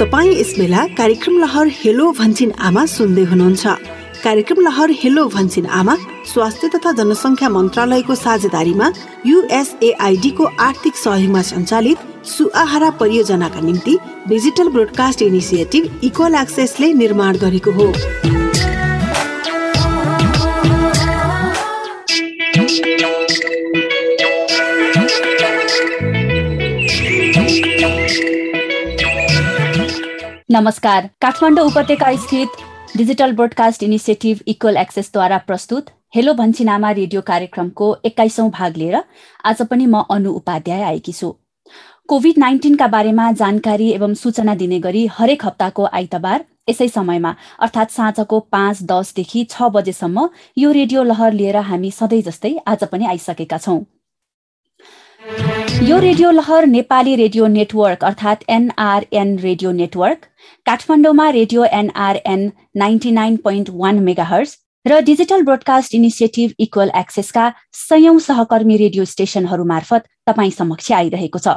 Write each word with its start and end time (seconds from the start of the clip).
तपाईँ 0.00 0.30
यस 0.32 0.54
बेला 0.58 0.84
कार्यक्रम 0.98 1.38
लहर 1.38 1.68
हेलो 1.72 2.10
भन्छिन 2.18 2.52
आमा 2.58 2.84
सुन्दै 2.86 3.22
हुनुहुन्छ। 3.22 3.66
कार्यक्रम 4.24 4.60
लहर 4.60 4.90
हेलो 5.02 5.26
भन्छिन 5.28 5.66
आमा 5.78 5.96
स्वास्थ्य 6.32 6.68
तथा 6.74 6.92
जनसङ्ख्या 6.92 7.48
मन्त्रालयको 7.48 8.14
साझेदारीमा 8.14 8.90
युएसएआइडीको 9.26 10.44
आर्थिक 10.68 10.96
सहयोगमा 10.96 11.42
सञ्चालित 11.50 11.98
सुआहारा 12.32 12.90
परियोजनाका 13.00 13.60
निम्ति 13.60 13.98
डिजिटल 14.28 14.68
ब्रोडकास्ट 14.72 15.22
इनिसिएटिभ 15.22 16.00
इक्वल 16.04 16.34
एक्सेसले 16.34 16.92
निर्माण 16.94 17.36
गरेको 17.36 17.70
हो। 17.70 17.92
नमस्कार। 30.60 31.06
काठमाडौँ 31.22 31.64
उपत्यका 31.66 32.10
स्थित 32.20 32.96
डिजिटल 32.96 33.32
ब्रोडकास्ट 33.34 33.82
इनिसिएटिभ 33.82 34.38
इक्वल 34.46 34.76
एक्सेसद्वारा 34.76 35.36
प्रस्तुत 35.46 35.84
हेलो 36.14 36.32
भन्छिनामा 36.40 36.90
रेडियो 36.92 37.20
कार्यक्रमको 37.26 37.86
एक्काइसौँ 38.04 38.48
भाग 38.50 38.76
लिएर 38.76 38.96
आज 39.44 39.62
पनि 39.70 39.86
म 39.86 40.02
अनु 40.10 40.32
उपाध्याय 40.32 40.82
आएकी 40.82 41.12
छु। 41.12 41.30
कोभिड 42.08 42.38
नाइन्टिनका 42.38 42.86
बारेमा 42.86 43.30
जानकारी 43.40 43.90
एवं 43.92 44.14
सूचना 44.22 44.54
दिने 44.54 44.80
गरी 44.80 45.06
हरेक 45.12 45.44
हप्ताको 45.44 45.86
आइतबार 45.92 46.44
यसै 46.70 46.88
समयमा 46.90 47.34
अर्थात् 47.60 47.92
साँझको 47.92 48.40
पाँच 48.52 48.82
दसदेखि 48.92 49.44
छ 49.50 49.70
बजेसम्म 49.72 50.28
यो 50.58 50.72
रेडियो 50.72 51.02
लहर 51.04 51.32
लिएर 51.32 51.56
हामी 51.70 51.90
सधैँ 52.00 52.22
जस्तै 52.28 52.54
आज 52.66 52.84
पनि 52.92 53.06
आइसकेका 53.06 53.58
छौँ। 53.58 53.80
यो 55.82 55.98
radio 55.98 56.30
Lahar 56.30 56.66
Nepali 56.66 57.14
radio 57.16 57.46
network 57.46 58.02
अर्थात् 58.04 58.42
एनआरएन 58.50 59.38
रेडियो 59.38 59.70
नेटवर्क 59.72 60.24
काठमाडौँमा 60.66 61.28
radio 61.30 61.64
NRN 61.64 62.50
ninety 62.76 63.10
nine 63.10 63.36
point 63.44 63.70
one 63.74 63.98
megahertz 64.04 64.56
र 64.86 65.00
डिजिटल 65.04 65.42
ब्रोडकास्ट 65.42 65.94
इनिसिएटिभ 65.94 66.52
इक्वल 66.60 66.90
एक्सेसका 66.96 67.48
सयौं 67.78 68.18
सहकर्मी 68.18 68.76
रेडियो 68.76 69.04
स्टेशनहरू 69.04 69.64
मार्फत 69.64 70.04
तपाईँ 70.26 70.50
समक्ष 70.50 70.92
आइरहेको 70.92 71.38
छ। 71.38 71.56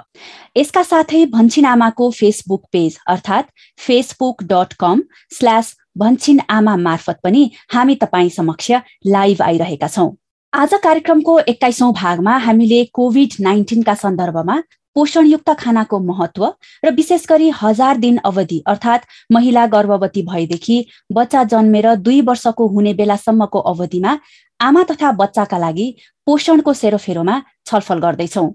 यसका 0.57 0.83
साथै 0.83 1.25
भन्छिन 1.35 1.65
आमाको 1.65 2.09
फेसबुक 2.11 2.65
पेज 2.71 2.97
अर्थात् 3.07 3.53
Facebook 3.77 4.43
dot 4.51 4.73
com 4.79 5.03
slash 5.37 5.75
Bhanchhin 5.97 6.41
Aama 6.49 6.75
मार्फत 6.89 7.19
पनि 7.23 7.49
हामी 7.73 7.95
तपाईँ 8.01 8.29
समक्ष 8.39 8.71
लाइभ 9.07 9.41
आइरहेका 9.51 9.87
छौँ। 9.87 10.11
आज 10.53 10.73
कार्यक्रमको 10.83 11.37
एक्काइसौँ 11.49 11.91
भागमा 11.93 12.35
हामीले 12.37 12.83
कोभिड 12.93 13.33
नाइन्टिनका 13.41 13.93
सन्दर्भमा 13.95 14.57
पोषणयुक्त 14.95 15.49
खानाको 15.59 15.99
महत्व 15.99 16.45
र 16.85 16.91
विशेष 16.95 17.25
गरी 17.29 17.49
हजार 17.61 17.97
दिन 17.97 18.17
अवधि 18.25 18.61
अर्थात् 18.67 19.07
महिला 19.33 19.65
गर्भवती 19.73 20.21
भएदेखि 20.27 20.77
बच्चा 21.11 21.43
जन्मेर 21.55 21.95
दुई 22.05 22.21
वर्षको 22.29 22.67
हुने 22.67 22.93
बेलासम्मको 22.93 23.59
अवधिमा 23.73 24.17
आमा 24.59 24.83
तथा 24.91 25.11
बच्चाका 25.23 25.57
लागि 25.57 25.87
पोषणको 26.27 26.73
सेरोफेरोमा 26.73 27.41
छलफल 27.65 28.05
गर्दैछौ। 28.05 28.47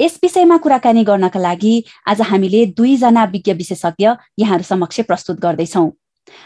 यस 0.00 0.18
विषयमा 0.22 0.56
कुराकानी 0.64 1.04
गर्नका 1.04 1.40
लागि 1.40 1.74
आज 2.08 2.20
हामीले 2.32 2.66
दुईजना 2.72 3.24
विज्ञ 3.32 3.52
विशेषज्ञ 3.62 4.08
यहाँहरू 4.40 4.64
समक्ष 4.64 5.00
प्रस्तुत 5.08 5.40
गर्दैछौँ। 5.40 5.88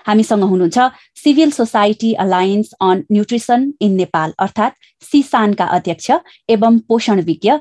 हामीसँग 0.07 0.43
हुनुहुन्छ 0.45 0.79
civil 1.25 1.51
society 1.51 2.13
alliance 2.15 2.73
on 2.81 3.03
nutrition 3.13 3.73
in 3.81 3.93
Nepal 3.95 4.33
अर्थात् 4.39 4.75
सिसानका 5.05 5.65
अध्यक्ष 5.77 6.11
एवं 6.49 6.79
पोषण 6.89 7.21
विज्ञ 7.21 7.53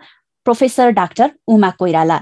प्रोफेसर 0.46 0.90
डाक्टर 0.92 1.32
उमा 1.48 1.70
कोइराला। 1.80 2.20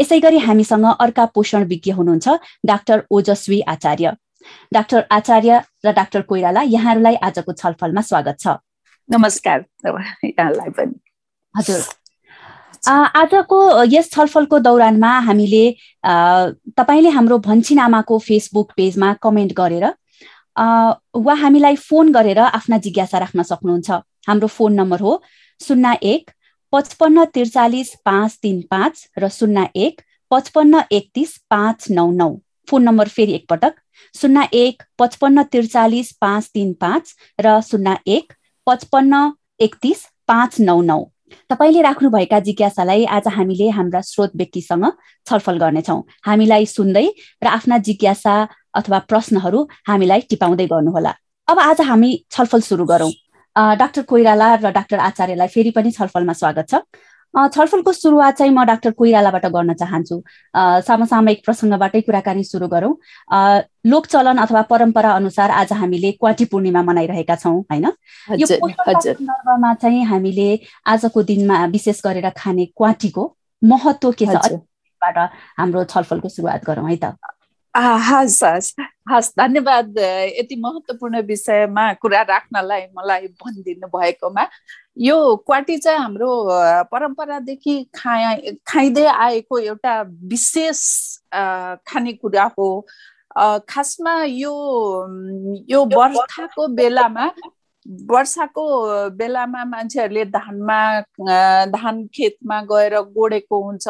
यसै 0.00 0.18
गरी 0.20 0.38
हामीसँग 0.38 0.86
अर्का 1.00 1.24
पोषण 1.34 1.64
विज्ञ 1.64 1.92
हुनुहुन्छ 1.92 2.28
डाक्टर 2.66 3.02
ओजस्वी 3.10 3.60
आचार्य। 3.68 4.12
डाक्टर 4.72 5.04
आचार्य 5.10 5.60
र 5.84 5.92
डाक्टर 5.92 6.22
कोइराला 6.22 6.62
यहाँहरूलाई 6.62 7.14
आजको 7.22 7.52
छलफलमा 7.52 8.00
स्वागत 8.00 8.36
छ। 8.40 8.56
नमस्कार 9.08 9.64
हजुर। 11.54 11.80
आजको 12.88 13.58
यस 13.92 14.10
छलफलको 14.10 14.58
दौरानमा 14.66 15.12
हामीले 15.26 15.64
तपाईँले 16.78 17.10
हाम्रो 17.16 17.38
भन्छिन 17.46 17.78
आमाको 17.80 18.18
फेसबुक 18.26 18.72
पेजमा 18.76 19.12
कमेन्ट 19.22 19.52
गरेर 19.60 19.84
वा 21.26 21.34
हामीलाई 21.42 21.76
फोन 21.76 22.12
गरेर 22.12 22.38
आफ्ना 22.38 22.78
जिज्ञासा 22.84 23.18
राख्न 23.18 23.42
सक्नुहुन्छ। 23.42 23.90
हाम्रो 24.28 24.48
फोन 24.48 24.72
नम्बर 24.74 25.00
हो 25.00 25.12
शून्य 25.60 25.92
एक 26.12 26.30
पचपन्न 26.72 27.24
त्रिचालिस 27.34 27.94
पाँच 28.04 28.38
तिन 28.42 28.60
पाँच 28.70 29.06
र 29.18 29.28
शून्य 29.32 29.68
एक 29.86 30.00
पचपन्न 30.30 30.80
एकतिस 30.90 31.36
पाँच 31.50 31.90
नौ 31.90 32.10
नौ। 32.12 32.30
फोन 32.68 32.82
नम्बर 32.82 33.08
फेरि 33.08 33.32
एकपटक। 33.32 33.74
शून्य 34.14 34.46
एक 34.52 34.82
पचपन्न 34.98 35.42
त्रिचालिस 35.52 36.12
पाँच 36.20 36.48
तिन 36.54 36.72
पाँच 36.80 37.14
र 37.40 37.58
शून्य 37.68 37.96
एक 38.16 38.32
पचपन्न 38.66 39.28
एकतिस 39.60 40.06
पाँच 40.28 40.60
नौ 40.60 40.80
नौ। 40.82 41.00
तपाईँले 41.50 41.82
राख्नुभएका 41.82 42.38
जिज्ञासालाई 42.40 43.04
आज 43.06 43.28
हामीले 43.28 43.68
हाम्रा 43.70 44.00
स्रोत 44.00 44.30
व्यक्तिसँग 44.36 44.84
छलफल 45.26 45.56
गर्नेछौँ। 45.58 46.00
हामीलाई 46.26 46.66
सुन्दै 46.66 47.06
र 47.42 47.46
आफ्ना 47.46 47.78
जिज्ञासा 47.86 48.34
अथवा 48.74 48.98
प्रश्नहरू 49.10 49.60
हामीलाई 49.88 50.20
टिपाउँदै 50.30 50.66
गर्नुहोला। 50.66 51.12
अब 51.48 51.58
आज 51.60 51.80
हामी 51.80 52.10
छलफल 52.30 52.60
सुरु 52.60 52.84
गरौँ। 52.86 53.12
डाक्टर 53.56 54.02
कोइराला 54.02 54.48
र 54.60 54.70
डाक्टर 54.70 54.98
आचार्यलाई 55.00 55.48
फेरि 55.48 55.70
पनि 55.70 55.90
छलफलमा 55.90 56.32
स्वागत 56.32 56.66
छ। 56.70 56.82
छलफलको 57.36 57.92
सुरुवात 57.92 58.34
चाहिँ 58.36 58.52
म 58.52 58.64
डाक्टर 58.64 58.90
कोइरालाबाट 58.96 59.46
गर्न 59.52 59.74
चाहन्छु। 59.74 60.16
समसामयिक 60.88 61.44
प्रसङ्गबाटै 61.44 62.00
कुराकानी 62.00 62.44
सुरु 62.44 62.68
गरौँ। 62.68 62.94
लोकचलन 63.86 64.36
अथवा 64.38 64.62
परम्परा 64.72 65.10
अनुसार 65.12 65.50
आज 65.52 65.72
हामीले 65.72 66.12
क्वाटी 66.12 66.44
पूर्णिमा 66.48 66.82
मनाइरहेका 66.82 67.36
छौँ 67.36 67.60
होइन? 67.60 67.86
यो 68.40 68.46
सन्दर्भमा 68.46 69.74
चाहिँ 69.74 70.04
हामीले 70.04 70.48
आजको 70.86 71.22
दिनमा 71.22 71.64
विशेष 71.76 72.00
गरेर 72.04 72.30
खाने 72.36 72.64
क्वाटीको 72.72 73.22
महत्व 73.62 74.12
के 74.12 74.26
छ 74.26 74.58
हाम्रो 75.58 75.84
छलफलको 75.84 76.28
सुरुवात 76.28 76.64
गरौँ 76.64 76.88
है 76.90 76.96
त। 76.96 77.16
हस् 77.76 78.42
हस् 78.44 78.72
हस् 79.10 79.30
धन्यवाद 79.38 79.98
यति 79.98 80.56
महत्त्वपूर्ण 80.56 81.20
विषयमा 81.22 81.92
कुरा 81.92 82.22
राख्नलाई 82.22 82.82
मलाई 82.96 83.26
भनिदिनु 83.36 83.88
भएकोमा 83.88 84.46
यो 84.98 85.16
क्वाटी 85.46 85.76
चाहिँ 85.78 85.98
हाम्रो 85.98 86.30
परम्परादेखि 86.92 87.76
खाइ 87.94 88.56
खाइँदै 88.66 89.04
आएको 89.06 89.58
एउटा 89.58 90.00
विशेष 90.24 90.80
खानेकुरा 91.86 92.44
हो 92.58 92.68
खासमा 93.68 94.22
यो 94.24 94.54
यो 95.68 95.84
बर्खाको 95.84 96.66
बेलामा 96.68 97.30
वर्षाको 98.10 98.64
बेलामा 99.16 99.64
मान्छेहरूले 99.64 100.24
धानमा 100.34 100.78
धान 101.70 102.06
खेतमा 102.14 102.60
गएर 102.70 102.94
गोडेको 103.14 103.60
हुन्छ 103.64 103.86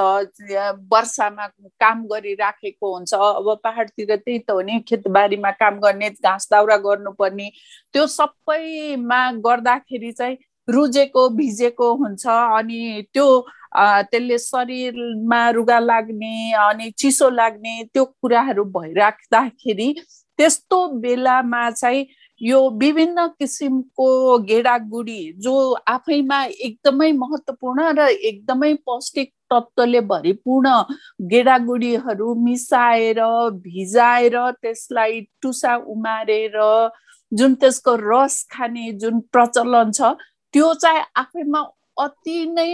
वर्षामा 0.92 1.46
काम 1.80 2.04
गरिराखेको 2.12 2.92
हुन्छ। 2.94 3.14
अब 3.14 3.48
पहाडतिर 3.64 4.14
त्यही 4.16 4.38
त 4.38 4.50
हो 4.50 4.60
नि 4.60 4.78
खेतबारीमा 4.88 5.50
काम 5.60 5.78
गर्ने 5.80 6.10
घाँस 6.10 6.48
दाउरा 6.50 6.76
गर्नुपर्ने। 6.84 7.48
त्यो 7.92 8.06
सबैमा 8.06 9.20
गर्दाखेरि 9.46 10.12
चाहिँ 10.12 10.36
रुजेको 10.68 11.28
भिजेको 11.30 11.92
हुन्छ 11.94 12.26
अनि 12.26 13.02
त्यो 13.14 13.26
त्यसले 13.76 14.38
शरीरमा 14.38 15.48
रुगा 15.56 15.78
लाग्ने 15.78 16.52
अनि 16.68 16.90
चिसो 16.98 17.28
लाग्ने 17.30 17.82
त्यो 17.94 18.04
कुराहरू 18.04 18.64
भइराख्दाखेरि 18.76 19.92
त्यस्तो 20.38 20.86
बेलामा 21.00 21.70
चाहिँ 21.70 22.06
यो 22.40 22.58
विभिन्न 22.78 23.26
किसिमको 23.38 24.38
गेडागुडी 24.38 25.20
जो 25.38 25.54
आफैमा 25.88 26.42
एकदमै 26.44 27.10
महत्त्वपूर्ण 27.14 27.86
र 27.98 28.08
एकदमै 28.22 28.72
पौष्टिक 28.86 29.30
तत्त्वले 29.50 30.00
भरिपूर्ण 30.10 30.72
गेडागुडीहरू 31.30 32.34
मिसाएर 32.42 33.20
भिजाएर 33.62 34.36
त्यसलाई 34.52 35.20
टुसा 35.42 35.76
उमारेर 35.88 36.58
जुन 37.32 37.54
त्यसको 37.54 37.96
रस 38.02 38.42
खाने 38.50 38.92
जुन 38.94 39.20
प्रचलन 39.32 39.90
छ 39.92 40.12
त्यो 40.54 40.72
चाहिँ 40.76 41.02
आफैमा 41.16 41.64
अति 41.98 42.44
नै 42.48 42.70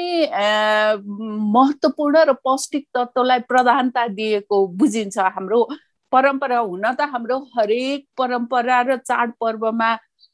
महत्त्वपूर्ण 1.54 2.24
र 2.24 2.32
पौष्टिक 2.44 2.86
तत्त्वलाई 2.94 3.38
प्रधानता 3.48 4.06
दिएको 4.10 4.66
बुझिन्छ 4.76 5.18
हाम्रो 5.18 5.66
परम्परा 6.12 6.58
हुन 6.58 6.84
त 6.92 7.08
हाम्रो 7.12 7.38
हरेक 7.56 8.06
परम्परा 8.18 8.80
र 8.88 8.96
चाडपर्वमा 9.08 9.90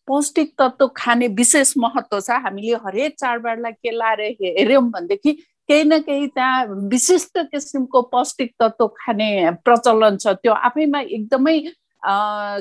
पौष्टिक 0.09 0.53
तत्त्व 0.59 0.87
खाने 0.97 1.27
विशेष 1.39 1.73
महत्त्व 1.79 2.21
छ। 2.21 2.31
हामीले 2.45 2.75
हरेक 2.85 3.15
चाडबाडलाई 3.21 3.73
के 3.73 3.91
लाएर 3.99 4.21
हेऱ्यौँ 4.43 4.83
भनेदेखि 4.91 5.33
केही 5.69 5.85
न 5.85 5.99
केही 6.01 6.27
त्यहाँ 6.33 6.65
विशिष्ट 6.91 7.39
किसिमको 7.53 8.03
पौष्टिक 8.13 8.55
तत्त्व 8.61 8.87
खाने 8.97 9.29
प्रचलन 9.65 10.17
छ। 10.17 10.27
त्यो 10.43 10.53
आफैमा 10.53 11.01
एकदमै 11.01 11.61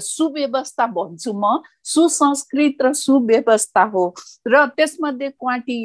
सुव्यवस्था 0.03 0.85
भन्छु 0.91 1.31
म। 1.33 1.61
सुसंस्कृत 1.85 2.81
र 2.83 2.91
सुव्यवस्था 2.93 3.83
हो 3.93 4.03
र 4.47 4.65
त्यसमध्ये 4.75 5.29
क्वाटी 5.29 5.77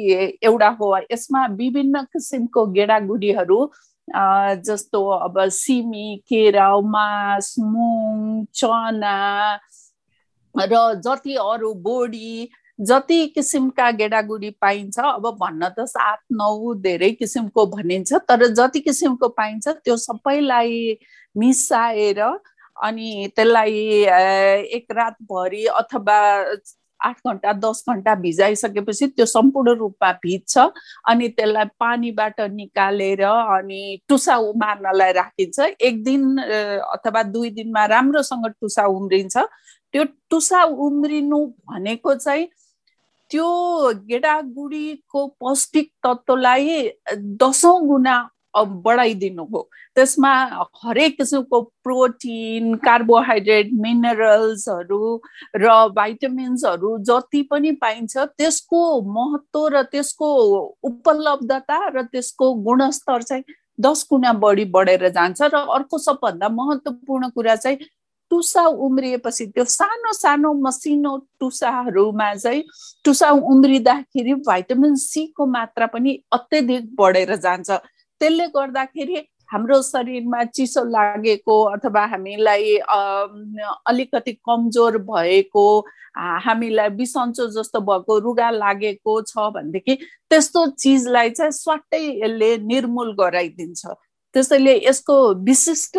एउटा 0.43 0.69
हो। 0.79 0.87
यसमा 1.11 1.45
विभिन्न 1.55 2.01
किसिमको 2.11 2.65
गेडागुडीहरू 2.75 3.59
जस्तो 4.07 5.07
अब 5.09 5.39
सिमी 5.49 6.15
केरा 6.27 6.69
मास 6.87 7.55
मुङ 7.59 8.45
चना 8.55 9.15
र 10.55 10.81
जति 11.05 11.35
अरू 11.35 11.73
बोडी 11.83 12.49
जति 12.79 13.25
किसिमका 13.27 13.89
गेडागुडी 13.91 14.49
पाइन्छ 14.61 14.99
अब 14.99 15.27
भन्न 15.41 15.69
त 15.79 15.85
सात 15.87 16.19
नौ 16.31 16.73
धेरै 16.83 17.11
किसिमको 17.11 17.65
भनिन्छ 17.65 18.13
तर 18.29 18.45
जति 18.53 18.79
किसिमको 18.79 19.27
पाइन्छ 19.29 19.67
त्यो 19.67 19.97
सबैलाई 19.97 20.97
मिसाएर 21.35 22.21
अनि 22.21 23.27
त्यसलाई 23.35 23.79
एक 24.77 24.91
रातभरि 24.91 25.65
अथवा 25.81 26.19
आठ 27.03 27.17
घन्टा 27.27 27.51
दस 27.63 27.83
घन्टा 27.89 28.13
भिजाइसकेपछि 28.23 29.07
त्यो 29.07 29.25
सम्पूर्ण 29.25 29.75
रूपमा 29.77 30.11
भिज्छ 30.23 30.57
अनि 31.09 31.27
त्यसलाई 31.37 31.65
पानीबाट 31.79 32.41
निकालेर 32.55 33.23
अनि 33.25 33.81
टुसा 34.09 34.35
उमार्नलाई 34.49 35.11
राखिन्छ। 35.13 35.59
एक 35.81 36.03
दिन 36.03 36.37
अथवा 36.39 37.23
दुई 37.23 37.49
दिनमा 37.59 37.85
राम्रोसँग 37.95 38.47
टुसा 38.61 38.85
उम्रिन्छ। 38.97 39.37
त्यो 39.93 40.03
टुसा 40.29 40.63
उम्रिनु 40.63 41.45
भनेको 41.69 42.13
चाहिँ 42.15 42.47
त्यो 43.31 43.47
गेडागुडीको 44.09 45.27
पौष्टिक 45.39 45.91
तत्त्वलाई 46.03 46.89
दसौँ 47.41 47.79
गुणा 47.87 48.15
बढाइदिनु 48.85 49.43
हो। 49.53 49.69
त्यसमा 49.95 50.33
हरेक 50.83 51.17
किसिमको 51.17 51.61
प्रोटिन 51.83 52.73
कार्बोहाइड्रेट 52.85 53.69
मिनरल्सहरू 53.81 55.01
र 55.55 55.73
भाइटामिन्सहरू 55.95 56.97
जति 57.09 57.41
पनि 57.51 57.71
पाइन्छ 57.81 58.17
त्यसको 58.17 58.83
महत्त्व 59.17 59.67
र 59.73 59.83
त्यसको 59.91 60.29
उपलब्धता 60.83 61.79
र 61.87 62.03
त्यसको 62.11 62.53
गुणस्तर 62.67 63.21
चाहिँ 63.23 63.43
दस 63.81 64.05
गुणा 64.09 64.33
बढी 64.41 64.65
बढेर 64.73 65.09
जान्छ 65.09 65.41
र 65.53 65.65
अर्को 65.77 65.97
सबभन्दा 65.97 66.49
महत्त्वपूर्ण 66.49 67.29
कुरा 67.29 67.55
चाहिँ 67.55 67.77
टुसा 68.31 68.65
उम्रिएपछि 68.85 69.45
त्यो 69.45 69.63
सानो 69.69 70.11
सानो 70.13 70.53
मसिनो 70.61 71.17
टुसाहरूमा 71.39 72.33
चाहिँ 72.35 72.63
टुसा 73.05 73.29
उम्रिँदाखेरि 73.51 74.33
भाइटामिन 74.47 74.95
सीको 74.95 75.45
मात्रा 75.45 75.85
पनि 75.93 76.17
अत्यधिक 76.31 76.95
बढेर 76.95 77.35
जान्छ। 77.35 77.69
त्यसले 78.21 78.47
गर्दाखेरि 78.55 79.15
हाम्रो 79.53 79.81
शरीरमा 79.81 80.43
चिसो 80.57 80.83
लागेको 80.89 81.55
अथवा 81.71 82.05
हामीलाई 82.13 82.75
अलिकति 83.87 84.31
कमजोर 84.49 84.97
भएको 85.09 85.65
हामीलाई 86.45 86.89
बिसन्चो 86.97 87.47
जस्तो 87.57 87.79
भएको 87.89 88.17
रुगा 88.19 88.49
लागेको 88.49 89.21
छ 89.21 89.51
भनेदेखि 89.53 89.95
त्यस्तो 90.29 90.65
चिजलाई 90.79 91.29
चाहिँ 91.29 91.51
स्वाटै 91.51 92.01
यसले 92.23 92.57
निर्मूल 92.73 93.13
गराइदिन्छ। 93.19 93.85
त्यसैले 94.35 94.73
यसको 94.85 95.15
विशिष्ट 95.45 95.97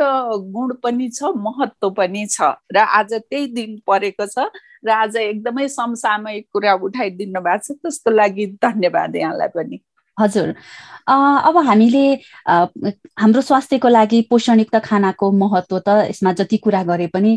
गुण 0.55 0.75
पनि 0.83 1.09
छ 1.15 1.31
महत्त्व 1.39 1.91
पनि 1.99 2.27
छ 2.27 2.51
र 2.75 2.79
आज 2.99 3.15
त्यही 3.15 3.47
दिन 3.55 3.79
परेको 3.87 4.27
छ 4.27 4.51
र 4.87 4.91
आज 4.91 5.17
एकदमै 5.17 5.69
समसामयिक 5.71 6.47
कुरा 6.53 6.75
उठाइदिनु 6.87 7.41
भएको 7.41 7.63
छ 7.65 7.79
त्यसको 7.83 8.11
लागि 8.11 8.47
धन्यवाद 8.63 9.17
यहाँलाई 9.17 9.49
पनि। 9.55 9.79
हजुर। 10.19 10.55
अब 11.09 11.57
हामीले 11.67 12.03
हाम्रो 13.21 13.41
स्वास्थ्यको 13.43 13.89
लागि 13.89 14.21
पोषणयुक्त 14.31 14.77
खानाको 14.85 15.31
महत्त्व 15.35 15.79
त 15.81 15.97
यसमा 16.11 16.33
जति 16.41 16.57
कुरा 16.59 16.83
गरे 16.85 17.07
पनि 17.09 17.33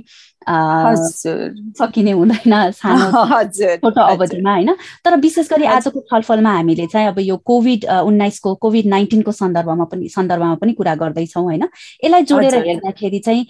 सकिने 0.48 2.12
हुँदैन 2.12 2.72
सानो 2.72 3.12
छोटो 3.84 4.02
अवधिमा 4.02 4.52
होइन? 4.52 4.74
तर 5.06 5.16
विशेष 5.20 5.50
गरी 5.50 5.66
आजको 5.66 6.00
छलफलमा 6.00 6.52
हामीले 6.52 6.88
चाहिँ 6.88 7.08
अब 7.08 7.20
यो 7.20 7.38
कोभिड 7.38 7.86
उन्नाइसको 7.86 8.56
कोभिड 8.56 8.86
नाइन्टिनको 8.86 9.32
सन्दर्भमा 9.32 9.84
पनि 9.84 10.10
सन्दर्भमा 10.10 10.56
पनि 10.56 10.74
कुरा 10.74 10.96
गर्दैछौँ 10.96 11.44
होइन? 11.44 11.64
यसलाई 12.04 12.22
जोडेर 12.22 12.56
हेर्दाखेरि 12.68 13.20
चाहिँ 13.20 13.46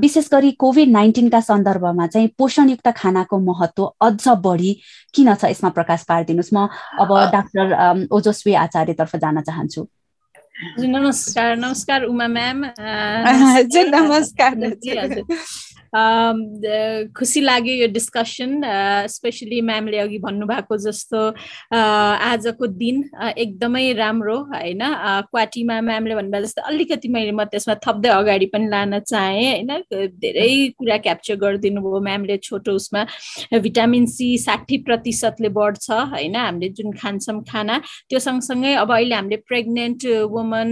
विशेष 0.00 0.28
गरी 0.32 0.50
कोभिड 0.58 0.88
नाइन्टिनका 0.88 1.40
सन्दर्भमा 1.40 2.06
चाहिँ 2.06 2.28
पोषणयुक्त 2.38 2.88
खानाको 2.96 3.38
महत्त्व 3.38 3.84
अझ 4.00 4.28
बढी 4.28 4.72
किन 5.14 5.34
छ 5.34 5.44
यसमा 5.44 5.70
प्रकाश 5.70 6.04
पारिदिनुहोस्? 6.08 6.54
म 6.54 6.68
अब 7.00 7.10
डाक्टर 7.32 8.08
ओजस्वी 8.10 8.54
आचार्यतर्फ 8.54 9.16
जान 9.16 9.40
चाहन्छु। 9.40 9.86
नमस्कार 10.78 11.56
नमस्कार 11.56 12.02
उमा 12.04 12.26
म्याम। 12.26 12.64
नमस्कार 13.96 14.54
खुसी 17.18 17.40
लाग्यो 17.40 17.74
यो 17.74 17.86
डिस्कसन 17.92 18.60
स्पेसली 19.10 19.60
म्यामले 19.60 19.98
अघि 19.98 20.18
भन्नुभएको 20.22 20.76
जस्तो 20.86 21.20
आजको 21.74 22.66
दिन 22.66 23.02
एकदमै 23.36 23.92
राम्रो 23.98 24.36
होइन? 24.52 24.82
क्वाटीमा 25.30 25.80
म्यामले 25.80 26.14
भन्नुभयो 26.14 26.42
जस्तो 26.44 26.62
अलिकति 26.70 27.08
मैले 27.08 27.32
म 27.32 27.44
त्यसमा 27.50 27.74
थप्दै 27.86 28.08
अगाडि 28.08 28.46
पनि 28.54 28.68
लान 28.70 28.98
चाहेँ 29.00 29.50
होइन? 29.50 29.70
धेरै 30.22 30.50
कुरा 30.78 30.96
क्याप्चर 31.06 31.34
गरिदिनु 31.42 31.80
भयो 31.82 32.00
म्यामले 32.06 32.36
छोटो 32.38 32.72
उसमा। 32.78 33.04
भिटामिन 33.58 34.06
सी 34.06 34.28
साठी 34.38 34.76
प्रतिशतले 34.86 35.48
बढ्छ 35.58 35.90
होइन? 36.14 36.36
हामीले 36.36 36.68
जुन 36.78 36.92
खान्छौँ 37.02 37.42
खाना 37.50 37.78
त्यो 38.08 38.18
सँगसँगै 38.18 38.74
अब 38.86 38.92
अहिले 38.94 39.14
हामीले 39.14 39.36
प्रेग्नेन्ट 39.50 40.06
वुमन 40.30 40.70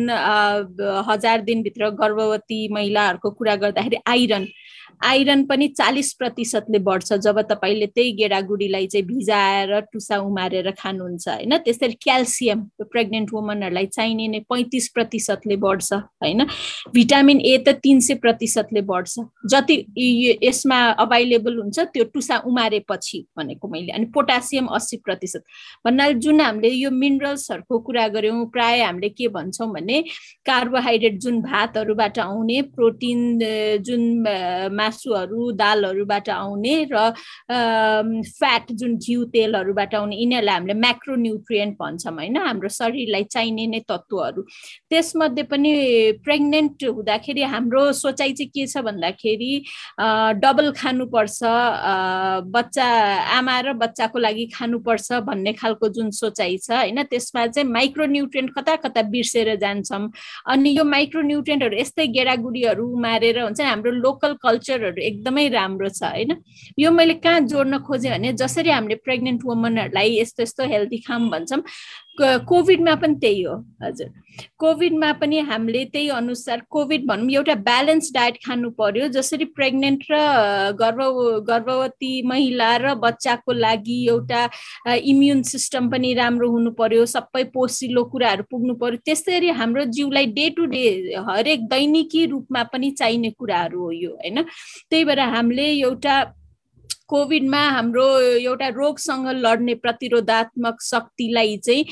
हजार 1.08 1.40
दिनभित्र 1.50 1.90
गर्भवती 2.00 2.60
महिलाहरूको 2.74 3.30
कुरा 3.38 3.54
गर्दाखेरि 3.62 3.98
आइरन 4.06 4.44
आइरन 5.02 5.42
पनि 5.46 5.66
चालिस 5.68 6.12
प्रतिशतले 6.12 6.78
बढ्छ 6.78 7.12
जब 7.14 7.40
तपाईँले 7.50 7.86
त्यही 7.86 8.12
गेडागुडीलाई 8.12 8.86
चाहिँ 8.86 9.06
भिजाएर 9.06 9.78
टुसा 9.92 10.16
उमारेर 10.18 10.70
खानुहुन्छ 10.78 11.28
होइन? 11.28 11.56
त्यसरी 11.64 11.94
क्याल्सियम 12.02 12.60
प्रेग्नेन्ट 12.82 13.32
वुमनहरूलाई 13.32 13.86
चाहिने 13.86 14.26
नै 14.28 14.40
पैँतिस 14.50 14.88
प्रतिशतले 14.94 15.56
बढ्छ 15.56 15.92
होइन? 15.92 16.44
भिटामिन 16.94 17.40
ए 17.40 17.56
त 17.66 17.78
तिन 17.82 18.00
सय 18.00 18.14
प्रतिशतले 18.24 18.80
बढ्छ। 18.82 19.14
जति 19.46 19.76
यसमा 20.42 20.78
अभाइलेबल 20.98 21.58
हुन्छ 21.58 21.78
त्यो 21.94 22.04
टुसा 22.14 22.38
उमारेपछि 22.46 23.24
भनेको 23.38 23.68
मैले 23.68 23.92
अनि 23.92 24.06
पोटासियम 24.14 24.66
अस्सी 24.66 24.96
प्रतिशत। 25.04 25.42
भन्नाले 25.86 26.14
जुन 26.18 26.40
हामीले 26.40 26.70
यो 26.74 26.90
मिनरल्सहरूको 26.90 27.78
कुरा 27.86 28.06
गऱ्यौँ 28.08 28.44
प्राय 28.52 28.82
हामीले 28.82 29.08
के 29.08 29.28
भन्छौँ 29.28 29.70
भने 29.72 30.02
कार्बोहाइड्रेट 30.46 31.18
जुन 31.20 31.40
भातहरूबाट 31.42 32.18
आउने 32.18 32.60
प्रोटिन 32.74 33.38
जुन 33.86 34.02
मासुहरू 34.88 35.50
दालहरूबाट 35.60 36.28
आउने 36.30 36.74
र 36.92 36.96
फ्याट 38.40 38.72
जुन 38.72 38.96
घिउ 38.96 39.24
तेलहरूबाट 39.36 39.94
आउने 39.94 40.16
यिनीहरूलाई 40.16 40.54
हामीले 40.54 40.74
म्याक्रो 40.80 41.14
न्युट्रिएन्ट 41.16 41.76
भन्छौँ 41.80 42.14
होइन 42.14 42.36
हाम्रो 42.36 42.68
शरीरलाई 42.72 43.24
चाहिने 43.34 43.66
नै 43.66 43.80
तत्त्वहरू। 43.88 44.42
त्यसमध्ये 44.90 45.42
पनि 45.52 45.72
प्रेग्नेन्ट 46.24 46.84
हुँदाखेरि 46.96 47.42
हाम्रो 47.52 47.82
सोचाइ 47.92 48.32
चाहिँ 48.32 48.50
के 48.54 48.66
छ 48.66 48.82
भन्दाखेरि 48.88 49.52
डबल 50.42 50.70
खानुपर्छ 50.80 51.38
बच्चा 52.56 52.86
आमा 53.38 53.56
र 53.60 53.72
बच्चाको 53.82 54.18
लागि 54.18 54.46
खानुपर्छ 54.56 55.08
भन्ने 55.28 55.52
खालको 55.60 55.88
जुन 55.96 56.10
सोचाइ 56.16 56.56
छ 56.64 56.70
होइन 56.72 57.02
त्यसमा 57.10 57.46
चाहिँ 57.46 57.68
माइक्रो 57.68 58.06
न्युट्रिएन्ट 58.06 58.50
कता 58.56 58.76
कता 58.84 59.02
बिर्सेर 59.12 59.54
जान्छौँ। 59.60 60.08
अनि 60.52 60.70
यो 60.78 60.84
माइक्रो 60.84 61.22
न्युट्रिएन्टहरू 61.22 61.76
यस्तै 61.76 62.06
गेडागुडीहरू 62.16 62.86
मारेर 62.96 63.38
हुन्छ 63.42 63.60
हाम्रो 63.60 63.92
लोकल 63.92 64.32
कल्चर 64.42 64.77
कल्चरहरू 64.78 65.02
एकदमै 65.02 65.46
राम्रो 65.50 65.88
छ 65.90 66.02
होइन? 66.04 66.36
यो 66.78 66.90
मैले 66.90 67.14
कहाँ 67.24 67.40
जोड्न 67.50 67.78
खोजेँ 67.78 68.10
भने 68.10 68.32
जसरी 68.34 68.70
हामीले 68.70 68.94
प्रेग्नेन्ट 69.04 69.40
वुमनहरूलाई 69.44 70.18
यस्तो 70.18 70.42
यस्तो 70.42 70.62
हेल्दी 70.64 70.98
खाम 70.98 71.30
भन्छौँ 71.30 71.62
कोभिडमा 72.20 72.94
पनि 72.94 73.14
त्यही 73.20 73.42
हो 73.42 73.54
हजुर। 73.82 74.08
कोभिडमा 74.58 75.10
पनि 75.20 75.38
हामीले 75.48 75.84
त्यही 75.92 76.08
अनुसार 76.14 76.60
कोभिड 76.70 77.06
भनौँ 77.06 77.30
एउटा 77.30 77.54
ब्यालेन्स 77.68 78.10
डायट 78.14 78.36
खानु 78.46 78.70
पर्यो 78.78 79.08
जसरी 79.16 79.44
प्रेग्नेन्ट 79.58 80.04
र 80.10 80.18
गर्भ 80.80 81.00
गर्भवती 81.48 82.12
महिला 82.22 82.70
र 82.76 82.94
बच्चाको 82.94 83.52
लागि 83.52 83.98
एउटा 84.08 84.42
इम्युन 84.94 85.42
सिस्टम 85.42 85.88
पनि 85.90 86.14
राम्रो 86.14 86.50
हुनु 86.50 86.70
पर्यो 86.78 87.06
सबै 87.06 87.44
पोसिलो 87.54 88.04
कुराहरू 88.12 88.44
पुग्नु 88.50 88.74
पर्यो। 88.74 89.02
त्यसरी 89.04 89.50
हाम्रो 89.60 89.84
जिउलाई 89.96 90.26
डे 90.38 90.48
टु 90.56 90.64
डे 90.66 90.84
हरेक 91.28 91.68
दैनिकी 91.68 92.24
रूपमा 92.26 92.62
पनि 92.72 92.90
चाहिने 92.90 93.30
कुराहरू 93.30 93.82
हो 93.82 93.90
यो 93.92 94.10
होइन? 94.10 94.42
त्यही 94.90 95.04
भएर 95.04 95.20
हामीले 95.34 95.66
एउटा 95.72 96.14
कोभिडमा 97.08 97.62
हाम्रो 97.70 98.06
एउटा 98.20 98.68
रोगसँग 98.76 99.28
लड्ने 99.44 99.74
प्रतिरोधात्मक 99.84 100.76
शक्तिलाई 100.82 101.56
चाहिँ 101.66 101.84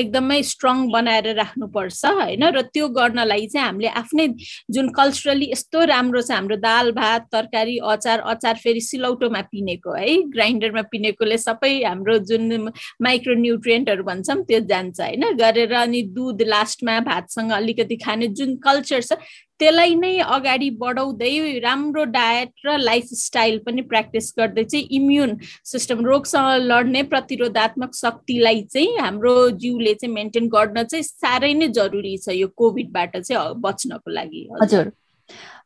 एकदमै 0.00 0.40
स्ट्रङ 0.42 0.76
बनाएर 0.92 1.26
राख्नुपर्छ 1.36 2.04
होइन? 2.04 2.44
र 2.56 2.60
त्यो 2.74 2.88
गर्नलाई 2.98 3.46
चाहिँ 3.46 3.66
हामीले 3.66 3.88
आफ्नै 4.02 4.26
जुन 4.70 4.88
कल्चरली 4.98 5.50
यस्तो 5.52 5.84
राम्रो 5.92 6.22
छ 6.22 6.30
हाम्रो 6.30 6.56
दाल 6.60 6.92
भात 6.92 7.28
तरकारी 7.32 7.76
अचार 7.92 8.20
अचार 8.32 8.54
फेरि 8.64 8.80
सिलौटोमा 8.80 9.42
पिनेको 9.52 9.92
है? 9.96 10.16
ग्राइन्डरमा 10.36 10.82
पिनेकोले 10.92 11.38
सबै 11.38 11.72
हाम्रो 11.82 12.18
जुन 12.30 12.72
माइक्रो 13.02 13.34
न्युट्रियन्टहरू 13.40 14.04
भन्छौँ 14.04 14.42
त्यो 14.44 14.60
जान्छ 14.70 15.00
होइन? 15.00 15.24
गरेर 15.40 15.72
अनि 15.74 16.02
दुध 16.16 16.42
लास्टमा 16.46 16.98
भातसँग 17.08 17.52
अलिकति 17.52 17.96
खाने 18.04 18.26
जुन 18.36 18.56
कल्चर 18.60 19.02
छ 19.02 19.12
त्यसलाई 19.60 19.94
नै 19.94 20.12
अगाडि 20.36 20.70
बढाउँदै 20.82 21.32
राम्रो 21.58 22.04
डायट 22.14 22.66
र 22.66 22.76
लाइफस्टाइल 22.80 23.58
पनि 23.66 23.82
प्र्याक्टिस 23.82 24.32
गर्दै 24.38 24.64
चाहिँ 24.64 24.86
इम्युन 24.90 25.36
सिस्टम 25.64 26.04
रोगसँग 26.04 26.48
लड्ने 26.62 27.02
प्रतिरोधात्मक 27.12 27.94
शक्तिलाई 27.94 28.62
चाहिँ 28.72 28.96
हाम्रो 28.98 29.34
जिउले 29.64 29.94
चाहिँ 29.94 30.14
मेन्टेन 30.14 30.48
गर्न 30.48 30.82
चाहिँ 30.84 31.02
साह्रै 31.02 31.52
नै 31.54 31.68
जरुरी 31.80 32.16
छ 32.18 32.36
यो 32.36 32.48
कोभिडबाट 32.56 33.16
चाहिँ 33.16 33.54
बच्नको 33.60 34.10
लागि। 34.10 34.48
हजुर। 34.62 34.92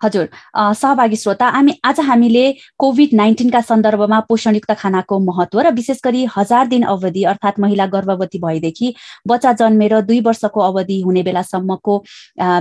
हजुर 0.05 0.27
सहभागी 0.75 1.17
श्रोता 1.17 1.47
हामी 1.49 1.73
आज 1.85 2.01
हामीले 2.01 2.45
कोभिड 2.79 3.11
नाइन्टिनका 3.15 3.61
सन्दर्भमा 3.61 4.19
पोषणयुक्त 4.29 4.73
खानाको 4.79 5.19
महत्व 5.21 5.61
र 5.61 5.71
विशेष 5.75 6.01
गरी 6.05 6.25
हजार 6.37 6.67
दिन 6.69 6.83
अवधि 6.93 7.23
अर्थात् 7.25 7.61
महिला 7.61 7.87
गर्भवती 7.95 8.39
भएदेखि 8.39 8.95
बच्चा 9.29 9.53
जन्मेर 9.61 10.01
दुई 10.05 10.21
वर्षको 10.21 10.61
अवधि 10.61 11.01
हुने 11.01 11.23
बेलासम्मको 11.23 11.97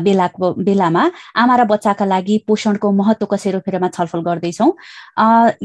बेलाको 0.05 0.51
बेलामा 0.63 1.03
आमा 1.35 1.55
र 1.55 1.63
बच्चाका 1.67 2.05
लागि 2.05 2.37
पोषणको 2.47 2.91
महत्वको 2.93 3.37
सेरोफेरोमा 3.37 3.87
छलफल 3.89 4.21
गर्दैछौँ। 4.21 4.71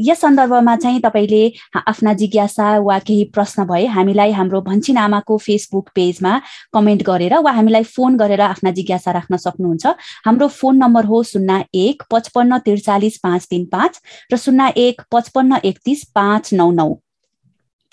यस 0.09 0.21
सन्दर्भमा 0.21 0.75
चाहिँ 0.75 0.99
तपाईँले 0.99 1.43
आफ्ना 1.87 2.13
जिज्ञासा 2.19 2.67
वा 2.83 2.99
केही 3.07 3.23
प्रश्न 3.31 3.63
भए 3.71 3.85
हामीलाई 3.95 4.31
हाम्रो 4.35 4.61
भन्छिन 4.67 4.97
आमाको 4.97 5.37
फेसबुक 5.47 5.89
पेजमा 5.95 6.33
कमेन्ट 6.75 7.03
गरेर 7.07 7.37
वा 7.39 7.51
हामीलाई 7.51 7.83
फोन 7.95 8.17
गरेर 8.17 8.41
आफ्ना 8.41 8.71
जिज्ञासा 8.75 9.11
राख्न 9.11 9.37
सक्नुहुन्छ। 9.47 9.87
हाम्रो 10.27 10.47
फोन 10.59 10.77
नम्बर 10.83 11.05
हो 11.05 11.23
शून्य 11.23 11.63
एक 11.73 12.03
पचपन्न 12.11 12.57
त्रिचालिस 12.65 13.19
पाँच 13.23 13.45
तिन 13.51 13.65
पाँच 13.71 13.99
र 14.33 14.37
शून्य 14.37 14.71
एक 14.87 15.01
पचपन्न 15.11 15.57
एकतिस 15.63 16.03
पाँच 16.15 16.53
नौ 16.53 16.71
नौ। 16.71 16.93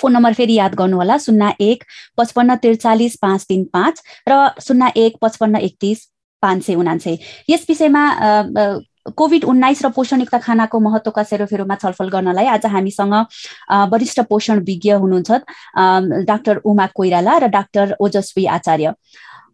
फोन 0.00 0.12
नम्बर 0.12 0.32
फेरि 0.32 0.54
याद 0.54 0.74
गर्नुहोला 0.74 1.16
शून्य 1.20 1.50
एक 1.60 1.84
पचपन्न 2.16 2.54
त्रिचालिस 2.62 3.16
पाँच 3.22 3.44
तिन 3.48 3.64
पाँच 3.72 4.02
र 4.28 4.46
शून्य 4.62 4.90
एक 5.04 5.16
पचपन्न 5.22 5.56
एकतिस 5.56 6.06
पाँच 6.42 6.62
सय 6.66 6.74
उनान्सय 6.74 7.16
यस 7.48 7.64
विषयमा 7.68 8.02
कोभिड 9.16 9.44
उन्नाइस 9.44 9.84
र 9.84 9.88
पोषणयुक्त 9.96 10.34
खानाको 10.42 10.78
महत्वका 10.80 11.22
सेरोफेरोमा 11.24 11.74
छलफल 11.82 12.08
गर्नलाई 12.10 12.46
आज 12.50 12.66
हामीसँग 12.66 13.14
वरिष्ठ 13.92 14.20
पोषण 14.28 14.58
विज्ञ 14.66 14.92
हुनुहुन्छ 14.92 15.30
डाक्टर 16.26 16.56
उमा 16.66 16.86
कोइराला 16.94 17.38
र 17.38 17.46
डाक्टर 17.48 17.94
ओजस्वी 18.00 18.46
आचार्य। 18.58 18.92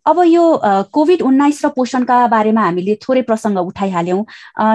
अब 0.07 0.19
यो 0.27 0.45
कोभिड 0.93 1.23
उन्नाइस 1.23 1.65
र 1.65 1.69
पोषणका 1.77 2.27
बारेमा 2.29 2.63
हामीले 2.63 2.95
थोरै 3.03 3.23
प्रसङ्ग 3.23 3.59
उठाइहाल्यौँ। 3.59 4.25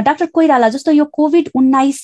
डाक्टर 0.08 0.26
कोइराला 0.34 0.70
जस्तो 0.76 0.92
यो 0.92 1.06
कोभिड 1.12 1.50
उन्नाइस 1.56 2.04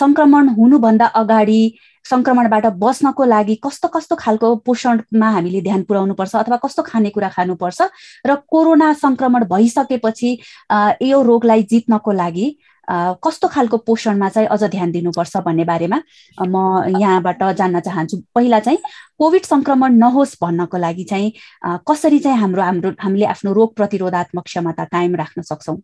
सङ्क्रमण 0.00 0.48
हुनुभन्दा 0.58 1.06
अगाडि 1.22 1.62
सङ्क्रमणबाट 2.06 2.66
बस्नको 2.78 3.24
लागि 3.24 3.54
कस्तो 3.64 3.88
कस्तो 3.88 4.16
खालको 4.22 4.54
पोषणमा 4.66 5.28
हामीले 5.30 5.60
ध्यान 5.62 5.82
पुर्याउनुपर्छ 5.88 6.34
अथवा 6.36 6.56
कस्तो 6.64 6.82
खानेकुरा 6.82 7.28
खानुपर्छ 7.36 7.80
र 8.26 8.34
कोरोना 8.50 8.92
सङ्क्रमण 9.02 9.44
भइसकेपछि 9.52 10.30
यो 11.10 11.22
रोगलाई 11.22 11.62
जित्नको 11.70 12.12
लागि 12.22 12.46
कस्तो 13.24 13.48
खालको 13.48 13.76
पोषणमा 13.86 14.28
चाहिँ 14.28 14.48
अझ 14.50 14.62
ध्यान 14.64 14.90
दिनुपर्छ 14.92 15.36
भन्ने 15.46 15.64
बारेमा 15.64 15.98
म 16.38 16.56
यहाँबाट 16.98 17.42
जान्न 17.58 17.80
चाहन्छु। 17.80 18.16
पहिला 18.34 18.58
चाहिँ 18.60 18.78
कोभिड 19.18 19.44
सङ्क्रमण 19.46 19.92
नहोस् 20.02 20.36
भन्नको 20.42 20.76
लागि 20.78 21.04
चाहिँ 21.04 21.32
कसरी 21.88 22.18
चाहिँ 22.18 22.38
हाम्रो 22.38 22.62
हाम्रो 22.62 22.90
हामीले 23.02 23.26
आफ्नो 23.26 23.52
रोग 23.52 23.74
प्रतिरोधात्मक 23.76 24.44
क्षमता 24.44 24.84
कायम 24.90 25.14
राख्न 25.16 25.42
सक्छौँ? 25.42 25.76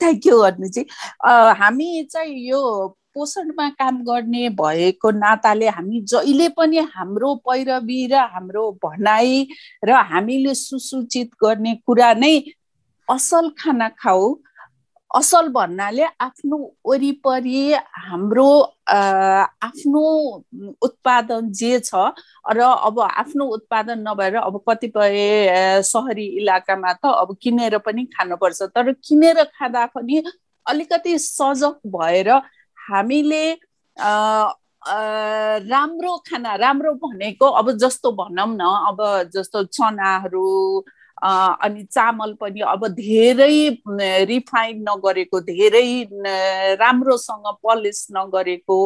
Thank 0.00 0.26
you 0.26 0.38
Anuji. 0.48 0.86
हामी 1.60 1.90
चाहिँ 2.12 2.48
यो 2.48 2.62
पोषणमा 3.14 3.68
काम 3.76 4.02
गर्ने 4.08 4.48
भएको 4.56 5.10
नाताले 5.10 5.68
हामी 5.68 6.00
जहिले 6.08 6.48
पनि 6.56 6.78
हाम्रो 6.96 7.34
पैरवी 7.44 8.06
र 8.12 8.14
हाम्रो 8.32 8.64
भनाइ 8.84 9.46
र 9.84 9.90
हामीले 9.92 10.54
सुसूचित 10.54 11.30
गर्ने 11.42 11.74
कुरा 11.86 12.12
नै 12.14 12.34
असल 13.08 13.48
खाना 13.58 13.88
खाऊ। 14.00 14.34
असल 15.18 15.48
भन्नाले 15.52 16.04
आफ्नो 16.26 16.56
वरिपरि 16.86 17.72
हाम्रो 18.04 18.50
आफ्नो 18.92 20.04
उत्पादन 20.86 21.50
जे 21.60 21.72
छ 21.84 21.94
र 22.56 22.60
अब 22.88 23.00
आफ्नो 23.00 23.44
उत्पादन 23.56 23.98
नभएर 24.08 24.36
अब 24.36 24.56
कतिपय 24.68 25.82
सहरी 25.90 26.26
इलाकामा 26.40 26.92
त 26.92 27.12
अब 27.22 27.36
किनेर 27.42 27.78
पनि 27.86 28.04
खानुपर्छ। 28.16 28.62
तर 28.76 28.92
किनेर 29.04 29.42
खाँदा 29.58 29.84
पनि 29.94 30.22
अलिकति 30.66 31.18
सजग 31.18 31.92
भएर 31.96 32.30
हामीले 32.78 33.44
राम्रो 35.68 36.16
खाना 36.28 36.54
राम्रो 36.56 36.92
भनेको 37.04 37.46
अब 37.60 37.70
जस्तो 37.78 38.12
भनौँ 38.12 38.48
न 38.56 38.62
अब 38.88 39.30
जस्तो 39.34 39.62
चनाहरू 39.76 40.46
अनि 41.22 41.82
चामल 41.84 42.32
पनि 42.40 42.60
अब 42.66 42.86
धेरै 42.88 43.78
रिफाइन 44.24 44.84
नगरेको 44.88 45.40
धेरै 45.40 45.86
राम्रोसँग 46.76 47.46
पलिस 47.62 48.06
नगरेको 48.16 48.78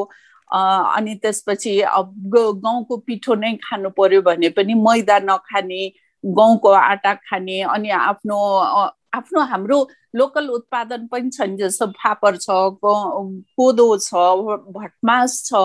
अनि 0.51 1.15
त्यसपछि 1.23 1.81
अब 1.81 2.13
गाउँको 2.35 2.97
पिठो 2.97 3.35
नै 3.35 3.55
खानु 3.63 3.91
पर्यो 3.91 4.23
भने 4.23 4.49
पनि 4.51 4.75
मैदा 4.81 5.19
नखाने 5.23 5.89
गहुँको 6.25 6.71
आटा 6.71 7.15
खाने 7.15 7.61
अनि 7.65 7.91
आफ्नो 7.91 8.39
आफ्नो 9.17 9.41
हाम्रो 9.43 9.79
लोकल 10.15 10.49
उत्पादन 10.51 11.07
पनि 11.07 11.31
छन् 11.31 11.57
जस्तो 11.57 11.87
फापर 11.95 12.37
छ 12.37 12.49
कोदो 12.81 13.89
छ 13.99 14.25
भटमास 14.77 15.43
छ 15.47 15.63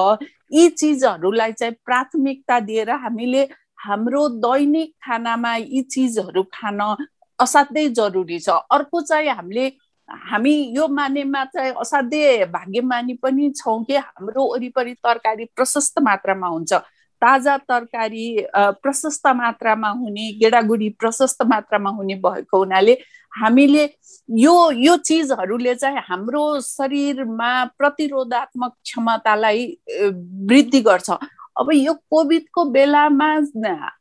यी 0.54 0.70
चिजहरूलाई 0.72 1.52
चाहिँ 1.54 1.74
प्राथमिकता 1.86 2.60
दिएर 2.60 2.90
हामीले 2.98 3.48
हाम्रो 3.84 4.28
दैनिक 4.46 4.94
खानामा 5.06 5.56
यी 5.56 5.82
चिजहरू 5.92 6.44
खान 6.54 6.82
असाध्यै 7.40 7.88
जरुरी 7.98 8.40
छ। 8.40 8.50
अर्को 8.72 9.02
चाहिँ 9.02 9.30
हामीले 9.30 9.66
हामी 10.10 10.54
यो 10.78 10.88
मानेमा 10.88 11.44
चाहिँ 11.54 11.74
असाध्यै 11.82 12.46
भाग्यमानी 12.54 13.14
पनि 13.24 13.50
छौँ 13.58 13.84
कि 13.84 13.96
हाम्रो 13.98 14.44
वरिपरि 14.54 14.94
तरकारी 15.02 15.46
प्रशस्त 15.56 16.00
मात्रामा 16.00 16.48
हुन्छ। 16.48 16.74
ताजा 17.22 17.58
तरकारी 17.70 18.28
प्रशस्त 18.82 19.28
मात्रामा 19.28 19.90
हुने 19.90 20.30
गेडागुडी 20.42 20.90
प्रशस्त 21.02 21.42
मात्रामा 21.50 21.90
हुने 21.98 22.16
भएको 22.22 22.58
हुनाले 22.58 22.94
हामीले 23.34 23.84
यो 24.30 24.56
यो 24.78 24.96
चिजहरूले 24.98 25.76
चाहिँ 25.76 26.02
हाम्रो 26.08 26.46
शरीरमा 26.62 27.52
प्रतिरोधात्मक 27.78 28.74
क्षमतालाई 28.84 29.66
वृद्धि 30.50 30.82
गर्छ। 30.82 31.10
अब 31.62 31.72
यो 31.74 31.94
कोभिडको 32.10 32.64
बेलामा 32.74 33.30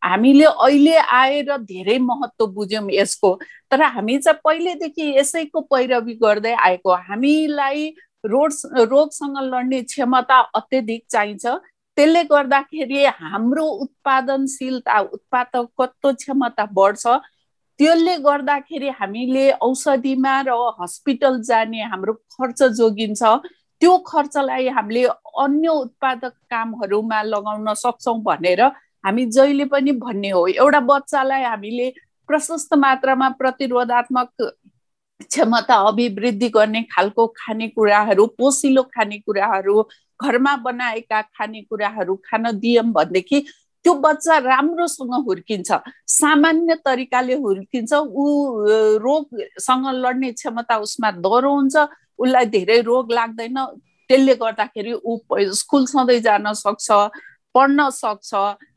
हामीले 0.03 0.45
अहिले 0.45 0.97
आएर 0.97 1.57
धेरै 1.71 1.99
महत्त्व 2.01 2.47
बुझ्यौँ 2.57 2.87
यसको 2.93 3.35
तर 3.71 3.83
हामी 3.95 4.17
चाहिँ 4.19 4.41
पहिलेदेखि 4.45 5.09
यसैको 5.19 5.61
पैरवी 5.73 6.15
गर्दै 6.23 6.55
आएको। 6.67 6.95
हामीलाई 7.09 7.89
रोड 8.27 8.53
रोगसँग 8.91 9.37
लड्ने 9.53 9.81
क्षमता 9.83 10.39
अत्यधिक 10.57 11.03
चाहिन्छ। 11.11 11.47
त्यसले 11.97 12.23
गर्दाखेरि 12.25 13.05
हाम्रो 13.21 13.65
उत्पादनशीलता 13.85 14.99
उत्पादकत्व 15.17 16.13
क्षमता 16.13 16.65
बढ्छ। 16.73 17.07
त्यसले 17.81 18.17
गर्दाखेरि 18.25 18.89
हामीले 19.01 19.51
औषधिमा 19.69 20.35
र 20.49 20.51
हस्पिटल 20.81 21.41
जाने 21.43 21.83
हाम्रो 21.93 22.13
खर्च 22.37 22.63
जोगिन्छ। 22.79 23.23
त्यो 23.81 23.97
खर्चलाई 24.07 24.69
हामीले 24.69 25.05
अन्य 25.45 25.69
उत्पादक 25.69 26.33
कामहरूमा 26.51 27.23
लगाउन 27.23 27.75
सक्छौँ 27.75 28.19
भनेर 28.23 28.63
हामी 29.05 29.25
जहिले 29.27 29.65
पनि 29.65 29.93
भन्ने 29.97 30.31
हो। 30.31 30.47
एउटा 30.47 30.81
बच्चालाई 30.85 31.43
हामीले 31.43 31.89
प्रशस्त 32.29 32.75
मात्रामा 32.77 33.29
प्रतिरोधात्मक 33.39 34.31
क्षमता 35.23 35.75
अभिवृद्धि 35.89 36.49
गर्ने 36.49 36.83
खालको 36.93 37.27
खानेकुराहरू 37.37 38.27
पोसिलो 38.39 38.83
खानेकुराहरू 38.95 39.83
घरमा 40.21 40.55
बनाएका 40.65 41.21
खानेकुराहरू 41.23 42.15
खान 42.25 42.51
दियौँ 42.61 42.85
भनेदेखि 42.93 43.45
त्यो 43.85 43.95
बच्चा 44.05 44.39
राम्रोसँग 44.39 45.15
हुर्किन्छ। 45.27 45.71
सामान्य 46.07 46.75
तरिकाले 46.85 47.35
हुर्किन्छ। 47.45 47.93
ऊ 47.93 48.25
रोगसँग 49.05 49.87
लड्ने 50.05 50.33
क्षमता 50.33 50.77
उसमा 50.85 51.11
दह्रो 51.25 51.53
हुन्छ। 51.55 51.77
उसलाई 52.21 52.47
धेरै 52.53 52.81
रोग 52.85 53.13
लाग्दैन। 53.13 53.57
त्यसले 54.11 54.35
गर्दाखेरि 54.35 54.93
ऊ 54.93 55.19
स्कुल 55.55 55.87
सधैँ 55.87 56.21
जान 56.21 56.53
सक्छ 56.53 56.89
पढ्न 57.55 57.89
सक्छ 57.91 58.31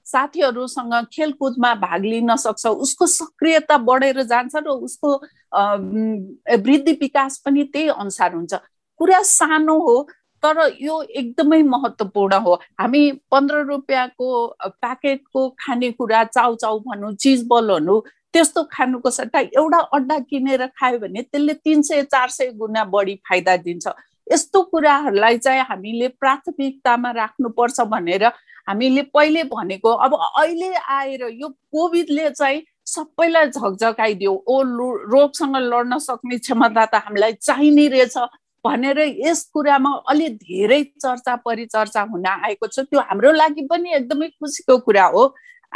साथीहरूसँग 0.06 0.94
खेलकुदमा 1.14 1.74
भाग 1.84 2.02
लिन 2.06 2.36
सक्छ। 2.36 2.66
उसको 2.68 3.06
सक्रियता 3.08 3.78
बढेर 3.78 4.22
जान्छ 4.24 4.56
र 4.56 4.70
उसको 4.88 5.10
वृद्धि 6.64 6.94
विकास 7.02 7.38
पनि 7.46 7.64
त्यही 7.74 7.88
अनुसार 7.88 8.34
हुन्छ। 8.34 8.54
कुरा 9.00 9.22
सानो 9.22 9.78
हो। 9.80 9.96
तर 10.44 10.58
यो 10.82 11.02
एकदमै 11.16 11.62
महत्त्वपूर्ण 11.64 12.40
हो। 12.46 12.54
हामी 12.80 13.12
पन्ध्र 13.32 13.62
रुपियाँको 13.66 14.48
प्याकेटको 14.64 15.48
खानेकुरा 15.60 16.24
चाउचाउ 16.24 16.80
भनौँ 16.88 17.14
चिज 17.16 17.46
बलहरू 17.48 18.00
त्यस्तो 18.34 18.64
खानुको 18.72 19.10
सट्टा 19.10 19.40
एउटा 19.40 19.80
अड्डा 19.94 20.18
किनेर 20.30 20.66
खायो 20.80 21.00
भने 21.00 21.22
त्यसले 21.22 21.54
तिन 21.54 21.82
सय 21.82 22.04
चार 22.04 22.30
सय 22.30 22.52
गुणा 22.58 22.84
बढी 22.94 23.16
फाइदा 23.30 23.56
दिन्छ। 23.58 23.88
यस्तो 24.32 24.62
कुराहरूलाई 24.72 25.38
चाहिँ 25.38 25.62
हामीले 25.70 26.08
प्राथमिकतामा 26.20 27.12
राख्नुपर्छ 27.12 27.82
भनेर 27.94 28.26
हामीले 28.68 29.02
पहिले 29.14 29.44
भनेको। 29.54 29.90
अब 29.90 30.14
अहिले 30.16 30.74
आएर 30.74 31.28
यो 31.32 31.50
कोभिडले 31.72 32.30
चाहिँ 32.30 32.64
सबैलाई 32.88 33.48
झकझकाइदियो। 33.48 34.34
ओ 34.48 34.62
रोगसँग 35.14 35.56
लड्न 35.58 35.98
सक्ने 36.00 36.38
क्षमता 36.38 36.86
त 36.86 36.96
हामीलाई 37.06 37.34
चाहिने 37.42 37.88
रहेछ। 37.88 38.18
भनेर 38.66 39.00
यस 39.00 39.44
कुरामा 39.54 39.92
अलि 40.10 40.30
धेरै 40.44 40.84
चर्चा 41.04 41.36
परिचर्चा 41.46 42.02
हुन 42.12 42.26
आएको 42.26 42.68
छ। 42.68 42.80
त्यो 42.80 43.00
हाम्रो 43.00 43.32
लागि 43.32 43.68
पनि 43.72 43.94
एकदमै 43.94 44.28
खुसीको 44.28 44.78
कुरा 44.86 45.06
हो। 45.16 45.24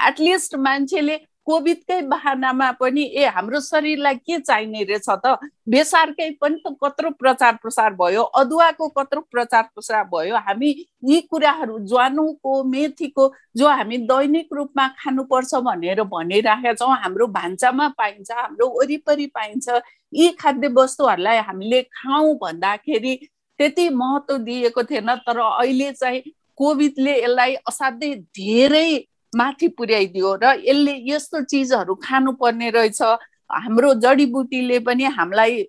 एटलिस्ट 0.08 0.56
मान्छेले 0.56 1.18
कोभिडकै 1.48 2.02
बाहनामा 2.12 2.70
पनि 2.80 3.04
ए 3.16 3.26
हाम्रो 3.36 3.60
शरीरलाई 3.64 4.16
के 4.16 4.40
चाहिने 4.40 4.84
रहेछ 4.84 5.10
त? 5.10 5.40
बेसारकै 5.70 6.30
पनि 6.42 6.60
त 6.60 6.76
कत्रो 6.84 7.10
प्रचार 7.16 7.54
प्रसार 7.64 7.94
भयो 7.96 8.24
अदुवाको 8.36 8.88
कत्रो 8.98 9.22
प्रचार 9.32 9.64
प्रसार 9.76 10.04
भयो। 10.12 10.36
हामी 10.48 10.70
यी 11.08 11.22
कुराहरू 11.32 11.80
ज्वानोको 11.88 12.64
मेथीको 12.64 13.32
जो 13.58 13.68
हामी 13.68 13.98
दैनिक 14.12 14.48
रूपमा 14.54 14.88
खानुपर्छ 15.00 15.56
भनेर 15.64 16.04
भनिराखेका 16.04 16.74
छौँ 16.74 16.96
हाम्रो 17.04 17.28
भान्सामा 17.40 17.88
पाइन्छ 17.98 18.32
हाम्रो 18.32 18.68
वरिपरि 18.80 19.26
पाइन्छ। 19.32 19.68
यी 20.14 20.30
खाद्य 20.40 20.68
वस्तुहरूलाई 20.78 21.38
हामीले 21.48 21.82
खाउँ 21.84 22.36
भन्दाखेरि 22.42 23.16
त्यति 23.60 23.90
महत्त्व 23.90 24.38
दिएको 24.48 24.84
थिएन 24.84 25.16
तर 25.28 25.40
अहिले 25.40 25.92
चाहिँ 25.94 26.22
कोभिडले 26.58 27.14
यसलाई 27.24 27.56
असाध्यै 27.70 28.16
धेरै 28.38 28.90
माथि 29.34 29.68
पुर्याइदियो 29.78 30.36
र 30.44 30.54
यसले 30.66 30.94
यस्तो 31.12 31.42
चिजहरू 31.52 31.96
खानुपर्ने 32.04 32.70
रहेछ। 32.70 33.02
हाम्रो 33.48 33.94
जडीबुटीले 34.04 34.80
पनि 34.88 35.04
हामीलाई 35.18 35.62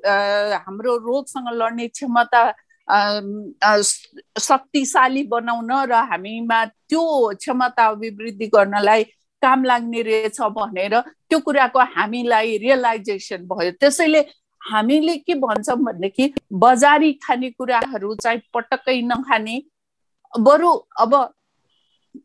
हाम्रो 0.66 0.96
रोगसँग 0.98 1.48
लड्ने 1.60 1.86
क्षमता 1.88 2.42
शक्तिशाली 4.48 5.22
बनाउन 5.30 5.70
र 5.90 5.92
हामीमा 6.10 6.64
त्यो 6.88 7.02
क्षमता 7.38 7.86
अभिवृद्धि 7.86 8.46
गर्नलाई 8.54 9.02
काम 9.42 9.64
लाग्ने 9.64 10.02
रहेछ 10.02 10.40
भनेर 10.58 11.00
त्यो 11.00 11.38
कुराको 11.40 11.78
हामीलाई 11.94 12.56
रियलाइजेसन 12.58 13.46
भयो। 13.46 13.70
त्यसैले 13.80 14.20
हामीले 14.60 15.16
के 15.22 15.34
भन्छौँ 15.38 15.76
भनेदेखि 15.78 16.32
बजारी 16.52 17.12
खानेकुराहरू 17.24 18.14
चाहिँ 18.22 18.40
पटक्कै 18.54 19.00
नखाने। 19.02 19.62
बरु 20.32 20.70
अब 21.00 21.14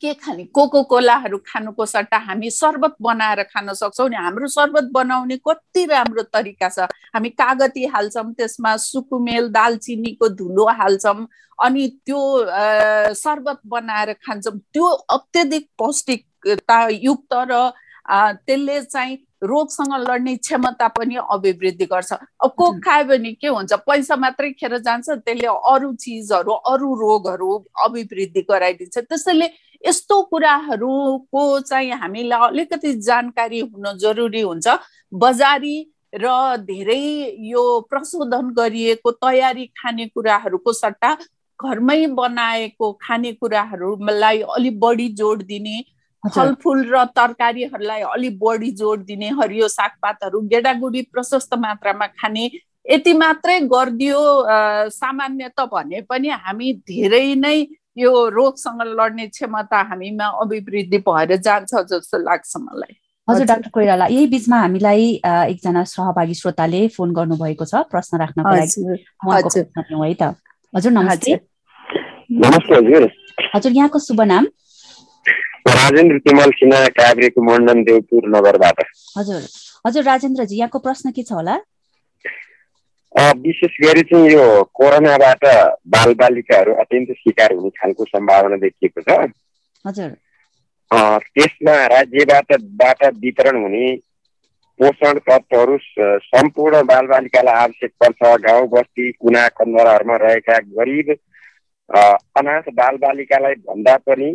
के 0.01 0.13
खाने? 0.13 0.43
कोको 0.49 0.83
कोलाहरू 0.89 1.37
खानुको 1.45 1.85
सट्टा 1.85 2.17
हामी 2.17 2.49
सर्बत 2.49 2.95
बनाएर 3.01 3.43
खान 3.43 3.73
सक्छौँ 3.73 4.09
नि। 4.09 4.15
हाम्रो 4.15 4.47
सर्बत 4.47 4.89
बनाउने 4.91 5.37
कति 5.37 5.85
राम्रो 5.85 6.23
तरिका 6.33 6.69
छ। 6.69 6.89
हामी 7.13 7.29
कागती 7.29 7.85
हाल्छौँ 7.85 8.33
त्यसमा 8.33 8.75
सुकुमेल 8.77 9.49
दालचिनीको 9.53 10.29
धुलो 10.33 10.65
हाल्छौँ 10.81 11.27
अनि 11.59 11.87
त्यो 12.05 12.21
सर्बत 13.13 13.59
बनाएर 13.69 14.13
खान्छौँ। 14.25 14.57
त्यो 14.73 14.85
अत्यधिक 15.13 15.69
पौष्टिकता 15.77 16.32
युक्त 16.45 17.33
र 17.51 17.71
त्यसले 18.45 18.81
चाहिँ 18.83 19.17
रोगसँग 19.43 19.93
लड्ने 20.07 20.35
क्षमता 20.35 20.87
पनि 20.87 21.15
अभिवृद्धि 21.15 21.85
गर्छ। 21.85 22.13
अब 22.13 22.51
कोक 22.57 22.79
खायो 22.83 23.03
भने 23.07 23.31
के 23.35 23.47
हुन्छ? 23.47 23.73
पैसा 23.87 24.15
मात्रै 24.15 24.51
खेर 24.59 24.77
जान्छ 24.79 25.09
त्यसले 25.09 25.47
अरू 25.47 25.93
चिजहरू 25.95 26.51
अरू 26.51 26.93
रोगहरू 26.99 27.51
अभिवृद्धि 27.83 28.41
गराइदिन्छ। 28.49 28.97
त्यसैले 28.99 29.49
यस्तो 29.83 30.21
कुराहरूको 30.31 31.59
चाहिँ 31.59 31.91
हामीलाई 31.91 32.47
अलिकति 32.49 32.93
जानकारी 33.01 33.59
हुन 33.61 33.97
जरुरी 33.99 34.41
हुन्छ। 34.41 34.67
बजारी 35.13 35.77
र 36.15 36.27
धेरै 36.59 37.03
यो 37.41 37.63
प्रशोधन 37.89 38.49
गरिएको 38.53 39.11
तयारी 39.11 39.65
खानेकुराहरूको 39.79 40.73
सट्टा 40.73 41.11
घरमै 41.59 42.05
बनाएको 42.15 42.91
खानेकुराहरूलाई 43.01 44.41
अलिक 44.55 44.79
बढी 44.79 45.07
जोड 45.19 45.43
दिने 45.43 45.83
फलफुल 46.23 46.83
र 46.89 47.03
तरकारीहरूलाई 47.15 48.01
अलिक 48.09 48.37
बढी 48.39 48.71
जोड 48.81 48.99
दिने 49.05 49.29
हरियो 49.39 49.67
सागपातहरू 49.67 50.41
गेडागुडी 50.51 51.01
प्रशस्त 51.13 51.53
मात्रामा 51.59 52.07
खाने 52.15 52.45
यति 52.85 53.13
मात्रै 53.13 53.59
गरिदियो 53.67 54.21
सामान्य 54.91 55.49
त 55.59 55.67
भने 55.73 56.01
पनि 56.09 56.29
हामी 56.43 56.73
धेरै 56.87 57.27
नै 57.35 57.57
यो 57.97 58.11
रोगसँग 58.29 58.81
लड्ने 58.99 59.27
क्षमता 59.27 59.81
हामीमा 59.89 60.27
अभिवृद्धि 60.43 60.97
भएर 61.07 61.35
जान्छ 61.37 61.71
जस्तो 61.91 62.17
लाग्छ 62.23 62.51
मलाई। 62.57 62.93
हजुर 63.27 63.45
डाक्टर 63.45 63.69
कोइराला 63.73 64.05
यही 64.07 64.27
बिचमा 64.27 64.57
हामीलाई 64.59 65.05
एकजना 65.25 65.83
सहभागी 65.91 66.33
श्रोताले 66.33 66.81
फोन 66.95 67.13
गर्नुभएको 67.13 67.65
छ 67.65 67.83
प्रश्न 67.91 68.17
राख्नको 68.19 68.55
लागि। 68.55 68.81
है 70.03 70.13
त। 70.13 70.35
हजुर 70.73 70.91
नमस्ते। 70.91 71.35
नमस्ते 72.31 72.75
हजुर। 72.75 73.03
हजुर 73.55 73.71
यहाँको 73.71 73.99
शुभ 73.99 74.21
नाम? 74.33 74.47
राजेन्द्र 75.65 76.17
तिमल 76.19 76.51
सिन्हा 76.53 76.87
काभ्रेको 76.95 77.41
मण्डन 77.43 77.83
देवपुर 77.83 78.27
नगरबाट 78.29 78.81
हजुर 79.17 79.41
हजुर 79.85 80.03
राजेन्द्रजी 80.03 80.57
यहाँको 80.57 80.79
प्रश्न 80.79 81.11
के 81.11 81.23
छ 81.23 81.31
होला? 81.33 81.55
विशेष 83.37 83.75
गरी 83.81 84.01
चाहिँ 84.09 84.29
यो 84.31 84.45
कोरोनाबाट 84.75 85.45
बालबालिकाहरू 85.95 86.73
अत्यन्त 86.83 87.11
शिकार 87.17 87.53
हुने 87.53 87.69
खालको 87.79 88.05
सम्भावना 88.05 88.57
देखिएको 88.63 89.01
छ। 89.01 89.17
हजुर। 89.85 90.09
त्यसमा 90.91 91.75
राज्यबाट 91.87 92.55
बाट 92.81 93.05
वितरण 93.21 93.61
हुने 93.63 93.85
पोषण 94.79 95.19
तत्त्वहरू 95.27 95.77
सम्पूर्ण 96.23 96.81
बालबालिकालाई 96.85 97.55
आवश्यक 97.55 97.91
पर्छ। 98.03 98.21
गाउँ 98.45 98.67
बस्ती 98.69 99.11
कुना 99.13 99.47
कन्दराहरूमा 99.59 100.15
रहेका 100.23 100.57
गरिब 100.79 101.15
अनाथ 102.39 102.71
बालबालिकालाई 102.75 103.55
भन्दा 103.69 103.95
पनि 104.07 104.31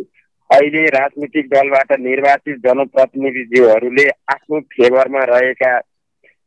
अहिले 0.49 0.85
राजनीतिक 0.89 1.47
दलबाट 1.49 1.91
निर्वाचित 1.99 2.57
जनप्रतिनिधिज्यूहरूले 2.57 4.09
आफ्नो 4.33 4.59
फेभरमा 4.73 5.23
रहेका 5.29 5.71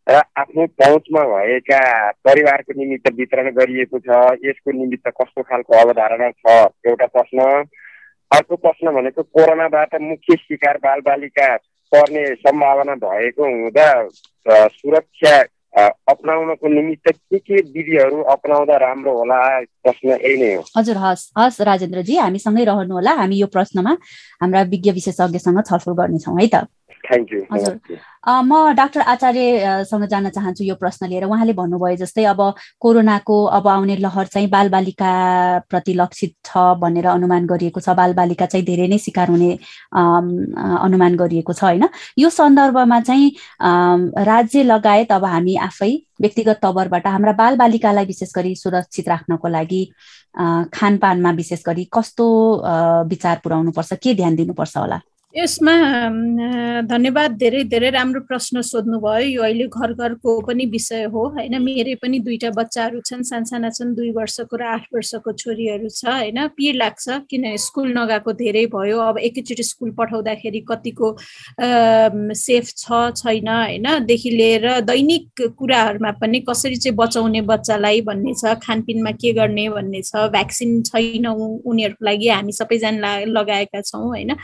र 0.06 0.20
आफ्नो 0.36 0.66
पहुँचमा 0.66 1.22
भएका 1.24 1.80
परिवारको 2.26 2.72
निमित्त 2.76 3.10
वितरण 3.14 3.50
गरिएको 3.50 3.98
छ। 3.98 4.10
यसको 4.44 4.72
निमित्त 4.72 5.08
कस्तो 5.08 5.42
खालको 5.42 5.76
अवधारणा 5.78 6.30
छ? 6.30 6.56
एउटा 6.86 7.06
प्रश्न। 7.06 7.46
अर्को 8.30 8.56
प्रश्न 8.56 8.90
भनेको 8.90 9.22
कोरोनाबाट 9.22 9.94
मुख्य 10.00 10.36
शिकार 10.36 10.76
बालबालिका 10.82 11.56
पर्ने 11.92 12.24
सम्भावना 12.34 12.94
भएको 13.04 13.44
हुँदा 13.44 13.88
सुरक्षा 14.68 15.42
अप्नाउनको 15.74 16.68
निमित्त 16.68 17.08
के 17.08 17.38
के 17.38 17.60
विधिहरू 17.72 18.22
अप्नाउँदा 18.22 18.76
राम्रो 18.76 19.12
होला 19.18 19.38
प्रश्न 19.82 20.08
यही 20.08 20.36
नै 20.36 20.54
हो। 20.54 20.64
हजुर 20.76 20.96
हस् 20.96 21.32
हस् 21.38 21.60
राजेन्द्रजी 21.60 22.16
हामीसँगै 22.16 22.64
रहनुहोला। 22.64 23.12
हामी 23.16 23.36
यो 23.40 23.46
प्रश्नमा 23.46 23.96
हाम्रा 24.42 24.62
विज्ञ 24.68 24.90
विशेषज्ञसँग 24.92 25.62
छलफल 25.64 25.92
गर्नेछौँ 25.92 26.36
है 26.40 26.46
त? 26.54 26.68
हजुर। 27.52 27.78
म 28.28 28.72
डाक्टर 28.76 29.00
आचार्यसँग 29.00 30.04
जान 30.06 30.28
चाहन्छु 30.30 30.64
यो 30.64 30.74
प्रश्न 30.78 31.06
लिएर। 31.10 31.24
उहाँले 31.24 31.52
भन्नुभयो 31.52 31.96
जस्तै 31.96 32.24
अब 32.24 32.40
कोरोनाको 32.80 33.36
अब 33.58 33.68
आउने 33.68 33.96
लहर 33.96 34.26
चाहिँ 34.26 34.48
बालबालिका 34.48 35.12
प्रति 35.70 35.94
लक्षित 35.94 36.34
छ 36.46 36.78
भनेर 36.78 37.06
अनुमान 37.06 37.46
गरिएको 37.46 37.80
छ। 37.80 37.88
बालबालिका 37.98 38.46
चाहिँ 38.46 38.66
धेरै 38.66 38.86
नै 38.88 38.98
शिकार 38.98 39.28
हुने 39.34 39.50
अनुमान 39.92 41.16
गरिएको 41.16 41.52
छ 41.52 41.64
होइन? 41.64 41.88
यो 42.18 42.30
सन्दर्भमा 42.30 43.00
चाहिँ 43.00 43.30
राज्य 44.24 44.62
लगायत 44.62 45.12
अब 45.12 45.24
हामी 45.24 45.56
आफै 45.66 45.92
व्यक्तिगत 46.20 46.58
तवरबाट 46.62 47.06
हाम्रा 47.06 47.32
बालबालिकालाई 47.34 48.04
विशेष 48.06 48.32
गरी 48.36 48.54
सुरक्षित 48.56 49.08
राख्नको 49.08 49.48
लागि 49.48 49.82
खानपानमा 50.74 51.30
विशेष 51.36 51.62
गरी 51.66 51.84
कस्तो 51.92 52.26
विचार 53.08 53.40
पुर्याउनुपर्छ 53.44 53.92
के 54.02 54.14
ध्यान 54.14 54.36
दिनुपर्छ 54.36 54.76
होला? 54.76 55.00
यसमा 55.34 55.74
धन्यवाद 56.88 57.36
धेरै 57.40 57.62
धेरै 57.64 57.90
राम्रो 57.90 58.20
प्रश्न 58.28 58.60
सोध्नुभयो। 58.60 59.28
यो 59.28 59.42
अहिले 59.42 59.66
घर 59.66 59.92
घरको 59.96 60.30
पनि 60.44 60.64
विषय 60.68 61.04
हो 61.08 61.22
होइन? 61.34 61.56
मेरै 61.58 61.94
पनि 62.02 62.18
दुईवटा 62.20 62.50
बच्चाहरू 62.52 63.00
छन् 63.00 63.22
सानसाना 63.24 63.70
छन् 63.72 63.94
दुई 63.96 64.10
वर्षको 64.12 64.56
र 64.56 64.62
आठ 64.62 64.84
वर्षको 64.92 65.32
छोरीहरू 65.32 65.88
छ 65.88 66.04
होइन? 66.04 66.38
पिर 66.52 66.74
लाग्छ 66.76 67.06
किन 67.32 67.56
स्कुल 67.56 67.88
नगएको 67.98 68.32
धेरै 68.42 68.64
भयो। 68.76 68.98
अब 69.00 69.18
एकैचोटि 69.18 69.62
स्कुल 69.62 69.90
पठाउँदाखेरि 69.96 70.60
कतिको 70.68 71.08
सेफ 72.36 72.64
छ 72.76 73.00
छैन 73.16 73.48
होइनदेखि 73.48 74.30
लिएर 74.36 74.68
दैनिक 74.84 75.48
कुराहरूमा 75.56 76.10
पनि 76.20 76.40
कसरी 76.44 76.76
चाहिँ 76.76 76.96
बचाउने 76.96 77.40
बच्चालाई 77.48 78.00
भन्ने 78.04 78.34
छ 78.36 78.54
खानपिनमा 78.60 79.16
के 79.16 79.32
गर्ने 79.32 79.68
भन्ने 79.70 80.02
छ 80.02 80.28
भ्याक्सिन 80.36 80.82
छैन 80.92 81.26
उनीहरूको 81.32 82.04
लागि 82.04 82.28
हामी 82.28 82.52
सबैजना 82.52 83.16
लगाएका 83.32 83.80
छौँ 83.80 84.06
होइन? 84.12 84.36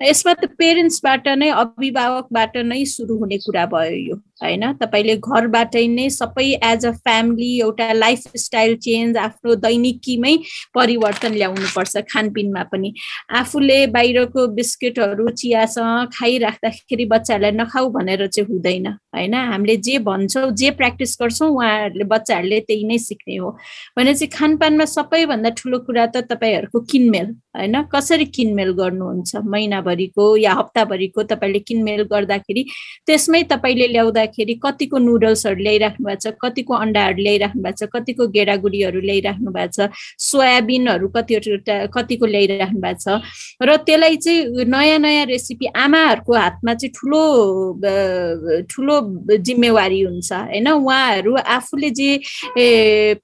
यसमा 0.00 0.32
त 0.34 0.48
पेरेन्ट्सबाट 0.58 1.28
नै 1.40 1.48
अभिभावकबाट 1.62 2.56
नै 2.70 2.80
सुरु 2.94 3.14
हुने 3.22 3.38
कुरा 3.44 3.64
भयो 3.72 3.96
यो। 4.02 4.16
होइन 4.40 4.72
तपाईँले 4.80 5.16
घरबाटै 5.18 5.86
नै 5.88 6.08
सबै 6.10 6.46
एज 6.62 6.86
अ 6.86 6.90
फ्यामिली 7.04 7.50
एउटा 7.60 7.92
लाइफ 7.92 8.36
स्टाइल 8.36 8.76
चेन्ज 8.78 9.16
आफ्नो 9.18 9.54
दैनिकीमै 9.64 10.34
परिवर्तन 10.74 11.32
ल्याउनुपर्छ 11.34 12.04
खानपिनमा 12.12 12.62
पनि। 12.72 12.92
आफूले 13.40 13.78
बाहिरको 13.96 14.46
बिस्किटहरू 14.58 15.28
चियासँग 15.40 16.10
खाइराख्दाखेरि 16.14 17.04
बच्चाहरूलाई 17.04 17.52
नखाऊ 17.52 17.90
भनेर 17.90 18.26
चाहिँ 18.26 18.48
हुँदैन 18.50 18.86
होइन? 18.86 19.34
हामीले 19.34 19.76
जे 19.76 19.98
भन्छौँ 19.98 20.50
जे 20.52 20.70
प्र्याक्टिस 20.70 21.16
गर्छौँ 21.22 21.48
उहाँहरूले 21.50 22.04
बच्चाहरूले 22.04 22.60
त्यही 22.60 22.84
नै 22.84 22.98
सिक्ने 22.98 23.36
हो। 23.36 23.50
भने 23.98 24.14
चाहिँ 24.14 24.30
खानपानमा 24.38 24.84
सबैभन्दा 24.86 25.50
ठुलो 25.58 25.78
कुरा 25.86 26.06
त 26.06 26.24
तपाईँहरूको 26.30 26.80
किनमेल 26.90 27.26
होइन? 27.56 27.76
कसरी 27.94 28.24
किनमेल 28.36 28.70
गर्नुहुन्छ? 28.72 29.36
महिनाभरिको 29.44 30.24
या 30.36 30.52
हप्ताभरिको 30.52 31.22
तपाईँले 31.32 31.60
किनमेल 31.68 32.02
गर्दाखेरि 32.12 32.62
त्यसमै 33.06 33.42
तपाईँले 33.52 33.86
ल्याउँदाखेरि 34.28 34.54
कतिको 34.62 34.98
नुडल्सहरू 34.98 35.62
ल्याइराख्नु 35.62 36.06
भएको 36.06 36.20
छ 36.20 36.34
कतिको 36.40 36.74
अन्डाहरू 36.74 37.22
ल्याइराख्नु 37.22 37.62
भएको 37.62 37.86
छ 37.86 37.88
कतिको 37.92 38.26
गेडागुडीहरू 38.28 39.00
ल्याइराख्नु 39.00 39.50
भएको 39.50 39.72
छ 39.72 39.90
सोयाबिनहरू 40.18 41.08
कतिवटा 41.08 41.76
कतिको 41.88 42.26
ल्याइराख्नु 42.26 42.80
भएको 42.80 43.00
छ 43.00 43.06
र 43.62 43.76
त्यसलाई 43.86 44.16
चाहिँ 44.16 44.64
नयाँ 44.68 44.98
नयाँ 44.98 45.24
रेसिपी 45.26 45.66
आमाहरूको 45.74 46.32
हातमा 46.34 46.74
चाहिँ 46.74 46.92
ठुलो 46.94 47.22
ठुलो 48.68 48.96
जिम्मेवारी 49.36 50.00
हुन्छ 50.02 50.32
होइन? 50.32 50.68
उहाँहरू 50.68 51.34
आफूले 51.36 51.90
जे 51.90 52.10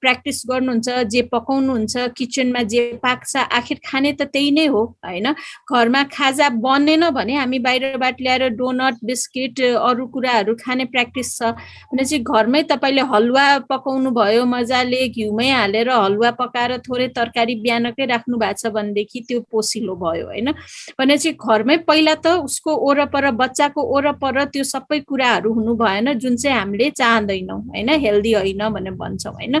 प्र्याक्टिस 0.01 0.43
गर्नुहुन्छ 0.49 0.89
जे 1.13 1.21
पकाउनुहुन्छ 1.31 1.93
किचनमा 2.17 2.61
जे 2.63 2.81
पाक्छ 3.03 3.35
आखिर 3.37 3.77
खाने 3.85 4.11
त 4.13 4.21
त्यही 4.33 4.51
नै 4.51 4.65
हो 4.67 4.83
होइन? 5.05 5.27
घरमा 5.69 6.03
खाजा 6.11 6.49
बनेन 6.65 7.09
भने 7.09 7.35
हामी 7.35 7.59
बाहिरबाट 7.59 8.21
ल्याएर 8.21 8.43
डोनट 8.57 8.95
बिस्किट 9.05 9.61
अरू 9.61 10.05
कुराहरू 10.07 10.55
खाने 10.55 10.85
प्र्याक्टिस 10.95 11.35
छ। 11.37 11.51
भने 11.91 12.03
चाहिँ 12.05 12.23
घरमै 12.23 12.63
तपाईँले 12.71 13.03
हलुवा 13.11 13.45
पकाउनु 13.67 14.09
भयो 14.15 14.45
मजाले 14.47 15.01
घिउमै 15.11 15.49
हालेर 15.51 15.89
हलुवा 15.91 16.31
पकाएर 16.39 16.77
थोरै 16.87 17.07
तरकारी 17.17 17.55
बिहानकै 17.59 18.05
राख्नु 18.13 18.37
भएको 18.37 18.59
छ 18.61 18.71
भनेदेखि 18.75 19.19
त्यो 19.27 19.39
पोसिलो 19.51 19.95
भयो 19.99 20.25
होइन? 20.31 20.51
भने 20.99 21.17
चाहिँ 21.17 21.35
घरमै 21.35 21.77
पहिला 21.89 22.15
त 22.15 22.27
उसको 22.47 22.71
वरपर 22.85 23.29
बच्चाको 23.41 23.81
वरपर 23.91 24.43
त्यो 24.53 24.63
सबै 24.63 24.99
कुराहरू 25.09 25.53
हुनु 25.53 25.73
भएन 25.75 26.13
जुन 26.19 26.35
चाहिँ 26.35 26.57
हामीले 26.57 26.89
चाहँदैनौँ 26.91 27.59
होइन? 27.61 27.89
हेल्दी 28.05 28.33
होइन 28.33 28.63
भनेर 28.69 28.93
भन्छौँ 28.95 29.33
होइन? 29.33 29.55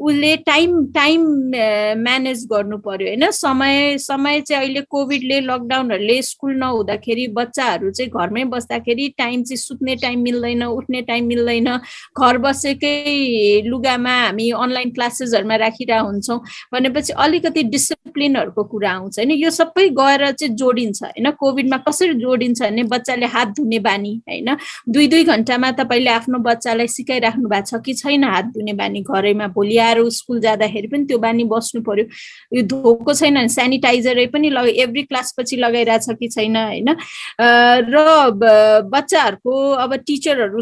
उसले 0.00 0.36
टाइम 0.48 0.70
टाइम 0.94 1.20
म्यानेज 2.02 2.46
गर्नु 2.52 2.78
पर्यो 2.78 3.08
होइन? 3.08 3.30
समय 3.34 3.98
समय 4.00 4.40
चाहिँ 4.40 4.62
अहिले 4.62 4.80
कोभिडले 4.90 5.40
लकडाउनहरूले 5.40 6.20
स्कुल 6.22 6.54
नहुँदाखेरि 6.56 7.26
बच्चाहरू 7.38 7.90
चाहिँ 7.90 8.10
घरमै 8.10 8.44
बस्दाखेरि 8.54 9.08
टाइम 9.18 9.42
चाहिँ 9.42 9.56
सुत्ने 9.58 9.96
टाइम 9.96 10.20
मिल्दैन 10.22 10.62
उठ्ने 10.78 11.02
टाइम 11.02 11.26
मिल्दैन। 11.26 11.68
घर 12.14 12.38
बसेकै 12.38 12.94
लुगामा 13.66 14.14
हामी 14.18 14.50
अनलाइन 14.58 14.90
क्लासेसहरूमा 14.90 15.56
राखिरहेको 15.56 16.06
हुन्छौँ। 16.06 16.38
भनेपछि 16.72 17.12
अलिकति 17.18 17.62
डिसिप्लिनहरूको 17.74 18.64
कुरा 18.64 18.90
आउँछ 18.92 19.18
होइन। 19.18 19.30
यो 19.32 19.50
सबै 19.50 19.88
गएर 19.98 20.30
चाहिँ 20.32 20.54
जोडिन्छ 20.54 21.02
होइन। 21.02 21.30
कोभिडमा 21.40 21.76
कसरी 21.88 22.14
जोडिन्छ 22.20 22.62
भने 22.62 22.82
बच्चाले 22.92 23.26
हात 23.26 23.48
धुने 23.56 23.78
बानी 23.80 24.14
होइन। 24.28 24.56
दुई 24.88 25.06
दुई 25.08 25.24
घन्टामा 25.24 25.70
तपाईँले 25.78 26.10
आफ्नो 26.10 26.38
बच्चालाई 26.40 26.88
सिकाइराख्नु 26.88 27.48
भएको 27.48 27.66
छ 27.68 27.82
कि 27.84 27.94
छैन 27.94 28.24
हात 28.24 28.44
धुने 28.54 28.72
बानी? 28.72 29.00
घरैमा 29.02 29.46
भोलि 29.54 29.76
आएर 29.78 29.98
स्कुल 30.10 30.40
जाँदाखेरि 30.40 30.88
पनि 30.88 31.04
त्यो 31.04 31.18
बानी 31.18 31.44
बस्नु 31.52 31.82
पर्यो। 31.82 32.04
यो 32.56 32.62
धोएको 32.62 33.14
छैन 33.14 33.34
भने 33.34 33.48
सेनिटाइजरै 33.48 34.26
पनि 34.32 34.50
लग 34.50 34.68
एभ्री 34.78 35.02
क्लास 35.02 35.34
पछि 35.38 35.56
लगाइरहेछ 35.56 36.06
कि 36.20 36.28
छैन 36.28 36.56
होइन। 36.56 36.88
र 37.88 37.96
बच्चाहरूको 38.88 39.52
अब 39.84 39.94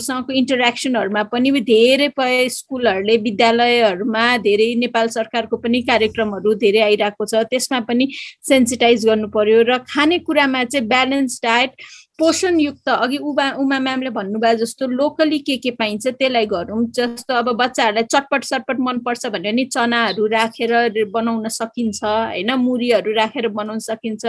टिचरहरूसँगको 0.06 0.32
इन्टरेक्सनहरूमा 0.32 1.22
पनि 1.32 1.50
धेरै 1.60 2.08
स्कुलहरूले 2.48 3.16
विद्यालयहरूमा 3.16 4.24
धेरै 4.38 4.74
नेपाल 4.78 5.08
सरकारको 5.08 5.56
पनि 5.56 5.80
कार्यक्रमहरू 5.82 6.54
धेरै 6.54 6.80
आइरहेको 6.80 7.24
छ। 7.26 7.34
त्यसमा 7.50 7.80
पनि 7.88 8.08
सेन्सिटाइज 8.48 9.06
गर्नु 9.06 9.28
पर्यो 9.28 9.62
र 9.62 9.78
खानेकुरामा 9.90 10.64
चाहिँ 10.64 10.86
ब्यालेन्स 10.88 11.40
डायट 11.42 11.72
पोषणयुक्त 12.18 12.88
अघि 12.88 13.16
उमा 13.28 13.44
उमा 13.60 13.78
म्यामले 13.78 14.10
भन्नुभयो 14.10 14.56
जस्तो 14.58 14.86
लोकली 14.88 15.38
के 15.38 15.56
के 15.64 15.70
पाइन्छ 15.76 16.06
त्यसलाई 16.08 16.46
गरौँ 16.48 16.84
जस्तो 16.96 17.34
अब 17.34 17.48
बच्चाहरूलाई 17.56 18.04
चटपट 18.12 18.44
चटपट 18.44 18.76
मनपर्छ 18.80 19.26
भने 19.34 19.52
नि 19.52 19.64
चनाहरू 19.68 20.26
राखेर 20.32 20.72
बनाउन 21.12 21.48
सकिन्छ 21.48 22.00
होइन? 22.04 22.50
मुरीहरू 22.56 23.12
राखेर 23.12 23.48
बनाउन 23.48 23.78
सकिन्छ। 23.78 24.24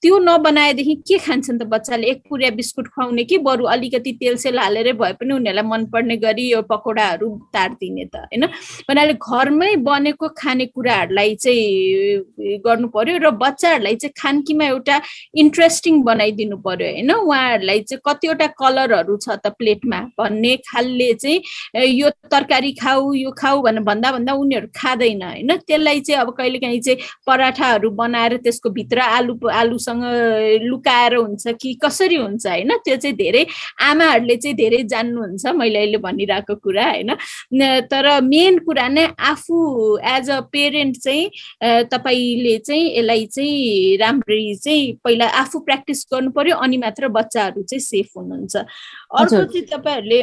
त्यो 0.00 0.18
नबनाएदेखि 0.18 0.94
के 1.08 1.18
खान्छन् 1.26 1.58
त 1.60 1.62
बच्चाले? 1.68 2.06
एक 2.08 2.22
पुरिया 2.28 2.50
बिस्कुट 2.56 2.88
खुवाउने 2.88 3.24
कि 3.24 3.38
बरु 3.38 3.64
अलिकति 3.74 4.12
तेल 4.20 4.36
सेल 4.40 4.58
हालेरै 4.58 4.92
भए 4.96 5.12
पनि 5.20 5.32
उनीहरूलाई 5.34 5.68
मनपर्ने 5.68 6.16
गरी 6.24 6.48
यो 6.52 6.62
पकौडाहरू 6.72 7.28
तारिदिने 7.52 8.04
त 8.08 8.24
होइन? 8.32 8.44
उनीहरूले 8.88 9.14
घरमै 9.20 9.70
बनेको 9.84 10.28
खानेकुराहरूलाई 10.40 11.34
चाहिँ 11.36 12.58
गर्नु 12.64 12.88
पर्यो 12.96 13.18
र 13.20 13.30
बच्चाहरूलाई 13.44 13.96
चाहिँ 14.00 14.16
खानकीमा 14.16 14.64
एउटा 14.72 15.00
इन्ट्रेस्टिङ 15.44 16.02
बनाइदिनु 16.02 16.56
पर्यो 16.64 16.92
होइन? 16.94 17.10
उहाँहरूलाई 17.12 17.80
चाहिँ 17.88 18.00
कतिवटा 18.06 18.46
कलरहरू 18.60 19.16
छ 19.24 19.36
त 19.44 19.52
प्लेटमा? 19.58 20.00
भन्ने 20.18 20.56
खालले 20.68 21.12
चाहिँ 21.14 21.84
यो 21.84 22.10
तरकारी 22.30 22.72
खाऊ 22.82 23.12
यो 23.14 23.30
खाऊ 23.38 23.62
भनेर 23.62 23.82
भन्दा 23.84 24.12
भन्दा 24.12 24.32
उनीहरू 24.32 24.68
खाँदैन 24.76 25.22
होइन? 25.22 25.50
त्यसलाई 25.66 26.00
चाहिँ 26.00 26.20
अब 26.20 26.30
कहिलेकाहीँ 26.38 26.80
चाहिँ 26.80 26.98
पराठाहरू 27.26 27.90
बनाएर 28.00 28.36
त्यसको 28.44 28.70
भित्र 28.70 28.98
आलु 29.00 29.34
आलुसँग 29.52 30.02
लुकाएर 30.62 31.14
हुन्छ 31.16 31.46
कि 31.60 31.74
कसरी 31.84 32.16
हुन्छ 32.16 32.46
होइन? 32.46 32.70
त्यो 32.84 32.96
चाहिँ 32.96 33.16
धेरै 33.16 33.46
आमाहरूले 33.90 34.36
चाहिँ 34.36 34.56
धेरै 34.56 34.82
जान्नुहुन्छ 34.92 35.46
मैले 35.54 35.78
अहिले 35.78 35.98
भनिरहेको 36.06 36.54
कुरा 36.64 36.86
होइन? 36.90 37.10
तर 37.90 38.06
मेन 38.22 38.58
कुरा 38.66 38.88
नै 38.88 39.06
आफू 39.18 39.56
एज 39.98 40.30
अ 40.30 40.40
पेरेन्ट 40.52 40.96
चाहिँ 41.04 41.84
तपाईँले 41.92 42.56
चाहिँ 42.58 42.84
यसलाई 42.98 43.26
चाहिँ 43.26 43.96
राम्ररी 44.00 44.54
चाहिँ 44.54 44.92
पहिला 45.04 45.26
आफू 45.42 45.58
प्र्याक्टिस 45.66 46.06
गर्नु 46.12 46.30
पर्यो 46.30 46.56
अनि 46.56 46.76
मात्र 46.84 47.08
बच्चाहरू 47.18 47.62
चाहिँ 47.62 47.80
सेफ 47.80 48.08
हुनुहुन्छ। 48.16 48.56
अर्को 48.56 49.44
चाहिँ 49.44 49.66
तपाईँहरूले 49.72 50.22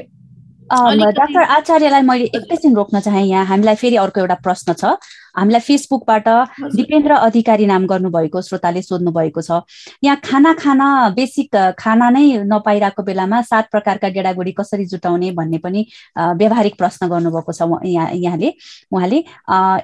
डाक्टर 0.71 1.43
आचार्यलाई 1.51 2.01
मैले 2.07 2.25
एकैछिन 2.31 2.75
रोक्न 2.75 2.99
चाहे 3.03 3.23
यहाँ। 3.27 3.45
हामीलाई 3.45 3.75
फेरि 3.75 3.95
अर्को 3.99 4.19
एउटा 4.21 4.35
प्रश्न 4.39 4.73
छ। 4.73 4.95
हामीलाई 5.35 5.59
फेसबुकबाट 5.59 6.27
दिपेन्द्र 6.75 7.11
अधिकारी 7.27 7.65
नाम 7.65 7.85
गर्नुभएको 7.87 8.41
श्रोताले 8.41 8.81
सोध्नु 8.81 9.11
भएको 9.11 9.41
छ। 9.41 9.67
यहाँ 10.03 10.17
खाना 10.23 10.53
खाना 10.53 10.87
बेसिक 11.11 11.75
खाना 11.75 12.09
नै 12.15 12.47
नपाइरहेको 12.47 13.03
बेलामा 13.03 13.41
सात 13.51 13.67
प्रकारका 13.71 14.09
गेडागुडी 14.15 14.51
कसरी 14.55 14.85
जुटाउने 14.87 15.31
भन्ने 15.35 15.57
पनि 15.59 15.85
व्यावहारिक 16.39 16.75
प्रश्न 16.79 17.07
गर्नुभएको 17.09 17.51
छ 17.51 17.61
यहाँ 17.83 18.09
यहाँले। 18.15 18.53
उहाँले 18.95 19.23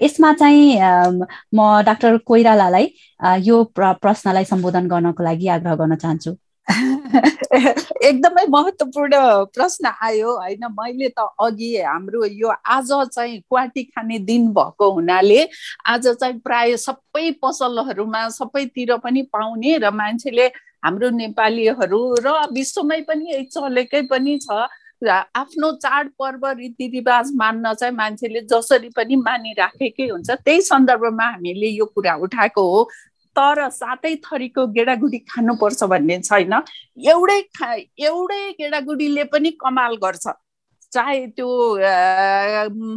यसमा 0.05 0.33
चाहिँ 0.39 0.79
म 1.51 1.59
डाक्टर 1.83 2.17
कोइरालालाई 2.23 2.91
यो 3.43 3.63
प्रश्नलाई 3.75 4.45
सम्बोधन 4.45 4.87
गर्नको 4.87 5.23
लागि 5.23 5.47
आग्रह 5.47 5.75
गर्न 5.75 5.95
चाहन्छु। 5.95 6.37
एकदमै 8.07 8.43
महत्त्वपूर्ण 8.49 9.19
प्रश्न 9.55 9.91
आयो 10.01 10.31
होइन? 10.37 10.65
मैले 10.79 11.09
त 11.09 11.27
अघि 11.39 11.69
हाम्रो 11.81 12.25
यो 12.25 12.51
आज 12.67 12.91
चाहिँ 13.15 13.39
क्वाटी 13.39 13.83
खाने 13.83 14.19
दिन 14.19 14.47
भएको 14.53 14.91
हुनाले 14.91 15.47
आज 15.85 16.07
चाहिँ 16.07 16.39
प्राय 16.39 16.77
सबै 16.77 17.31
पसलहरूमा 17.43 18.27
सबैतिर 18.29 18.95
पनि 18.97 19.21
पाउने 19.33 19.77
र 19.77 19.91
मान्छेले 19.91 20.47
हाम्रो 20.83 21.09
नेपालीहरू 21.09 22.01
र 22.19 22.35
विश्वमै 22.51 23.01
पनि 23.01 23.43
चलेकै 23.53 24.01
पनि 24.11 24.37
छ 24.43 24.67
आफ्नो 25.35 25.71
चाडपर्व 25.71 26.47
रीतिरिवाज 26.47 27.31
मान्न 27.35 27.73
चाहिँ 27.73 27.95
मान्छेले 27.95 28.41
जसरी 28.41 28.89
पनि 28.89 29.15
मानिराखेकै 29.15 30.07
हुन्छ 30.07 30.29
त्यही 30.31 30.61
सन्दर्भमा 30.61 31.27
हामीले 31.31 31.67
यो 31.67 31.85
कुरा 31.85 32.15
उठाएको 32.15 32.61
हो। 32.71 32.89
तर 33.37 33.69
सातै 33.69 34.13
थरीको 34.25 34.65
गेडागुडी 34.77 35.17
खानुपर्छ 35.31 35.83
भन्ने 35.93 36.19
छैन। 36.27 36.53
एउटै 37.13 37.39
खा 37.57 37.69
एउटै 38.09 38.41
गेडागुडीले 38.59 39.23
पनि 39.33 39.51
कमाल 39.63 39.95
गर्छ। 40.03 40.27
चाहे 40.91 41.25
त्यो 41.37 41.49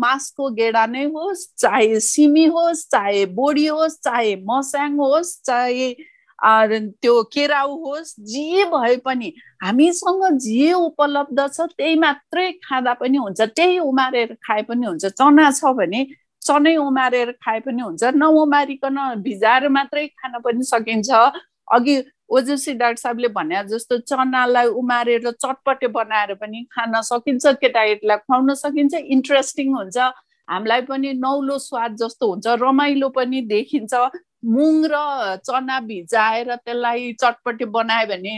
मासको 0.03 0.49
गेडा 0.59 0.85
नै 0.87 1.05
होस् 1.15 1.41
चाहे 1.59 2.01
सिमी 2.01 2.45
होस् 2.57 2.87
चाहे 2.91 3.25
बोडी 3.39 3.67
होस् 3.67 3.97
चाहे 4.05 4.35
मस्याङ 4.51 4.93
होस् 4.99 5.33
चाहे 5.47 5.89
त्यो 6.39 7.15
केराउ 7.33 7.75
होस् 7.85 8.15
जे 8.33 8.65
भए 8.73 8.97
पनि 9.05 9.33
हामीसँग 9.63 10.23
जे 10.45 10.73
उपलब्ध 10.73 11.41
छ 11.53 11.67
त्यही 11.77 11.95
मात्रै 12.05 12.51
खाँदा 12.65 12.93
पनि 13.03 13.19
हुन्छ 13.19 13.41
त्यही 13.57 13.79
उमारेर 13.91 14.35
खाए 14.47 14.63
पनि 14.71 14.87
हुन्छ। 14.87 15.05
चना 15.21 15.51
छ 15.51 15.75
भने 15.77 16.01
चनै 16.51 16.77
उमारेर 16.85 17.33
खाए 17.39 17.61
पनि 17.67 17.83
हुन्छ। 17.83 18.15
नउमारिकन 18.23 18.99
भिजाएर 19.27 19.69
मात्रै 19.79 20.07
खान 20.07 20.41
पनि 20.45 20.65
सकिन्छ। 20.71 21.11
अघि 21.77 21.95
ओजेसी 22.37 22.73
डाक्टर 22.79 23.01
साहबले 23.01 23.29
भने 23.35 23.63
जस्तो 23.69 23.99
चनालाई 24.11 24.67
उमारेर 24.81 25.31
चटपटे 25.31 25.87
बनाएर 25.99 26.35
पनि 26.41 26.65
खान 26.75 27.01
सकिन्छ 27.11 27.47
केटाकेटीलाई 27.63 28.17
खुवाउन 28.27 28.55
सकिन्छ 28.63 28.95
इन्ट्रेस्टिङ 29.17 29.75
हुन्छ। 29.75 29.99
हामीलाई 30.49 30.83
पनि 30.91 31.13
नौलो 31.23 31.59
स्वाद 31.59 31.97
जस्तो 32.03 32.29
हुन्छ 32.31 32.47
रमाइलो 32.63 33.09
पनि 33.19 33.41
देखिन्छ। 33.55 33.95
मुङ 34.51 34.77
र 34.91 34.97
चना 35.47 35.79
भिजाएर 35.87 36.55
त्यसलाई 36.55 37.13
चटपटी 37.23 37.65
बनायो 37.77 38.07
भने 38.11 38.35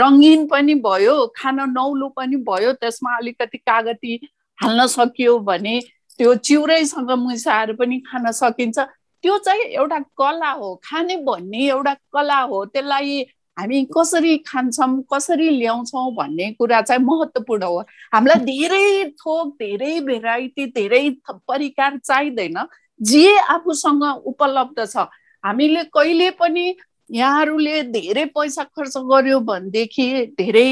रङ्गिन 0.00 0.46
पनि 0.48 0.74
भयो 0.84 1.16
खान 1.36 1.60
नौलो 1.70 2.08
पनि 2.16 2.36
भयो 2.48 2.72
त्यसमा 2.82 3.16
अलिकति 3.16 3.58
कागती 3.58 4.14
हाल्न 4.58 4.86
सकियो 4.86 5.38
भने 5.48 5.80
त्यो 6.20 6.34
चिउरैसँग 6.36 7.10
मिसाएर 7.16 7.72
पनि 7.80 7.98
खान 8.04 8.30
सकिन्छ। 8.30 8.78
त्यो 9.24 9.36
चाहिँ 9.40 9.62
एउटा 9.72 9.98
कला 10.20 10.50
हो। 10.52 10.74
खाने 10.84 11.16
भन्ने 11.24 11.64
एउटा 11.68 11.94
कला 12.12 12.40
हो। 12.44 12.64
त्यसलाई 12.76 13.20
हामी 13.56 13.84
कसरी 13.88 14.36
खान्छौँ 14.44 15.04
कसरी 15.12 15.48
ल्याउँछौँ 15.58 16.04
भन्ने 16.14 16.50
कुरा 16.60 16.80
चाहिँ 16.82 17.02
महत्त्वपूर्ण 17.04 17.64
हो। 17.64 17.80
हामीलाई 18.12 18.44
धेरै 18.44 19.10
थोक 19.16 19.56
धेरै 19.56 20.00
भेराइटी 20.00 20.66
धेरै 20.76 21.02
परिकार 21.48 21.98
चाहिँदैन। 22.04 22.58
जे 23.00 23.38
आफूसँग 23.40 24.04
उपलब्ध 24.28 24.84
छ। 24.84 25.08
हामीले 25.44 25.84
कहिले 25.88 26.30
पनि 26.36 26.76
यहाँहरूले 27.10 27.82
धेरै 27.92 28.24
पैसा 28.34 28.64
खर्च 28.64 28.96
गर्यो 29.10 29.38
भनेदेखि 29.46 30.06
धेरै 30.38 30.68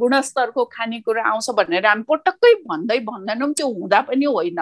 गुणस्तरको 0.00 0.64
खानेकुरा 0.74 1.22
आउँछ 1.30 1.50
भनेर 1.58 1.86
हामी 1.86 2.04
पटक्कै 2.08 2.52
भन्दै 2.68 2.98
भन्दैनौँ 3.08 3.52
त्यो 3.52 3.68
हुँदा 3.68 4.00
पनि 4.08 4.26
होइन। 4.26 4.60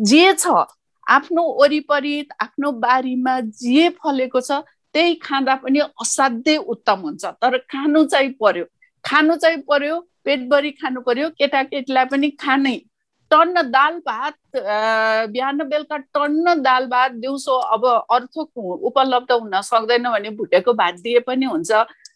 जे 0.00 0.32
छ 0.38 0.64
आफ्नो 1.06 1.42
वरिपरि 1.60 2.14
आफ्नो 2.40 2.72
बारीमा 2.86 3.34
जे 3.60 3.88
फलेको 4.00 4.40
छ 4.40 4.64
त्यही 4.94 5.14
खाँदा 5.20 5.54
पनि 5.62 5.80
असाध्यै 6.02 6.56
उत्तम 6.72 6.98
हुन्छ। 7.04 7.24
तर 7.42 7.56
खानु 7.72 8.04
चाहिँ 8.06 8.32
पर्यो। 8.40 8.64
खानु 9.04 9.36
चाहिँ 9.36 9.60
पर्यो 9.68 10.00
पेटभरि 10.24 10.70
खानु 10.80 11.00
पर्यो 11.06 11.28
केटाकेटीलाई 11.38 12.04
पनि 12.12 12.30
खानै 12.40 12.76
टन्न 13.34 13.62
दाल 13.70 13.98
भात 14.06 14.38
बिहान 15.34 15.58
बेलुका 15.68 15.96
टन्न 16.14 16.54
दाल 16.62 16.86
भात 16.88 17.12
दिउँसो 17.18 17.58
अब 17.74 17.86
अर्थ 17.86 18.38
उपलब्ध 18.88 19.32
हुन 19.32 19.60
सक्दैन 19.66 20.08
भने 20.10 20.30
भुटेको 20.38 20.72
भात 20.72 20.94
दिए 21.04 21.20
पनि 21.26 21.46
हुन्छ। 21.46 21.72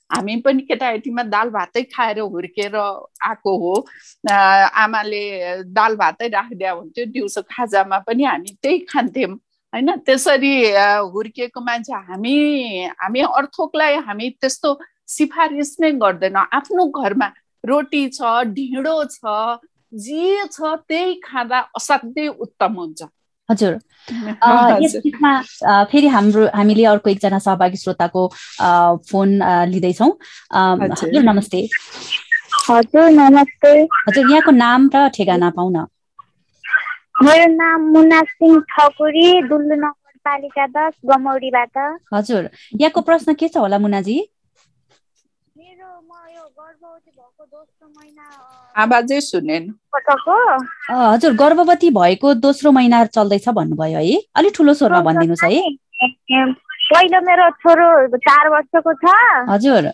हामी 0.09 0.37
पनि 0.41 0.63
केटाकेटीमा 0.65 1.23
दाल 1.29 1.49
भातै 1.53 1.83
खाएर 1.93 2.19
हुर्केर 2.19 2.77
आएको 2.77 3.53
हो। 3.63 3.73
आमाले 4.83 5.23
दाल 5.69 5.97
भातै 5.97 6.29
राखिदिया 6.29 6.73
हुन्थ्यो 6.73 7.05
दिउँसो 7.13 7.43
खाजामा 7.51 7.99
पनि 8.07 8.25
हामी 8.25 8.51
त्यही 8.63 8.79
खान्थ्यौँ 8.89 9.33
होइन? 9.73 9.91
त्यसरी 10.07 10.55
हुर्किएको 11.13 11.61
मान्छे 11.61 11.93
हामी 12.09 12.37
हामी 12.97 13.21
अर्थोकलाई 13.21 13.97
हामी 14.07 14.31
त्यस्तो 14.41 14.71
सिफारिस 15.17 15.77
नै 15.81 15.91
गर्दैनौँ। 16.01 16.47
आफ्नो 16.57 16.87
घरमा 16.89 17.29
रोटी 17.65 18.03
छ 18.09 18.21
ढिँडो 18.57 18.97
छ 19.13 19.21
जे 19.93 20.47
छ 20.49 20.75
त्यही 20.85 21.15
खाँदा 21.23 21.61
असाध्यै 21.77 22.29
उत्तम 22.39 22.79
हुन्छ। 22.79 23.11
हजुर। 23.49 23.77
यसमा 24.83 25.31
फेरि 25.87 26.07
हाम्रो 26.09 26.47
हामीले 26.55 26.85
अर्को 26.87 27.11
एकजना 27.11 27.39
सहभागी 27.41 27.77
श्रोताको 27.79 28.27
फोन 29.07 29.35
लिँदैछौँ। 29.71 30.11
हजुर 30.83 31.23
नमस्ते। 31.25 31.63
हजुर 32.61 33.11
नमस्ते। 33.13 33.75
हजुर 34.05 34.25
यहाँको 34.27 34.55
नाम 34.57 34.89
र 34.95 35.05
ठेगाना 35.15 35.51
पाउन। 35.53 35.81
मेरो 37.21 37.47
नाम 37.53 37.87
मुना 37.91 38.21
सिंह 38.31 38.61
ठकुरी 38.71 39.27
दुल्लु 39.49 39.81
नगरपालिका 39.81 40.67
दस 40.75 40.95
गमौरीबाट। 41.09 41.87
हजुर। 42.15 42.49
यहाँको 42.75 43.01
प्रश्न 43.03 43.35
के 43.37 43.49
छ 43.49 43.57
होला 43.59 43.79
मुनाजी? 43.81 44.19
आवाजै 48.77 49.21
सुनेन। 49.21 49.65
हजुर 50.91 51.33
गर्भवती 51.35 51.91
भएको 51.91 52.35
दोस्रो 52.35 52.71
महिना 52.73 53.05
चल्दैछ 53.05 53.49
भन्नुभयो 53.49 53.99
है। 53.99 54.17
अलिक 54.37 54.53
ठुलो 54.57 54.75
स्वरमा 54.75 55.01
भनिदिनुहोस् 55.01 55.45
है। 55.45 55.61
पहिलो 56.91 57.21
मेरो 57.21 57.51
छोरो 57.63 58.17
चार 58.17 58.49
वर्षको 58.49 58.93
छ। 58.93 59.05
हजुर। 59.51 59.85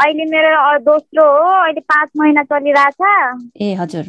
अहिले 0.00 0.24
मेरो 0.24 0.78
दोस्रो 0.78 1.24
हो 1.24 1.48
अहिले 1.62 1.80
पाँच 1.80 2.08
महिना 2.16 2.42
चलिरहेछ। 2.42 3.00
ए 3.60 3.74
हजुर। 3.74 4.04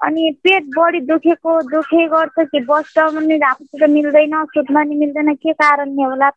अनि 0.00 0.30
पेट 0.44 0.64
बढी 0.76 1.00
दुखेको 1.00 1.52
दुखे 1.70 2.06
गर्छ 2.06 2.36
कि 2.52 2.60
बस्छ 2.60 2.98
पनि 2.98 3.40
आफूसित 3.40 3.82
मिल्दैन 3.90 4.44
सुत्न 4.44 4.76
नि 4.88 4.94
मिल्दैन 4.94 5.34
के 5.34 5.52
कारणले 5.52 6.04
होला? 6.04 6.28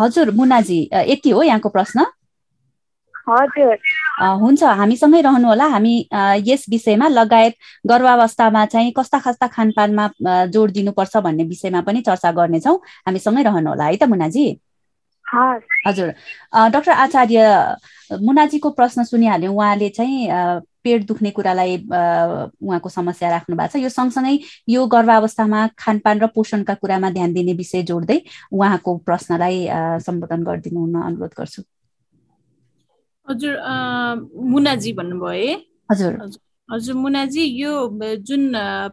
हजुर 0.00 0.30
मुनाजी 0.34 0.78
यति 1.06 1.30
हो 1.30 1.42
यहाँको 1.44 1.68
प्रश्न? 1.70 2.06
हजुर। 3.24 3.76
हुन्छ 4.40 4.62
हामीसँगै 4.78 5.20
रहनुहोला। 5.22 5.66
हामी 5.68 5.92
यस 6.44 6.64
विषयमा 6.70 7.08
लगायत 7.10 7.54
गर्भावस्थामा 7.84 8.64
चाहिँ 8.68 8.92
कस्ता 8.94 9.18
कस्ता 9.20 9.46
खानपानमा 9.50 10.08
जोड 10.48 10.70
दिनुपर्छ 10.72 11.16
भन्ने 11.20 11.44
विषयमा 11.46 11.80
पनि 11.82 12.00
चर्चा 12.02 12.32
गर्नेछौँ। 12.34 12.76
हामीसँगै 13.06 13.42
रहनुहोला 13.44 13.84
है 13.86 13.96
त 13.96 14.08
मुनाजी? 14.08 14.46
हजुर। 15.86 16.08
डाक्टर 16.70 16.90
आचार्य 16.94 17.44
मुनाजीको 18.20 18.70
प्रश्न 18.72 19.04
सुनिहाल्यो। 19.04 19.52
उहाँले 19.52 19.88
चाहिँ 19.90 20.28
पेट 20.84 21.06
दुख्ने 21.06 21.30
कुरालाई 21.30 21.76
उहाँको 21.86 22.88
समस्या 22.88 23.30
राख्नु 23.30 23.56
भएको 23.56 23.78
छ। 23.78 23.82
यो 23.82 23.88
सँगसँगै 23.88 24.38
यो 24.68 24.86
गर्भावस्थामा 24.86 25.60
खानपान 25.78 26.20
र 26.20 26.26
पोषणका 26.34 26.74
कुरामा 26.80 27.10
ध्यान 27.10 27.32
दिने 27.32 27.52
विषय 27.54 27.82
जोड्दै 27.88 28.18
उहाँको 28.52 28.96
प्रश्नलाई 29.06 29.66
सम्बोधन 30.02 30.40
गरिदिनु 30.44 30.80
हुन 30.80 30.94
अनुरोध 31.02 31.32
गर्छु। 31.38 31.62
हजुर 33.26 33.52
मुनाजी 34.50 34.92
भन्नुभयो 34.92 35.48
है। 35.48 35.54
हजुर। 35.90 36.12
हजुर 36.72 36.94
मुनाजी 36.94 37.44
यो 37.60 37.70
जुन 38.26 38.52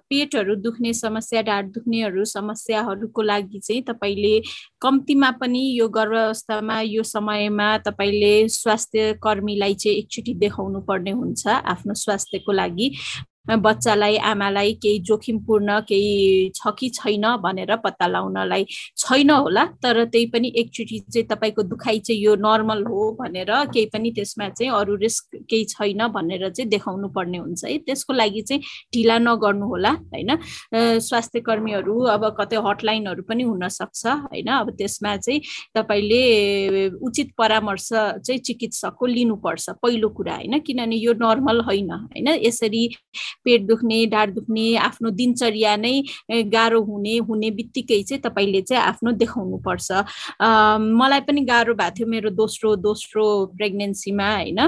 पेटहरू 0.09 0.55
दुख्ने 0.65 0.93
समस्या 0.93 1.41
ढाड 1.49 1.65
दुख्नेहरू 1.71 2.23
समस्याहरूको 2.25 3.21
लागि 3.21 3.59
चाहिँ 3.59 3.81
तपाईँले 3.89 4.33
कम्तीमा 4.81 5.29
पनि 5.41 5.61
यो 5.77 5.87
गर्भावस्थामा 5.97 6.79
यो 6.81 7.03
समयमा 7.03 7.67
तपाईँले 7.85 8.33
स्वास्थ्य 8.49 9.13
कर्मीलाई 9.23 9.73
चाहिँ 9.75 9.97
एकचोटि 9.97 10.33
देखाउनु 10.41 10.81
पर्ने 10.89 11.11
हुन्छ 11.21 11.47
आफ्नो 11.47 11.93
स्वास्थ्यको 11.93 12.51
लागि। 12.51 12.89
बच्चालाई 13.47 14.15
आमालाई 14.17 14.73
केही 14.83 14.99
जोखिमपूर्ण 14.99 15.79
केही 15.87 16.49
छ 16.55 16.71
कि 16.79 16.89
छैन 16.89 17.25
भनेर 17.41 17.75
पत्ता 17.75 18.07
लगाउनलाई 18.07 18.65
छैन 18.97 19.29
होला। 19.29 19.65
तर 19.83 20.03
त्यही 20.05 20.25
पनि 20.33 20.51
एकचोटि 20.55 20.99
चाहिँ 20.99 21.27
तपाईँको 21.27 21.63
दुखाइ 21.63 21.99
चाहिँ 21.99 22.21
यो 22.21 22.35
नर्मल 22.35 22.83
हो 22.83 23.11
भनेर 23.19 23.51
केही 23.73 23.85
पनि 23.93 24.11
त्यसमा 24.11 24.49
चाहिँ 24.49 24.71
अरू 24.71 24.95
रिस्क 24.95 25.35
केही 25.49 25.65
छैन 25.65 26.07
भनेर 26.07 26.49
चाहिँ 26.49 26.69
देखाउनु 26.69 27.07
पर्ने 27.15 27.37
हुन्छ 27.37 27.65
है। 27.65 27.77
त्यसको 27.87 28.13
लागि 28.13 28.41
चाहिँ 28.41 28.61
ढिला 28.95 29.17
नगर्नु 29.19 29.65
होला 29.67 29.91
होइन? 30.11 30.35
स्वास्थ्य 30.99 31.39
कर्मीहरू 31.47 31.99
अब 32.13 32.25
कतै 32.39 32.57
हटलाइनहरू 32.67 33.23
पनि 33.29 33.43
हुनसक्छ 33.43 34.05
होइन? 34.07 34.47
अब 34.47 34.69
त्यसमा 34.77 35.15
चाहिँ 35.17 35.41
तपाईँले 35.75 36.87
उचित 36.99 37.31
परामर्श 37.37 37.87
चाहिँ 37.91 38.39
चिकित्सकको 38.39 39.05
लिनुपर्छ। 39.05 39.69
पहिलो 39.83 40.09
कुरा 40.09 40.35
होइन? 40.35 40.59
किनभने 40.59 40.95
यो 40.95 41.13
नर्मल 41.13 41.61
होइन 41.61 41.91
होइन? 41.91 42.27
यसरी 42.43 42.83
पेट 43.45 43.61
दुख्ने 43.67 44.05
ढाड 44.07 44.33
दुख्ने 44.33 44.65
आफ्नो 44.87 45.09
दिनचर्या 45.19 45.75
नै 45.77 45.93
गाह्रो 46.53 46.81
हुने 46.83 47.17
हुने 47.27 47.49
बित्तिकै 47.57 48.01
चाहिँ 48.03 48.21
तपाईँले 48.21 48.61
चाहिँ 48.61 48.83
आफ्नो 48.83 49.11
देखाउनु 49.21 49.57
पर्छ 49.67 49.91
मलाई 50.99 51.21
पनि 51.27 51.41
गाह्रो 51.51 51.73
भएको 51.75 51.95
थियो 51.97 52.07
मेरो 52.07 52.29
दोस्रो 52.37 52.75
दोस्रो 52.77 53.23
प्रेग्नेन्सीमा 53.57 54.27
होइन? 54.33 54.59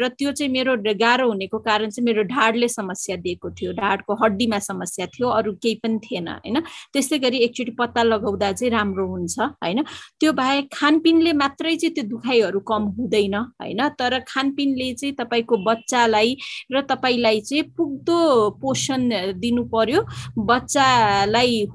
र 0.00 0.08
त्यो 0.18 0.32
चाहिँ 0.32 0.52
मेरो 0.52 0.76
गाह्रो 1.00 1.28
हुनेको 1.28 1.58
कारण 1.58 1.90
चाहिँ 1.90 2.04
मेरो 2.04 2.22
ढाडले 2.28 2.68
समस्या 2.68 3.16
दिएको 3.16 3.50
थियो। 3.50 3.72
ढाडको 3.72 4.14
हड्डीमा 4.22 4.58
समस्या 4.58 5.06
थियो 5.14 5.28
अरू 5.28 5.52
केही 5.62 5.74
पनि 5.82 5.98
थिएन 6.04 6.28
होइन? 6.28 6.60
त्यस्तै 6.92 7.18
गरी 7.18 7.38
एकचोटि 7.44 7.72
पत्ता 7.78 8.02
लगाउँदा 8.02 8.52
चाहिँ 8.52 8.70
राम्रो 8.72 9.06
हुन्छ 9.06 9.38
होइन? 9.40 9.82
त्यो 10.20 10.32
बाहेक 10.32 10.68
खानपिनले 10.72 11.32
मात्रै 11.42 11.74
चाहिँ 11.76 11.94
त्यो 11.94 12.04
दुखाइहरू 12.08 12.60
कम 12.70 12.82
हुँदैन 12.98 13.34
होइन? 13.34 13.80
तर 13.98 14.18
खानपिनले 14.28 14.92
चाहिँ 14.94 15.14
तपाईँको 15.20 15.56
बच्चालाई 15.64 16.36
र 16.72 16.80
तपाईँलाई 16.90 17.27
नानीलाई 17.28 17.40
चाहिँ 17.40 17.62
पुग्दो 17.76 18.50
पोषण 18.60 19.08
दिनु 19.40 19.62
पर्यो। 19.68 20.00
बच्चालाई 20.38 21.66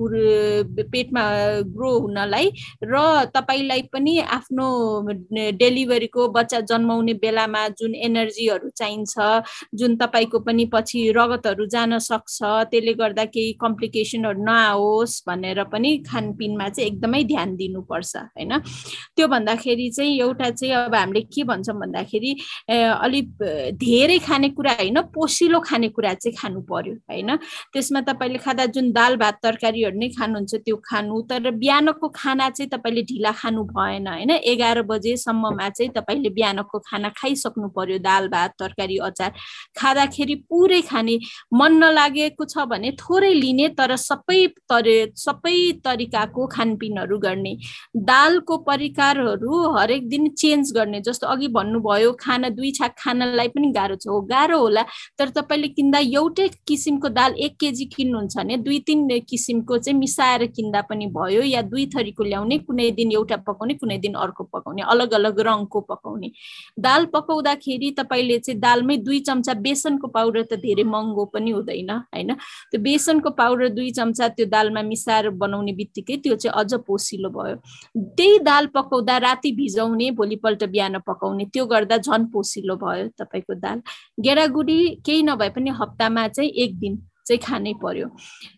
पेटमा 0.92 1.24
ग्रो 1.70 1.92
हुनलाई 2.00 2.48
र 2.84 3.26
तपाईँलाई 3.36 3.82
पनि 3.94 4.18
आफ्नो 4.20 4.68
डेलिभरीको 5.54 6.28
बच्चा 6.30 6.60
जन्माउने 6.70 7.14
बेलामा 7.14 7.68
जुन 7.80 7.96
एनर्जीहरू 7.96 8.70
चाहिन्छ 8.70 9.14
जुन 9.76 9.96
तपाईँको 9.98 10.40
पनि 10.40 10.66
पछि 10.74 11.12
रगतहरू 11.18 11.66
जान 11.66 11.98
सक्छ 12.00 12.38
त्यसले 12.72 12.94
गर्दा 12.94 13.26
केही 13.26 13.54
कम्प्लिकेसनहरू 13.62 14.44
नआओस् 14.44 15.22
भनेर 15.28 15.64
पनि 15.70 15.98
खानपिनमा 16.10 16.70
चाहिँ 16.70 16.90
एकदमै 16.90 17.24
ध्यान 17.24 17.56
दिनुपर्छ 17.56 18.16
होइन? 18.18 18.52
त्यो 19.16 19.28
भन्दाखेरि 19.28 19.90
चाहिँ 19.90 20.20
एउटा 20.20 20.50
चाहिँ 20.50 20.74
अब 20.76 20.96
हामीले 20.96 21.22
के 21.34 21.44
भन्छौँ 21.44 21.76
भन्दाखेरि 21.80 22.32
अलिक 22.70 23.28
धेरै 23.78 24.18
खानेकुरा 24.20 24.72
होइन 24.80 25.02
पोषित 25.14 25.43
पोसिलो 25.44 25.60
खानेकुरा 25.60 26.14
चाहिँ 26.14 26.36
खानु 26.38 26.62
पर्यो 26.64 26.94
होइन? 27.04 27.36
त्यसमा 27.74 28.02
तपाईँले 28.08 28.40
खाँदा 28.40 28.66
जुन 28.72 28.92
दाल 28.96 29.16
भात 29.20 29.36
तरकारीहरू 29.44 29.98
नै 30.00 30.08
खानुहुन्छ 30.16 30.56
त्यो 30.64 30.76
खानु 30.80 31.22
तर 31.28 31.52
बिहानको 31.52 32.08
खाना 32.16 32.50
चाहिँ 32.50 32.70
तपाईँले 32.72 33.02
ढिला 33.04 33.32
खानु 33.32 33.64
भएन 33.68 34.08
होइन? 34.08 34.32
एघार 34.32 34.82
बजेसम्ममा 34.88 35.70
चाहिँ 35.70 35.92
तपाईँले 35.92 36.30
बिहानको 36.32 36.80
खाना 36.80 37.10
खाइसक्नु 37.20 37.68
पर्यो 37.76 37.98
दाल 38.00 38.28
भात 38.32 38.52
तरकारी 38.60 38.98
अचार। 39.04 39.32
खाँदाखेरि 39.76 40.36
पुरै 40.48 40.82
खाने 40.82 41.20
मन 41.52 41.72
नलागेको 41.84 42.46
छ 42.46 42.64
भने 42.64 42.92
थोरै 42.96 43.34
लिने 43.34 43.68
तर 43.76 43.96
सबै 44.00 44.40
तरे 44.72 44.98
सबै 45.18 45.58
तरिकाको 45.84 46.48
खानपिनहरू 46.48 47.18
गर्ने। 47.20 47.54
दालको 47.92 48.58
परिकारहरू 48.64 49.52
हरेक 49.76 50.08
दिन 50.10 50.28
चेन्ज 50.40 50.72
गर्ने 50.72 51.02
जस्तो 51.04 51.28
अघि 51.28 51.48
भन्नुभयो 51.52 52.12
खाना 52.20 52.50
दुई 52.50 52.72
छाक 52.72 52.96
खानालाई 52.96 53.48
पनि 53.52 53.72
गाह्रो 53.76 53.96
छ। 53.96 54.08
हो 54.08 54.22
गाह्रो 54.22 54.58
होला 54.60 54.84
तपाईँले 55.30 55.68
किन्दा 55.68 56.00
एउटै 56.00 56.48
किसिमको 56.68 57.10
दाल 57.10 57.34
एक 57.38 57.56
केजी 57.60 57.86
किन्नुहुन्छ 57.86 58.38
भने 58.38 58.58
दुई 58.58 58.80
तिन 58.80 59.08
किसिमको 59.30 59.78
चाहिँ 59.78 59.98
मिसाएर 60.00 60.46
किन्दा 60.48 60.82
पनि 60.90 61.08
भयो 61.08 61.42
या 61.44 61.62
दुई 61.64 61.86
थरीको 61.96 62.24
ल्याउने 62.24 62.58
कुनै 62.60 62.90
दिन 62.92 63.12
एउटा 63.12 63.38
पकाउने 63.48 63.74
कुनै 63.74 63.98
दिन 63.98 64.14
अर्को 64.14 64.44
पकाउने 64.44 64.82
अलग 64.82 65.14
अलग 65.14 65.40
रङको 65.40 65.80
पकाउने। 65.82 66.32
दाल 66.80 67.06
पकाउँदाखेरि 67.14 67.92
तपाईँले 68.00 68.38
चाहिँ 68.40 68.60
दालमै 68.60 68.98
दुई 68.98 69.20
चम्चा 69.20 69.54
बेसनको 69.54 70.08
पाउडर 70.08 70.44
त 70.44 70.60
धेरै 70.60 70.84
महँगो 70.84 71.26
पनि 71.34 71.52
हुँदैन 71.52 71.92
होइन? 71.92 72.34
त्यो 72.72 72.82
बेसनको 72.82 73.30
पाउडर 73.30 73.70
दुई 73.70 73.92
चम्चा 73.92 74.28
त्यो 74.28 74.46
दालमा 74.46 74.82
मिसाएर 74.82 75.30
बनाउने 75.30 75.74
बित्तिकै 75.74 76.18
त्यो 76.24 76.36
चाहिँ 76.36 76.56
अझ 76.60 76.74
पोसिलो 76.88 77.30
भयो। 77.30 77.56
त्यही 78.18 78.40
दाल 78.40 78.66
पकाउँदा 78.76 79.18
राति 79.18 79.52
भिजाउने 79.52 80.12
भोलिपल्ट 80.12 80.64
बिहान 80.64 80.98
पकाउने 81.08 81.46
त्यो 81.54 81.66
गर्दा 81.66 81.98
झन् 81.98 82.26
पोसिलो 82.34 82.76
भयो 82.76 83.08
तपाईँको 83.20 83.54
दाल। 83.56 83.82
गेडागुडी 84.20 84.80
केही 85.14 85.24
नभए 85.24 85.50
पनि 85.54 85.70
हप्तामा 85.70 86.28
चाहिँ 86.28 86.50
एक 86.50 86.78
दिन 86.80 87.02
चाहिँ 87.28 87.40
खानै 87.40 87.74
पर्यो। 87.80 88.08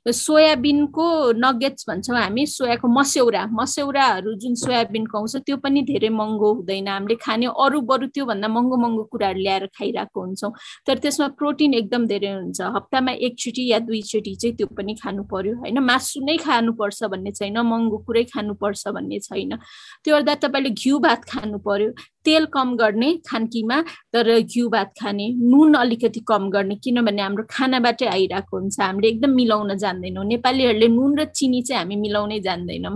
सोयाबिनको 0.09 1.05
नगेट्स 1.37 1.85
भन्छौँ 1.89 2.17
हामी 2.17 2.45
सोयाको 2.47 2.87
मस्यौरा। 2.89 3.41
मस्यौराहरू 3.53 4.33
जुन 4.41 4.55
सोयाबिनको 4.57 5.17
आउँछ 5.17 5.35
त्यो 5.45 5.57
पनि 5.61 5.81
धेरै 5.85 6.09
महँगो 6.09 6.53
हुँदैन। 6.53 6.87
हामीले 6.87 7.15
खाने 7.21 7.45
अरू 7.45 7.81
बरु 7.81 8.07
त्योभन्दा 8.09 8.47
महँगो 8.47 8.77
महँगो 8.77 9.03
कुराहरू 9.11 9.39
ल्याएर 9.39 9.65
खाइरहेको 9.77 10.19
हुन्छौँ। 10.21 10.51
तर 10.87 10.97
त्यसमा 10.97 11.27
प्रोटिन 11.37 11.73
एकदम 11.73 12.07
धेरै 12.09 12.31
हुन्छ। 12.33 12.61
हप्तामा 12.77 13.11
एकचोटि 13.27 13.63
या 13.69 13.79
दुईचोटि 13.85 14.33
चाहिँ 14.33 14.55
त्यो 14.57 14.67
पनि 14.73 14.93
खानु 14.97 15.23
पर्यो 15.29 15.53
होइन? 15.61 15.77
मासु 15.85 16.25
नै 16.25 16.37
खानुपर्छ 16.41 17.03
भन्ने 17.13 17.31
छैन 17.37 17.57
महँगो 17.61 17.97
कुरै 18.07 18.23
खानुपर्छ 18.33 18.87
भन्ने 18.97 19.19
छैन। 19.19 19.61
त्यो 20.01 20.15
गर्दा 20.15 20.35
तपाईँले 20.41 20.69
घिउ 20.73 20.99
भात 21.05 21.21
खानु 21.29 21.57
पर्यो। 21.61 21.93
तेल 22.25 22.45
कम 22.53 22.75
गर्ने 22.77 23.09
खानकीमा 23.29 23.77
तर 24.13 24.27
घिउ 24.39 24.69
भात 24.69 24.93
खाने 24.99 25.27
नुन 25.51 25.73
अलिकति 25.73 26.19
कम 26.27 26.49
गर्ने 26.49 26.75
किनभने 26.83 27.21
हाम्रो 27.21 27.43
खानाबाटै 27.49 28.07
आइरहेको 28.07 28.57
हुन्छ। 28.57 28.79
हामीले 28.81 29.07
एकदम 29.07 29.31
मिलाउन 29.35 29.75
जान्दैनौँ। 29.77 30.25
नेपालीहरूले 30.25 30.87
नुन 30.97 31.11
र 31.19 31.25
चिनी 31.37 31.61
चाहिँ 31.61 31.79
हामी 31.81 31.95
मिलाउनै 32.05 32.39
जान्दैनौँ। 32.47 32.95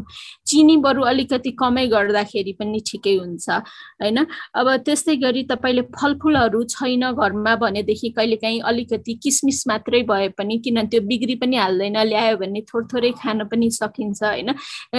चिनी 0.50 0.76
बरु 0.84 1.02
अलिकति 1.06 1.52
कमै 1.62 1.86
गर्दाखेरि 1.88 2.54
पनि 2.60 2.80
ठिकै 2.88 3.16
हुन्छ 3.16 3.50
होइन? 3.50 4.18
अब 4.56 4.68
त्यस्तै 4.86 5.16
गरी 5.24 5.44
तपाईँले 5.52 5.82
फलफुलहरू 5.96 6.64
छैन 6.74 7.12
घरमा 7.12 7.56
भनेदेखि 7.64 8.10
कहिलेकाहीँ 8.18 8.62
अलिकति 8.66 9.14
किसमिस 9.24 9.64
मात्रै 9.68 10.02
भए 10.10 10.28
पनि 10.38 10.58
किनभने 10.66 10.90
त्यो 10.90 11.02
बिग्री 11.10 11.36
पनि 11.42 11.56
हाल्दैन 11.58 11.98
ल्यायो 12.10 12.38
भने 12.38 12.62
थोर 12.70 12.88
थोरै 12.94 13.12
खान 13.22 13.44
पनि 13.52 13.70
सकिन्छ 13.72 14.24
होइन? 14.24 14.50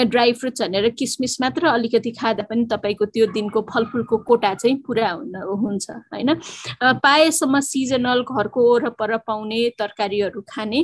ड्राई 0.06 0.32
फ्रुट्स 0.38 0.62
भनेर 0.62 0.88
किसमिस 0.98 1.40
मात्र 1.40 1.66
अलिकति 1.68 2.10
खाँदा 2.20 2.42
पनि 2.50 2.64
तपाईँको 2.72 3.04
त्यो 3.14 3.26
दिनको 3.34 3.60
फलफुलको 3.72 4.16
कोटा 4.28 4.54
चाहिँ 4.54 4.76
पुरा 4.86 5.10
हुन 5.10 5.34
हुन्छ 5.62 5.90
होइन? 5.90 6.34
पाएसम्म 7.02 7.60
सिजनल 7.64 8.22
घरको 8.22 8.60
वरपर 8.72 9.16
पाउने 9.26 9.68
तरकारीहरू 9.78 10.40
खाने 10.48 10.80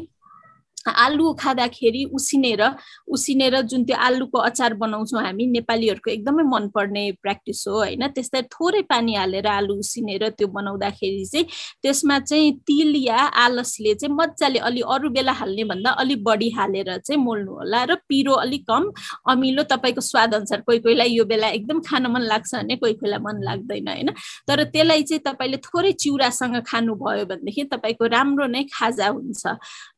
आलु 0.90 1.32
खाँदाखेरि 1.34 2.04
उसिनेर 2.14 2.62
उसिनेर 3.08 3.60
जुन 3.62 3.84
त्यो 3.84 3.96
आलुको 3.96 4.38
अचार 4.38 4.74
बनाउँछौँ 4.74 5.22
हामी 5.22 5.46
नेपालीहरूको 5.46 6.10
एकदमै 6.10 6.42
मनपर्ने 6.44 7.04
प्र्याक्टिस 7.22 7.64
हो 7.68 7.74
होइन? 7.76 8.06
त्यस्तै 8.08 8.42
थोरै 8.52 8.82
पानी 8.82 9.14
हालेर 9.14 9.46
आलु 9.46 9.74
उसिनेर 9.78 10.28
त्यो 10.38 10.48
बनाउँदाखेरि 10.48 11.24
चाहिँ 11.24 11.46
त्यसमा 11.82 12.18
चाहिँ 12.18 12.52
तिल 12.66 12.94
या 12.96 13.20
आलसले 13.44 13.94
चाहिँ 13.94 14.14
मजाले 14.14 14.58
अलि 14.58 14.80
अरू 14.86 15.08
बेला 15.10 15.32
हाल्ने 15.32 15.64
भन्दा 15.64 15.90
अलिक 16.02 16.22
बढी 16.24 16.50
हालेर 16.50 16.96
चाहिँ 16.98 17.20
मोल्नु 17.22 17.52
होला 17.52 17.84
र 17.84 17.94
पिरो 18.08 18.32
अलिक 18.44 18.64
कम 18.66 18.90
अमिलो 19.30 19.62
तपाईँको 19.62 20.00
स्वाद 20.00 20.34
अनुसार 20.34 20.60
कोही 20.60 20.78
कोहीलाई 20.78 21.10
यो 21.10 21.24
बेला 21.24 21.48
एकदम 21.48 21.80
खान 21.80 22.06
मन 22.06 22.22
लाग्छ 22.22 22.54
भने 22.54 22.76
कोही 22.76 22.94
कोहीलाई 22.94 23.20
मन 23.20 23.42
लाग्दैन 23.42 23.88
होइन? 23.88 24.10
तर 24.48 24.64
त्यसलाई 24.64 25.02
चाहिँ 25.02 25.22
तपाईँले 25.26 25.56
थोरै 25.66 25.92
चिउरासँग 25.92 26.56
खानुभयो 26.66 27.24
भनेदेखि 27.26 27.64
तपाईँको 27.72 28.06
राम्रो 28.06 28.46
नै 28.46 28.62
खाजा 28.72 29.08
हुन्छ 29.08 29.46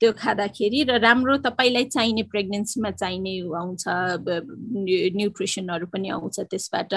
त्यो 0.01 0.13
खाँदाखेरि। 0.13 0.78
र 0.85 0.99
राम्रो 1.01 1.37
तपाईँलाई 1.47 1.85
चाहिने 1.85 2.23
प्रेग्नेन्सीमा 2.33 2.91
चाहिने 2.91 3.33
आउँछ 3.59 3.85
न्युट्रिसनहरू 5.17 5.87
पनि 5.93 6.09
आउँछ 6.09 6.41
त्यसबाट। 6.41 6.95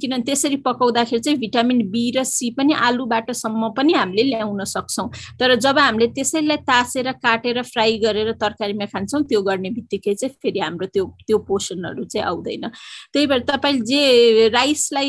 किनभने 0.00 0.22
त्यसरी 0.24 0.56
पकाउँदाखेरि 0.64 1.20
चाहिँ 1.20 1.38
भिटामिन 1.38 1.80
बी 1.90 2.04
र 2.16 2.24
सी 2.24 2.50
पनि 2.58 2.72
आलुबाटसम्म 2.72 3.68
पनि 3.76 3.92
हामीले 3.92 4.22
ल्याउन 4.30 4.64
सक्छौँ। 4.64 5.08
तर 5.40 5.54
जब 5.56 5.78
हामीले 5.78 6.06
त्यसैलाई 6.14 6.56
तासेर 6.64 7.10
काटेर 7.20 7.62
फ्राई 7.62 7.98
गरेर 7.98 8.32
तरकारीमा 8.40 8.86
खान्छौँ 8.92 9.22
त्यो 9.28 9.42
गर्ने 9.42 9.70
बित्तिकै 9.70 10.14
चाहिँ 10.14 10.34
फेरि 10.42 10.60
हाम्रो 10.60 10.86
त्यो 10.94 11.04
त्यो 11.26 11.38
पोषणहरू 11.48 12.04
चाहिँ 12.04 12.26
आउँदैन। 12.26 12.64
त्यही 13.12 13.26
भएर 13.26 13.42
तपाईँले 13.48 13.84
जे 13.84 14.48
राइसलाई 14.48 15.08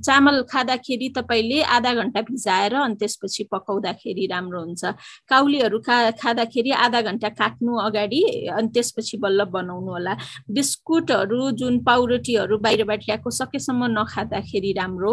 चामल 0.00 0.42
खाँदाखेरि 0.50 1.08
तपाईँले 1.16 1.62
आधा 1.76 1.92
घन्टा 1.94 2.20
भिजाएर 2.30 2.74
अनि 2.74 2.94
त्यसपछि 3.00 3.44
पकाउँदाखेरि 3.52 4.26
राम्रो 4.26 4.60
हुन्छ। 4.60 4.84
काउलीहरू 5.30 5.78
खा 5.80 5.96
खाँदाखेरि 6.20 6.69
आधा 6.72 7.00
घन्टा 7.00 7.28
काट्नु 7.40 7.76
अगाडि 7.78 8.20
अनि 8.56 8.68
त्यसपछि 8.74 9.16
बल्ल 9.18 9.44
बनाउनु 9.50 9.90
होला। 9.90 10.14
बिस्कुटहरू 10.50 11.50
जुन 11.60 11.78
पाउरोटीहरू 11.84 12.58
बाहिरबाट 12.58 13.00
ल्याएको 13.00 13.30
सकेसम्म 13.30 13.86
नखाँदाखेरि 13.98 14.72
राम्रो। 14.78 15.12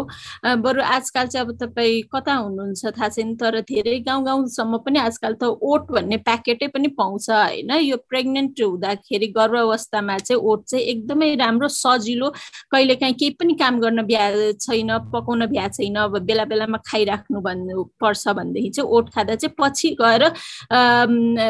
बरु 0.64 0.82
आजकल 0.82 1.26
चाहिँ 1.26 1.46
अब 1.46 1.56
तपाईँ 1.62 2.02
कता 2.14 2.34
हुनुहुन्छ 2.34 2.86
थाहा 2.86 3.08
छैन 3.08 3.34
तर 3.36 3.60
धेरै 3.68 3.98
गाउँ 4.06 4.24
गाउँसम्म 4.24 4.76
पनि 4.86 4.98
आजकल 4.98 5.34
त 5.40 5.44
ओट 5.62 5.90
भन्ने 5.92 6.16
प्याकेटै 6.26 6.66
पनि 6.74 6.88
पाउँछ 6.98 7.30
होइन? 7.30 7.70
यो 7.82 7.96
प्रेग्नेन्ट 8.08 8.60
हुँदाखेरि 8.62 9.26
गर्भावस्थामा 9.36 10.16
चाहिँ 10.18 10.42
ओट 10.42 10.64
चाहिँ 10.64 10.84
एकदमै 10.84 11.34
राम्रो 11.36 11.68
सजिलो। 11.68 12.30
कहिलेकाहीँ 12.72 13.14
केही 13.14 13.30
पनि 13.40 13.54
काम 13.60 13.80
गर्न 13.80 14.02
भ्या 14.06 14.52
छैन 14.60 14.90
पकाउन 15.12 15.46
भ्या 15.46 15.68
छैन 15.68 15.96
अब 15.98 16.18
बेला 16.26 16.44
बेलामा 16.44 16.78
खाइराख्नु 16.86 17.40
भन्नु 17.40 17.82
पर्छ 18.00 18.28
भनेदेखि 18.28 18.70
चाहिँ 18.70 18.90
ओट 18.90 19.08
खाँदा 19.14 19.34
चाहिँ 19.34 19.54
पछि 19.60 19.88
गएर 20.00 20.22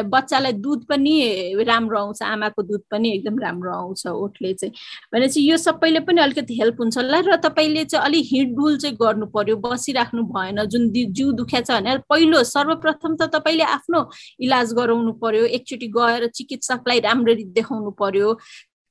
बच्चालाई 0.03 0.53
दुध 0.53 0.85
पनि 0.89 1.63
राम्रो 1.67 1.99
आउँछ 1.99 2.21
आमाको 2.23 2.61
दुध 2.63 2.81
पनि 2.91 3.09
एकदम 3.15 3.39
राम्रो 3.39 3.71
आउँछ 3.73 4.05
ओठले 4.07 4.53
चाहिँ। 4.53 4.73
भनेपछि 5.13 5.41
यो 5.41 5.57
सबैले 5.57 5.99
पनि 5.99 6.21
अलिकति 6.21 6.59
हेल्प 6.59 6.79
हुन्छ 6.79 6.97
होला 6.97 7.19
र 7.19 7.35
तपाईँले 7.43 7.83
चाहिँ 7.85 8.05
अलिक 8.05 8.25
हिँडडुल 8.31 8.77
चाहिँ 8.77 8.95
गर्नु 9.01 9.25
पर्यो 9.35 9.55
बसिराख्नु 9.57 10.23
भएन 10.33 10.63
जुन 10.65 10.89
जिउ 10.91 11.31
दुख्या 11.31 11.61
छ 11.61 11.71
भने 11.71 11.97
पहिलो 12.09 12.43
सर्वप्रथम 12.43 13.15
त 13.15 13.29
तपाईँले 13.35 13.63
आफ्नो 13.63 13.99
इलाज 14.39 14.73
गराउनु 14.73 15.13
पर्यो 15.21 15.45
एकचोटि 15.57 15.87
गएर 15.97 16.27
चिकित्सकलाई 16.27 16.99
राम्ररी 16.99 17.43
देखाउनु 17.57 17.91
पर्यो 17.99 18.37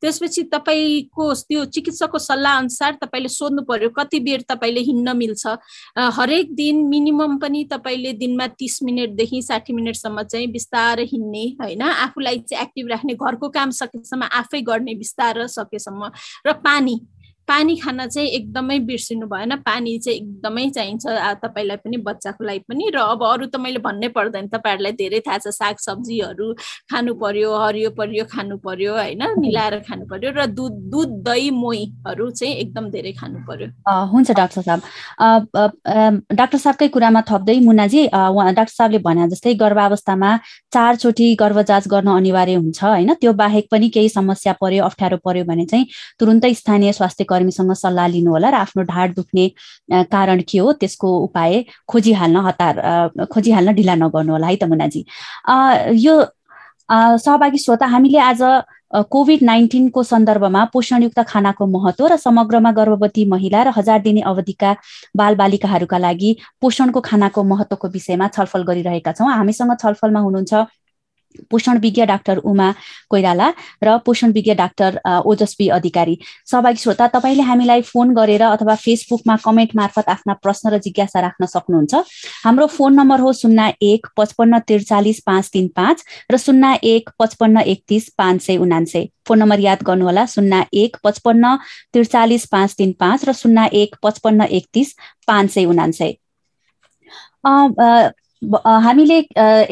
त्यसपछि 0.02 0.42
तपाईँको 0.52 1.32
त्यो 1.48 1.64
चिकित्सकको 1.74 2.18
सल्लाह 2.18 2.58
अनुसार 2.58 2.92
तपाईँले 3.02 3.28
सोध्नु 3.28 3.62
पर्यो 3.68 3.88
कति 3.98 4.20
बेर 4.20 4.42
तपाईँले 4.48 4.80
हिँड्न 4.88 5.16
मिल्छ? 5.16 5.46
हरेक 5.96 6.54
दिन 6.54 6.76
मिनिमम 6.88 7.37
पनि 7.38 7.64
तपाईँले 7.72 8.12
दिनमा 8.22 8.46
तिस 8.58 8.82
मिनटदेखि 8.82 9.42
साठी 9.42 9.72
मिनटसम्म 9.72 10.22
चाहिँ 10.22 10.46
बिस्तारै 10.52 11.04
हिँड्ने 11.12 11.44
होइन? 11.61 11.82
आफूलाई 11.82 12.38
चाहिँ 12.46 12.62
एक्टिभ 12.64 12.88
राख्ने 12.90 13.14
घरको 13.14 13.48
काम 13.50 13.70
सकेसम्म 13.74 14.28
आफै 14.32 14.61
गर्ने 14.62 14.94
बिस्तार 14.94 15.46
सकेसम्म 15.46 16.11
र 16.46 16.52
पानी 16.64 17.00
पानी 17.48 17.76
खान 17.76 18.06
चाहिँ 18.06 18.28
एकदमै 18.28 18.78
बिर्सिनु 18.88 19.26
भएन। 19.26 19.56
पानी 19.64 19.98
चाहिँ 19.98 20.18
एकदमै 20.18 20.68
चाहिन्छ 20.70 21.04
तपाईँलाई 21.42 21.76
पनि 21.84 21.96
बच्चाको 22.08 22.44
लागि 22.44 22.62
पनि। 22.68 22.90
र 22.94 22.98
अब 22.98 23.22
अरू 23.24 23.46
त 23.46 23.56
मैले 23.56 23.80
भन्नै 23.80 24.08
पर्दैन 24.12 24.48
तपाईँहरूलाई 24.48 24.92
धेरै 25.00 25.20
थाहा 25.26 25.38
छ 25.38 25.48
साग 25.50 25.76
सब्जीहरू 25.80 26.46
खानु 26.92 27.14
पर्यो 27.22 27.50
हरियो 27.56 27.90
परियो 27.98 28.24
खानु 28.32 28.56
पर्यो 28.61 28.92
होइन? 28.94 29.22
मिलाएर 29.44 29.78
खानु 29.88 30.04
पर्यो 30.11 30.30
र 30.37 30.46
दुध 30.52 30.74
दुध 30.92 31.11
दही 31.24 31.50
मोहीहरू 31.56 32.30
चाहिँ 32.30 32.54
एकदम 32.54 32.90
धेरै 32.90 33.12
खानु 33.20 33.38
पर्यो। 33.48 33.68
हुन्छ 34.12 34.30
डाक्टर 34.30 34.62
साहब। 34.68 34.80
डाक्टर 36.32 36.58
साहबकै 36.58 36.88
कुरामा 36.88 37.22
थप्दै 37.30 37.58
मुनाजी 37.61 38.04
डाक्टर 38.08 38.74
साहबले 38.76 38.98
भने 39.08 39.28
जस्तै 39.30 39.54
गर्भावस्थामा 39.56 40.30
चारचोटि 40.72 41.34
गर्भ 41.40 41.61
जाँच 41.62 41.88
गर्न 41.88 42.08
अनिवार्य 42.16 42.54
हुन्छ 42.54 42.84
होइन? 42.84 43.14
त्यो 43.14 43.32
बाहेक 43.32 43.68
पनि 43.70 43.88
केही 43.88 44.08
समस्या 44.08 44.52
पर्यो 44.61 44.84
अप्ठ्यारो 44.84 45.16
पर्यो 45.24 45.44
भने 45.44 45.64
चाहिँ 45.66 45.87
तुरुन्तै 46.20 46.52
स्थानीय 46.54 46.92
स्वास्थ्य 46.92 47.24
कर्मीसँग 47.38 47.72
सल्लाह 47.83 48.07
लिनु 48.14 48.31
होला 48.31 48.51
र 48.51 48.55
आफ्नो 48.66 48.83
ढाड 48.92 49.14
दुख्ने 49.14 49.51
कारण 50.12 50.42
के 50.51 50.59
हो 50.59 50.72
त्यसको 50.81 51.18
उपाय 51.18 51.64
खोजिहाल्न 51.88 52.46
हतार 52.46 52.74
खोजिहाल्न 53.33 53.72
ढिला 53.79 53.94
नगर्नु 54.07 54.33
होला 54.33 54.46
है 54.46 54.57
त 54.57 54.64
मुनाजी। 54.74 55.05
यो 56.07 56.16
सहभागी 56.90 57.59
श्रोता 57.59 57.87
हामीले 57.87 58.18
आज 58.18 58.42
कोभिड 59.12 59.42
नाइन्टिनको 59.44 60.03
सन्दर्भमा 60.03 60.64
पोषणयुक्त 60.72 61.20
खानाको 61.29 61.66
महत्व 61.66 62.07
र 62.09 62.16
समग्रमा 62.16 62.70
गर्भवती 62.72 63.24
महिला 63.29 63.62
र 63.62 63.72
हजार 63.77 63.98
दिने 64.07 64.20
अवधिका 64.31 64.70
बालबालिकाहरूका 65.20 65.98
लागि 65.98 66.31
पोषणको 66.61 67.01
खानाको 67.05 67.42
महत्वको 67.53 67.88
विषयमा 67.96 68.29
छलफल 68.37 68.62
गरिरहेका 68.70 69.12
छौँ। 69.12 69.29
हामीसँग 69.33 69.77
छलफलमा 69.83 70.20
हुनुहुन्छ 70.20 70.55
पोषण 71.51 71.79
विज्ञ 71.79 72.05
डाक्टर 72.07 72.38
उमा 72.45 72.71
कोइराला 73.11 73.51
र 73.85 73.97
पोषण 74.07 74.33
विज्ञ 74.33 74.55
डाक्टर 74.55 74.99
ओजस्वी 75.25 75.69
अधिकारी। 75.71 76.17
सहभागी 76.47 76.79
श्रोता 76.79 77.07
तपाईँले 77.09 77.43
हामीलाई 77.43 77.83
फोन 77.85 78.14
गरेर 78.14 78.43
अथवा 78.45 78.75
फेसबुकमा 78.77 79.37
कमेन्ट 79.45 79.77
मार्फत 79.77 80.09
आफ्ना 80.09 80.35
प्रश्न 80.43 80.71
र 80.71 80.79
जिज्ञासा 80.79 81.21
राख्न 81.21 81.47
सक्नुहुन्छ। 81.47 81.95
हाम्रो 82.45 82.67
फोन 82.69 82.95
नम्बर 82.95 83.21
हो 83.21 83.33
शून्य 83.35 83.73
एक 83.83 84.07
पचपन्न 84.17 84.59
त्रिचालिस 84.69 85.21
पाँच 85.27 85.51
तिन 85.53 85.69
पाँच 85.77 86.05
र 86.33 86.37
शून्य 86.38 86.75
एक 86.85 87.11
पचपन्न 87.19 87.61
एकतिस 87.67 88.09
पाँच 88.19 88.43
सय 88.43 88.57
उनान्सय। 88.59 89.07
फोन 89.29 89.38
नम्बर 89.38 89.59
याद 89.61 89.83
गर्नुहोला 89.83 90.25
शून्य 90.29 90.62
एक 90.74 90.97
पचपन्न 91.05 91.55
त्रिचालिस 91.95 92.47
पाँच 92.49 92.74
तिन 92.79 92.93
पाँच 93.01 93.24
र 93.24 93.33
शून्य 93.35 93.66
एक 93.72 93.97
पचपन्न 94.03 94.47
एकतिस 94.51 94.95
पाँच 95.29 95.51
सय 95.51 95.64
उनान्सय। 95.66 96.12
हामीले 98.43 99.18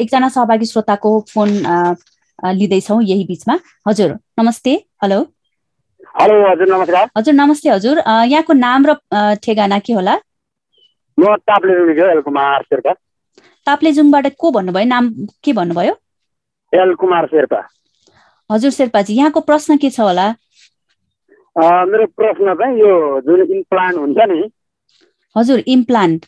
एकजना 0.03 0.29
सहभागी 0.29 0.65
श्रोताको 0.65 1.09
फोन 1.33 1.49
लिँदैछौँ 2.57 3.01
यही 3.03 3.23
बिचमा। 3.25 3.57
हजुर 3.87 4.11
नमस्ते 4.39 4.71
हेलो। 5.03 5.19
हेलो 6.21 6.35
हजुर 6.51 6.67
नमस्कार। 6.67 7.09
हजुर 7.17 7.33
नमस्ते 7.33 7.69
हजुर। 7.69 7.97
यहाँको 7.99 8.53
नाम 8.53 8.85
र 8.87 8.95
ठेगाना 9.43 9.79
के 9.79 9.93
होला? 9.93 10.15
म 11.17 11.35
ताप्लेजुङ 11.47 12.21
कुमार 12.21 12.61
शेर्पा। 12.63 12.93
ताप्लेजुङबाट 13.67 14.27
को 14.39 14.51
भन्नुभयो? 14.51 14.85
नाम 14.85 15.09
के 15.43 15.53
भन्नुभयो? 15.53 15.93
एल 16.73 16.93
कुमार 16.99 17.25
शेर्पा। 17.27 17.61
हजुर 18.49 18.71
शेर्पाजी 18.71 19.13
यहाँको 19.15 19.39
प्रश्न 19.47 19.77
के 19.77 19.89
छ 19.89 19.99
होला? 19.99 20.27
मेरो 21.55 22.05
प्रश्न 22.19 22.53
चाहिँ 22.53 22.79
यो 22.79 23.21
जुन 23.21 23.41
इम्प्लान्ट 23.41 23.97
हुन्छ 23.97 24.17
नि 24.31 24.43
हजुर 25.35 25.59
इम्प्लान्ट। 25.67 26.25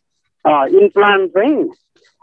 इम्प्लान्ट 0.81 1.31
चाहिँ 1.37 1.55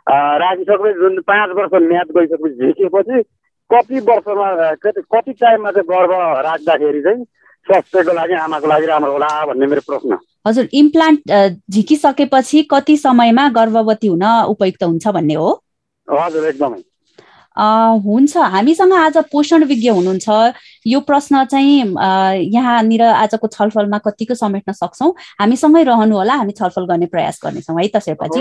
राखिसकेपछि 0.06 0.98
जुन 1.00 1.20
पाँच 1.26 1.50
वर्ष 1.56 1.82
म्याद 1.82 2.08
गइसकेपछि 2.16 2.66
झिकेपछि 2.66 3.22
कति 3.70 4.00
वर्षमा 4.08 4.48
कति 4.84 5.32
टाइममा 5.32 5.70
चाहिँ 5.70 5.88
गर्भ 5.88 6.12
राख्दाखेरि 6.46 7.02
चाहिँ 7.02 7.24
स्वास्थ्यको 7.66 8.12
लागि 8.14 8.34
आमाको 8.38 8.66
लागि 8.68 8.86
राम्रो 8.86 9.12
होला 9.12 9.28
भन्ने 9.46 9.66
मेरो 9.66 9.80
प्रश्न। 9.86 10.18
हजुर 10.46 10.68
इम्प्लान्ट 10.72 11.32
झिकिसकेपछि 11.70 12.62
कति 12.70 12.96
समयमा 12.96 13.48
गर्भवती 13.56 14.06
हुन 14.06 14.24
उपयुक्त 14.54 14.82
हुन्छ 14.84 15.08
भन्ने 15.08 15.34
हो? 15.34 15.48
हजुर 16.08 16.46
एकदमै। 16.48 16.78
हुन्छ। 18.06 18.36
हामीसँग 18.36 18.92
आज 18.92 19.16
पोषण 19.32 19.64
विज्ञ 19.64 19.88
हुनुहुन्छ। 19.88 20.28
यो 20.86 21.00
प्रश्न 21.00 21.44
चाहिँ 21.50 21.78
यहाँनिर 22.54 23.02
आजको 23.02 23.46
छलफलमा 23.48 23.98
कतिको 24.06 24.34
समेट्न 24.34 24.72
सक्छौँ? 24.72 25.10
हामीसँगै 25.40 25.82
रहनु 25.82 26.16
होला। 26.16 26.34
हामी 26.34 26.52
छलफल 26.52 26.86
गर्ने 26.86 27.06
प्रयास 27.10 27.40
गर्नेछौँ 27.44 27.80
है 27.80 27.88
त 27.88 27.98
शेर्पाजी। 28.06 28.40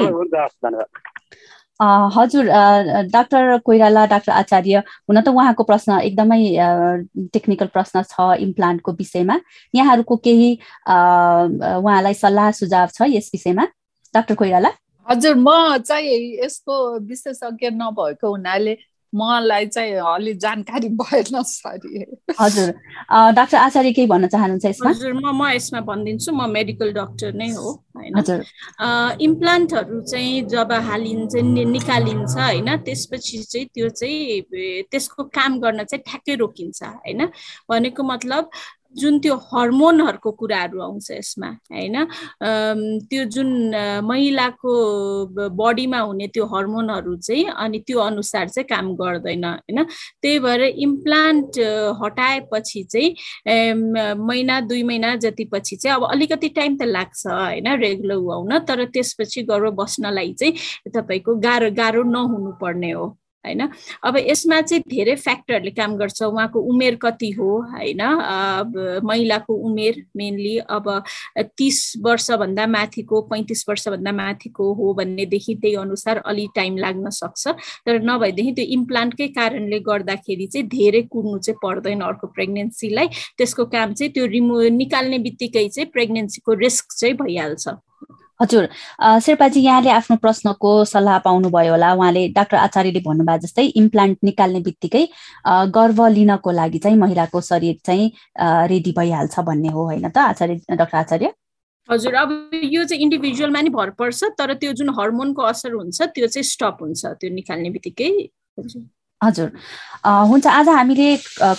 हजुर 1.80 2.45
डाक्टर 3.11 3.57
कोइराला 3.65 4.05
डाक्टर 4.11 4.32
आचार्य 4.32 4.84
हुन 5.09 5.21
त 5.21 5.28
उहाँको 5.30 5.63
प्रश्न 5.63 5.99
एकदमै 5.99 6.39
टेक्निकल 7.34 7.67
प्रश्न 7.76 8.03
छ 8.11 8.28
इम्प्लान्टको 8.47 8.91
विषयमा। 9.01 9.39
यहाँहरूको 9.73 10.15
केही 10.28 10.49
उहाँलाई 10.88 12.13
सल्लाह 12.23 12.51
सुझाव 12.61 12.88
छ 12.95 13.09
यस 13.15 13.30
विषयमा? 13.34 13.65
डाक्टर 14.13 14.36
कोइराला? 14.36 14.69
हजुर 15.07 15.36
म 15.38 15.78
चाहिँ 15.86 16.15
यसको 16.43 16.76
विशेषज्ञ 17.07 17.69
नभएको 17.82 18.30
हुनाले 18.30 18.78
मलाई 19.14 19.66
चाहिँ 19.68 19.93
अलि 20.14 20.34
जानकारी 20.43 20.89
भएन 21.01 21.41
सरी 21.43 22.06
हजुर। 22.39 22.70
डाक्टर 23.36 23.58
आचार्य 23.58 23.91
केही 23.91 24.08
भन्न 24.08 24.28
चाहनुहुन्छ 24.28 24.66
यसमा? 24.66 24.89
हजुर 24.89 25.14
म 25.14 25.32
म 25.36 25.49
यसमा 25.56 25.80
भनिदिन्छु। 25.88 26.32
म 26.32 26.49
मेडिकल 26.51 26.91
डक्टर 26.93 27.34
नै 27.34 27.49
हो 27.53 27.72
होइन। 27.95 28.43
इम्प्लान्टहरू 29.22 30.01
चाहिँ 30.01 30.41
जब 30.51 30.72
हालिन्छ 30.89 31.36
निकालिन्छ 31.72 32.36
होइन 32.38 32.76
त्यसपछि 32.86 33.43
चाहिँ 33.43 33.68
त्यो 33.74 33.89
चाहिँ 33.89 34.41
त्यसको 34.91 35.24
काम 35.32 35.60
गर्न 35.60 35.84
चाहिँ 35.84 36.03
ठ्याक्कै 36.08 36.36
रोकिन्छ 36.36 36.84
होइन। 36.84 37.26
भनेको 37.70 38.03
मतलब 38.03 38.49
जुन 38.95 39.19
त्यो 39.19 39.35
हर्मोनहरूको 39.51 40.31
कुराहरू 40.39 40.81
आउँछ 40.81 41.11
यसमा 41.11 41.49
होइन? 41.71 41.95
त्यो 43.09 43.23
जुन 43.35 43.49
महिलाको 44.03 44.73
बडीमा 45.59 45.99
हुने 45.99 46.27
त्यो 46.33 46.45
हर्मोनहरू 46.53 47.15
चाहिँ 47.17 47.45
अनि 47.63 47.79
त्यो 47.87 47.99
अनुसार 47.99 48.47
चाहिँ 48.49 48.67
काम 48.69 48.93
गर्दैन 48.95 49.43
होइन? 49.45 49.83
त्यही 50.21 50.39
भएर 50.39 50.61
इम्प्लान्ट 50.63 51.59
हटाएपछि 52.01 52.83
चाहिँ 52.83 54.15
महिना 54.15 54.59
दुई 54.69 54.83
महिना 54.83 55.15
जति 55.25 55.45
पछि 55.53 55.75
चाहिँ 55.75 55.95
अब 55.97 56.03
अलिकति 56.11 56.49
टाइम 56.55 56.77
त 56.77 56.83
लाग्छ 56.87 57.25
होइन? 57.27 57.67
रेगुलर 57.81 58.15
हुन 58.15 58.57
तर 58.67 58.85
त्यसपछि 58.95 59.43
गर्भ 59.43 59.73
बस्नलाई 59.81 60.33
चाहिँ 60.39 60.53
तपाईँको 60.95 61.35
गाह्रो 61.45 61.71
गाह्रो 61.75 62.03
नहुनु 62.03 62.51
पर्ने 62.61 62.91
हो। 62.91 63.05
होइन? 63.45 63.61
अब 64.03 64.17
यसमा 64.17 64.61
चाहिँ 64.61 64.83
धेरै 64.89 65.15
फ्याक्टरहरूले 65.15 65.71
काम 65.71 65.95
गर्छ। 65.97 66.21
उहाँको 66.23 66.59
उमेर 66.71 66.95
कति 67.01 67.29
हो 67.31 67.49
होइन? 67.71 68.01
महिलाको 69.05 69.53
उमेर 69.67 70.03
मेनली 70.17 70.57
अब 70.69 70.89
तिस 71.57 71.77
वर्षभन्दा 72.05 72.65
माथिको 72.67 73.21
पैँतिस 73.31 73.63
वर्षभन्दा 73.69 74.11
माथिको 74.11 74.73
हो 74.73 74.93
भनेदेखि 74.93 75.55
त्यही 75.61 75.75
अनुसार 75.75 76.17
अलि 76.25 76.47
टाइम 76.55 76.77
लाग्न 76.77 77.09
सक्छ। 77.09 77.47
तर 77.85 78.01
नभएदेखि 78.03 78.51
त्यो 78.51 78.65
इम्प्लान्टकै 78.77 79.27
कारणले 79.37 79.79
गर्दाखेरि 79.79 80.47
चाहिँ 80.47 80.67
धेरै 80.67 81.01
कुर्नु 81.11 81.37
चाहिँ 81.39 81.59
पर्दैन 81.63 82.01
अर्को 82.01 82.27
प्रेग्नेन्सीलाई। 82.27 83.07
त्यसको 83.37 83.65
काम 83.65 83.93
चाहिँ 83.93 84.11
त्यो 84.13 84.25
रिमु 84.25 84.61
निकाल्ने 84.75 85.17
बित्तिकै 85.19 85.67
चाहिँ 85.69 85.89
प्रेग्नेन्सीको 85.93 86.53
रिस्क 86.53 86.93
चाहिँ 86.97 87.15
भइहाल्छ। 87.15 87.67
हजुर 88.41 88.67
शेर्पाजी 89.25 89.61
यहाँले 89.61 89.89
आफ्नो 89.89 90.15
प्रश्नको 90.23 90.71
सल्लाह 90.86 91.17
पाउनुभयो 91.27 91.71
होला। 91.71 91.93
उहाँले 91.93 92.27
डाक्टर 92.36 92.57
आचार्यले 92.57 92.99
भन्नुभयो 93.05 93.38
जस्तै 93.45 93.65
इम्प्लान्ट 93.81 94.17
निकाल्ने 94.23 94.59
बित्तिकै 94.67 95.03
गर्भ 95.77 96.01
लिनको 96.17 96.51
लागि 96.51 96.79
चाहिँ 96.83 96.97
महिलाको 96.99 97.41
शरीर 97.41 97.77
चाहिँ 97.86 98.11
रेडी 98.71 98.91
भइहाल्छ 98.97 99.39
भन्ने 99.39 99.69
हो 99.71 99.86
होइन 99.86 100.09
त 100.09 100.17
आचार्य 100.17 100.75
डाक्टर 100.75 100.97
आचार्य? 100.97 101.31
हजुर 101.89 102.13
अब 102.15 102.29
यो 102.53 102.83
चाहिँ 102.83 103.01
इन्डिभिजुअलमा 103.03 103.61
नि 103.61 103.69
भर 103.69 103.89
पर्छ 103.99 104.23
तर 104.38 104.53
त्यो 104.59 104.71
जुन 104.73 104.89
हर्मोनको 104.99 105.41
असर 105.53 105.73
हुन्छ 105.73 106.01
त्यो 106.01 106.27
चाहिँ 106.27 106.43
स्टप 106.43 106.77
हुन्छ 106.81 107.05
त्यो 107.05 107.29
निकाल्ने 107.33 107.69
बित्तिकै। 107.69 108.11
हजुर 108.59 108.81
हजुर। 109.26 109.49
हुन्छ 110.05 110.47
आज 110.47 110.67
हामीले 110.69 111.15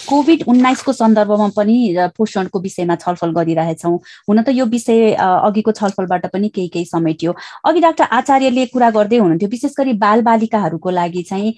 कोभिड 0.07 0.43
उन्नाइसको 0.49 0.93
सन्दर्भमा 0.93 1.49
पनि 1.57 1.77
पोषणको 2.17 2.59
विषयमा 2.63 2.95
छलफल 2.95 3.31
गरिरहेछौँ। 3.35 3.99
हुन 4.29 4.43
त 4.43 4.49
यो 4.55 4.65
विषय 4.71 5.19
अघिको 5.19 5.73
छलफलबाट 5.75 6.27
पनि 6.33 6.49
केही 6.55 6.69
केही 6.71 6.85
समेटियो 6.87 7.35
अघि 7.67 7.81
डाक्टर 7.81 8.05
आचार्यले 8.19 8.67
कुरा 8.71 8.91
गर्दै 8.91 9.19
हुनुहुन्थ्यो 9.19 9.49
विशेष 9.51 9.73
गरी 9.79 9.93
बालबालिकाहरूको 9.99 10.91
लागि 10.91 11.23
चाहिँ 11.27 11.51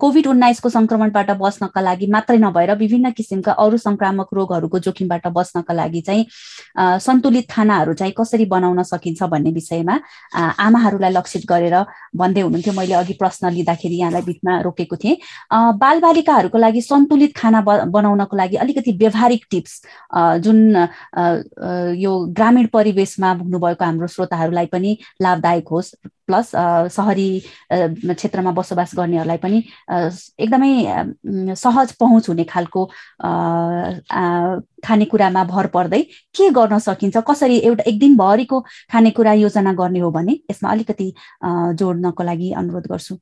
कोभिड 0.00 0.26
उन्नाइसको 0.32 0.68
सङ्क्रमणबाट 0.68 1.30
बस्नका 1.36 1.80
लागि 1.80 2.06
मात्रै 2.16 2.38
नभएर 2.40 2.72
विभिन्न 2.80 3.10
किसिमका 3.12 3.52
अरू 3.52 3.76
सङ्क्रामक 3.76 4.32
रोगहरूको 4.32 4.78
जोखिमबाट 4.88 5.26
बस्नका 5.36 5.74
लागि 5.74 6.00
चाहिँ 6.08 6.24
सन्तुलित 7.06 7.50
खानाहरू 7.52 7.92
चाहिँ 8.00 8.14
कसरी 8.16 8.44
बनाउन 8.48 8.82
सकिन्छ 8.88 9.22
भन्ने 9.36 9.52
विषयमा 9.52 10.00
आमाहरूलाई 10.64 11.12
लक्षित 11.12 11.44
गरेर 11.48 11.76
भन्दै 12.16 12.40
हुनुहुन्थ्यो। 12.40 12.74
मैले 12.80 12.94
अघि 12.94 13.14
प्रश्न 13.20 13.52
लिँदाखेरि 13.52 13.96
यहाँलाई 14.00 14.22
बिचमा 14.22 14.60
रोकेको 14.62 14.96
थिएँ। 14.96 15.16
बालबालिकाहरूको 15.78 16.58
लागि 16.58 16.80
सन्तुलित 16.82 17.36
खाना 17.36 17.60
बनाउनको 17.60 18.36
लागि 18.36 18.56
अलिकति 18.56 18.92
व्यवहारिक 19.02 19.44
टिप्स 19.50 19.80
जुन 20.44 20.58
यो 21.98 22.18
ग्रामीण 22.32 22.66
परिवेशमा 22.72 23.32
हुनुभएको 23.34 23.84
हाम्रो 23.84 24.06
श्रोताहरूलाई 24.06 24.66
पनि 24.72 24.96
लाभदायक 25.22 25.68
होस्। 25.68 25.94
प्लस 26.26 26.50
सहरी 26.94 27.28
क्षेत्रमा 27.72 28.50
बसोबास 28.56 28.90
गर्नेहरूलाई 28.96 29.36
पनि 29.36 29.58
एकदमै 30.40 31.54
सहज 31.58 31.92
पहुँच 32.00 32.28
हुने 32.28 32.44
खालको 32.44 32.84
खानेकुरामा 34.86 35.44
भर 35.44 35.66
पर्दै 35.74 36.00
के 36.34 36.48
गर्न 36.50 36.78
सकिन्छ 36.78 37.16
कसरी 37.28 37.58
एउटा 37.58 37.84
एक 37.90 37.98
दिनभरिको 37.98 38.60
खानेकुरा 38.92 39.32
योजना 39.42 39.72
गर्ने 39.74 40.00
हो 40.00 40.10
भने 40.10 40.38
यसमा 40.50 40.70
अलिकति 40.70 41.12
जोड्नको 41.44 42.22
लागि 42.22 42.50
अनुरोध 42.62 42.86
गर्छु। 42.86 43.18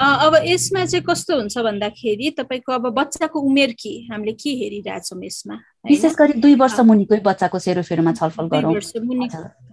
अब 0.00 0.34
यसमा 0.44 0.84
चाहिँ 0.84 1.04
कस्तो 1.08 1.36
हुन्छ 1.36 1.58
भन्दाखेरि 1.58 2.30
तपाईँको 2.38 2.72
अब 2.72 2.84
बच्चाको 2.94 3.40
उमेर 3.40 3.72
के? 3.72 3.92
हामीले 4.10 4.32
के 4.32 4.50
हेरिरहेछौँ 4.60 5.18
यसमा? 5.24 5.54
विशेष 5.88 6.14
गरी 6.14 6.32
दुई 6.40 6.54
वर्ष 6.54 6.80
मुनिकै 6.80 7.20
बच्चाको 7.24 7.58
सेरोफेरोमा 7.58 8.12
छलफल 8.12 8.46
गरौँ। 8.48 8.74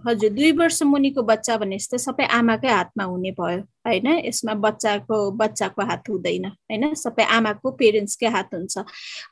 हजुर 0.08 0.30
दुई 0.30 0.52
वर्ष 0.52 0.82
मुनिको 0.82 1.22
बच्चा 1.22 1.56
भने 1.56 1.78
जस्तै 1.78 1.98
सबै 1.98 2.24
आमाकै 2.38 2.68
हातमा 2.68 3.04
हुने 3.04 3.30
भयो। 3.40 3.62
होइन? 3.86 4.06
यसमा 4.26 4.54
बच्चाको 4.64 5.16
बच्चाको 5.36 5.82
हात 5.90 6.08
हुँदैन 6.10 6.44
होइन? 6.46 6.94
सबै 6.94 7.24
आमाको 7.36 7.70
पेरेन्ट्सकै 7.80 8.28
हात 8.36 8.54
हुन्छ। 8.54 8.78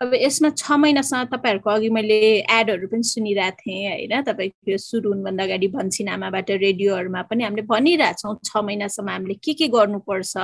अब 0.02 0.14
यसमा 0.14 0.50
छ 0.58 0.72
महिनासम्म 0.82 1.24
तपाईँहरूको 1.34 1.70
अघि 1.70 1.88
मैले 1.88 2.18
एडहरू 2.50 2.86
पनि 2.90 3.02
सुनिरहेको 3.06 3.62
थिएँ 3.62 3.88
होइन? 3.88 4.14
तपाईँको 4.26 4.76
सुरु 4.78 5.08
हुनुभन्दा 5.12 5.44
अगाडि 5.44 5.68
भन्छन् 5.76 6.08
आमाबाट 6.10 6.50
रेडियोहरूमा 6.66 7.22
पनि 7.30 7.44
हामीले 7.44 7.62
भनिरहेछौँ 7.70 8.34
छ 8.44 8.50
महिनासम्म 8.66 9.08
हामीले 9.10 9.34
के 9.44 9.52
के 9.54 9.68
गर्नुपर्छ 9.70 10.34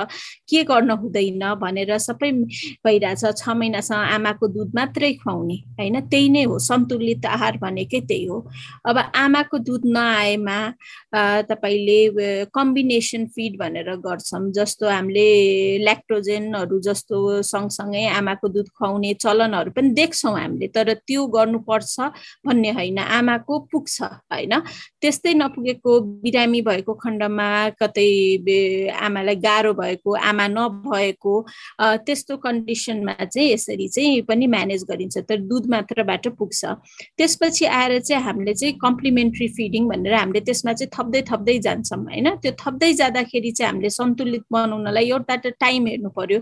के 0.49 0.63
गर्न 0.71 0.91
हुँदैन 1.03 1.43
भनेर 1.59 1.97
सबै 1.99 2.31
भइरहेछ। 2.85 3.23
छ 3.37 3.49
महिनासम्म 3.49 4.01
आमाको 4.15 4.47
दुध 4.47 4.71
मात्रै 4.75 5.11
खुवाउने 5.19 5.57
होइन? 5.79 5.99
त्यही 6.07 6.29
नै 6.29 6.43
हो 6.47 6.57
सन्तुलित 6.59 7.25
आहार 7.25 7.57
भनेकै 7.59 7.99
त्यही 8.07 8.25
हो। 8.25 8.39
अब 8.87 8.97
आमाको 9.15 9.57
दुध 9.67 9.83
नआएमा 9.85 10.57
तपाईँले 11.51 11.99
कम्बिनेसन 12.55 13.25
फिड 13.35 13.57
भनेर 13.59 13.95
गर्छौँ 14.05 14.51
जस्तो 14.53 14.85
हामीले 14.89 15.27
ल्याक्टोजेनहरू 15.85 16.79
जस्तो 16.87 17.17
सँगसँगै 17.43 18.05
आमाको 18.17 18.47
दुध 18.47 18.67
खुवाउने 18.77 19.13
चलनहरू 19.23 19.71
पनि 19.71 19.89
देख्छौँ 19.99 20.33
हामीले 20.39 20.67
तर 20.75 20.93
त्यो 21.07 21.25
गर्नुपर्छ 21.27 21.95
भन्ने 22.45 22.71
होइन 22.77 22.97
आमाको 22.97 23.59
पुग्छ 23.71 24.01
होइन? 24.01 24.53
त्यस्तै 25.01 25.33
नपुगेको 25.33 25.91
बिरामी 26.23 26.61
भएको 26.61 26.93
खण्डमा 27.03 27.47
कतै 27.81 28.09
आमालाई 29.07 29.35
गाह्रो 29.45 29.73
भएको 29.73 30.09
आमा 30.29 30.47
नभएको 30.47 31.33
त्यस्तो 32.07 32.37
कन्डिसनमा 32.45 33.13
चाहिँ 33.25 33.51
यसरी 33.51 33.87
चाहिँ 33.87 34.21
पनि 34.29 34.47
म्यानेज 34.47 34.83
गरिन्छ 34.89 35.17
तर 35.29 35.37
दुध 35.49 35.65
मात्रबाट 35.69 36.27
पुग्छ। 36.39 36.61
त्यसपछि 37.17 37.65
आएर 37.65 37.99
चाहिँ 37.99 38.23
हामीले 38.23 38.53
चाहिँ 38.53 38.73
कम्प्लिमेन्ट्री 38.81 39.47
फिडिङ 39.57 39.87
भनेर 39.87 40.13
हामीले 40.13 40.41
त्यसमा 40.47 40.73
चाहिँ 40.73 40.91
थप्दै 40.97 41.21
थप्दै 41.29 41.57
जान्छौँ 41.67 42.03
होइन? 42.03 42.27
त्यो 42.41 42.51
थप्दै 42.61 42.93
जाँदाखेरि 42.93 43.51
चाहिँ 43.51 43.71
हामीले 43.71 43.86
सन्तुलित 43.89 44.43
बनाउनलाई 44.53 45.09
एउटा 45.09 45.35
त 45.43 45.53
टाइम 45.59 45.87
हेर्नु 45.87 46.09
पर्यो। 46.17 46.39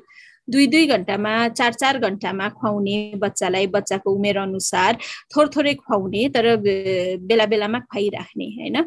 दुई 0.48 0.68
दुई 0.68 0.86
घन्टामा 0.88 1.34
चार 1.50 1.74
चार 1.74 1.98
घन्टामा 2.00 2.50
खुवाउने 2.60 2.98
बच्चालाई 3.20 3.68
बच्चाको 3.76 4.12
उमेर 4.16 4.38
अनुसार 4.38 4.98
थोर 5.36 5.48
थोरै 5.56 5.74
खुवाउने 5.74 6.28
तर 6.36 6.56
बेला 7.28 7.46
बेलामा 7.46 7.80
खुवाइराख्ने 7.80 8.46
होइन? 8.58 8.78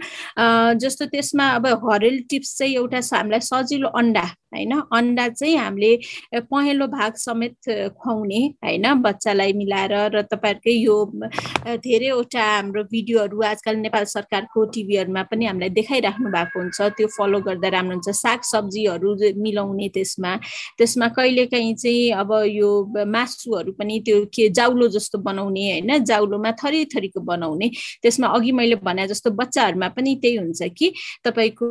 जस्तो 0.78 1.06
त्यसमा 1.14 1.46
अब 1.58 1.66
हरेल 1.84 2.22
टिप्स 2.30 2.56
चाहिँ 2.58 2.74
एउटा 2.76 3.00
हामीलाई 3.16 3.40
सजिलो 3.40 3.88
अन्डा 3.98 4.26
होइन? 4.54 4.72
अन्डा 4.92 5.28
चाहिँ 5.28 5.56
हामीले 5.56 5.92
पहेँलो 6.50 6.86
भाग 6.86 7.14
समेत 7.18 7.56
खुवाउने 7.98 8.40
होइन? 8.64 8.86
बच्चालाई 9.02 9.52
मिलाएर 9.52 9.94
र 10.14 10.22
तपाईँहरूकै 10.30 10.74
यो 10.78 10.96
धेरैवटा 11.84 12.44
हाम्रो 12.44 12.82
भिडियोहरू 12.92 13.42
आजकल 13.50 13.76
नेपाल 13.76 14.04
सरकारको 14.14 14.64
टिभीहरूमा 14.74 15.22
पनि 15.30 15.46
हामीलाई 15.46 15.70
देखाइराख्नु 15.78 16.30
भएको 16.30 16.60
हुन्छ। 16.60 16.80
त्यो 16.96 17.06
फलो 17.18 17.40
गर्दा 17.48 17.68
राम्रो 17.68 17.94
हुन्छ। 17.98 18.08
साग 18.22 18.40
सब्जीहरू 18.46 19.10
मिलाउने 19.42 19.88
त्यसमा 19.96 20.32
त्यसमा 20.78 21.08
कहिलेकाहीँ 21.48 21.74
चाहिँ 21.74 22.10
अब 22.20 22.32
यो 22.46 22.70
मासुहरू 23.06 23.72
पनि 23.72 23.98
त्यो 24.04 24.24
के 24.34 24.48
जाउलो 24.50 24.88
जस्तो 24.88 25.18
बनाउने 25.18 25.70
होइन 25.70 26.04
जाउलोमा 26.04 26.52
थरी 26.62 26.84
थरीको 26.94 27.20
बनाउने। 27.20 27.70
त्यसमा 28.02 28.26
अघि 28.28 28.52
मैले 28.52 28.76
भने 28.84 29.06
जस्तो 29.08 29.30
बच्चाहरूमा 29.32 29.88
पनि 29.96 30.14
त्यही 30.22 30.36
हुन्छ 30.36 30.62
कि 30.78 30.92
तपाईँको 31.24 31.68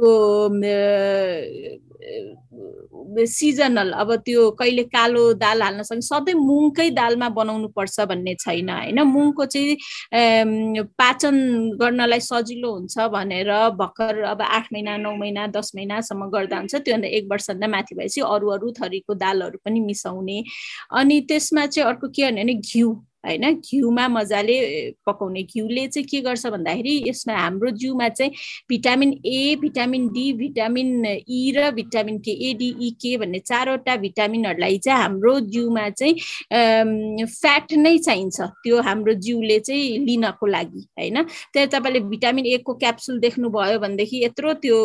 सिजनल 3.27 3.91
अब 3.91 4.15
त्यो 4.25 4.49
कहिले 4.59 4.83
कालो 4.85 5.33
दाल 5.33 5.61
हाल्न 5.61 5.81
सक्ने 5.83 6.01
सधैँ 6.01 6.33
मुङकै 6.35 6.89
दालमा 6.91 7.29
बनाउनु 7.29 7.67
पर्छ 7.75 7.99
भन्ने 8.09 8.33
छैन 8.35 8.69
होइन? 8.69 8.99
मुङको 9.01 9.45
चाहिँ 9.45 10.83
पाचन 10.97 11.35
गर्नलाई 11.79 12.19
सजिलो 12.19 12.71
हुन्छ 12.71 12.95
भनेर 13.11 13.51
भर्खर 13.79 14.21
अब 14.23 14.41
आठ 14.41 14.65
महिना 14.73 14.97
नौ 14.97 15.15
महिना 15.15 15.47
दस 15.47 15.71
महिनासम्म 15.75 16.29
गर्दा 16.29 16.57
हुन्छ। 16.57 16.75
त्योभन्दा 16.75 17.07
एक 17.17 17.27
वर्षभन्दा 17.31 17.67
माथि 17.67 17.95
भएपछि 17.95 18.21
अरू 18.21 18.47
अरू 18.55 18.71
थरीको 18.79 19.13
दालहरू 19.13 19.57
पनि 19.67 19.79
मिसाउने। 19.79 20.43
अनि 20.91 21.19
त्यसमा 21.21 21.65
चाहिँ 21.65 21.87
अर्को 21.89 22.07
के 22.07 22.31
भने 22.31 22.53
घिउ। 22.53 22.95
होइन 23.25 23.53
घिउमा 23.59 24.07
मजाले 24.07 24.57
पकाउने 25.05 25.43
घिउले 25.43 25.87
चाहिँ 25.87 26.05
के 26.07 26.21
गर्छ 26.21 26.45
भन्दाखेरि 26.47 26.93
यसमा 27.07 27.33
हाम्रो 27.37 27.69
जिउमा 27.81 28.07
चाहिँ 28.09 28.31
vitamin 28.69 29.13
A 29.25 29.55
vitamin 29.61 30.07
D 30.13 30.31
vitamin 30.33 31.05
E 31.05 31.51
र 31.57 31.71
भिटामिन 31.75 32.17
के 32.25 32.31
एडिई 32.49 32.89
के 33.01 33.15
भन्ने 33.17 33.39
चारवटा 33.39 33.95
भिटामिनहरूलाई 33.97 34.77
चाहिँ 34.77 35.01
हाम्रो 35.01 35.39
जिउमा 35.55 35.89
चाहिँ 35.89 37.25
फ्याट 37.25 37.73
नै 37.73 37.97
चाहिन्छ। 37.97 38.41
त्यो 38.63 38.81
हाम्रो 38.81 39.13
जिउले 39.25 39.59
चाहिँ 39.59 39.97
लिनको 40.05 40.45
लागि 40.47 40.81
होइन? 40.99 41.23
त्यहाँ 41.53 41.67
तपाईँले 41.73 41.99
भिटामिन 42.09 42.45
ए 42.45 42.57
को 42.65 42.73
क्याप्सुल 42.73 43.19
देख्नुभयो 43.19 43.79
भनेदेखि 43.79 44.23
यत्रो 44.23 44.53
त्यो 44.63 44.77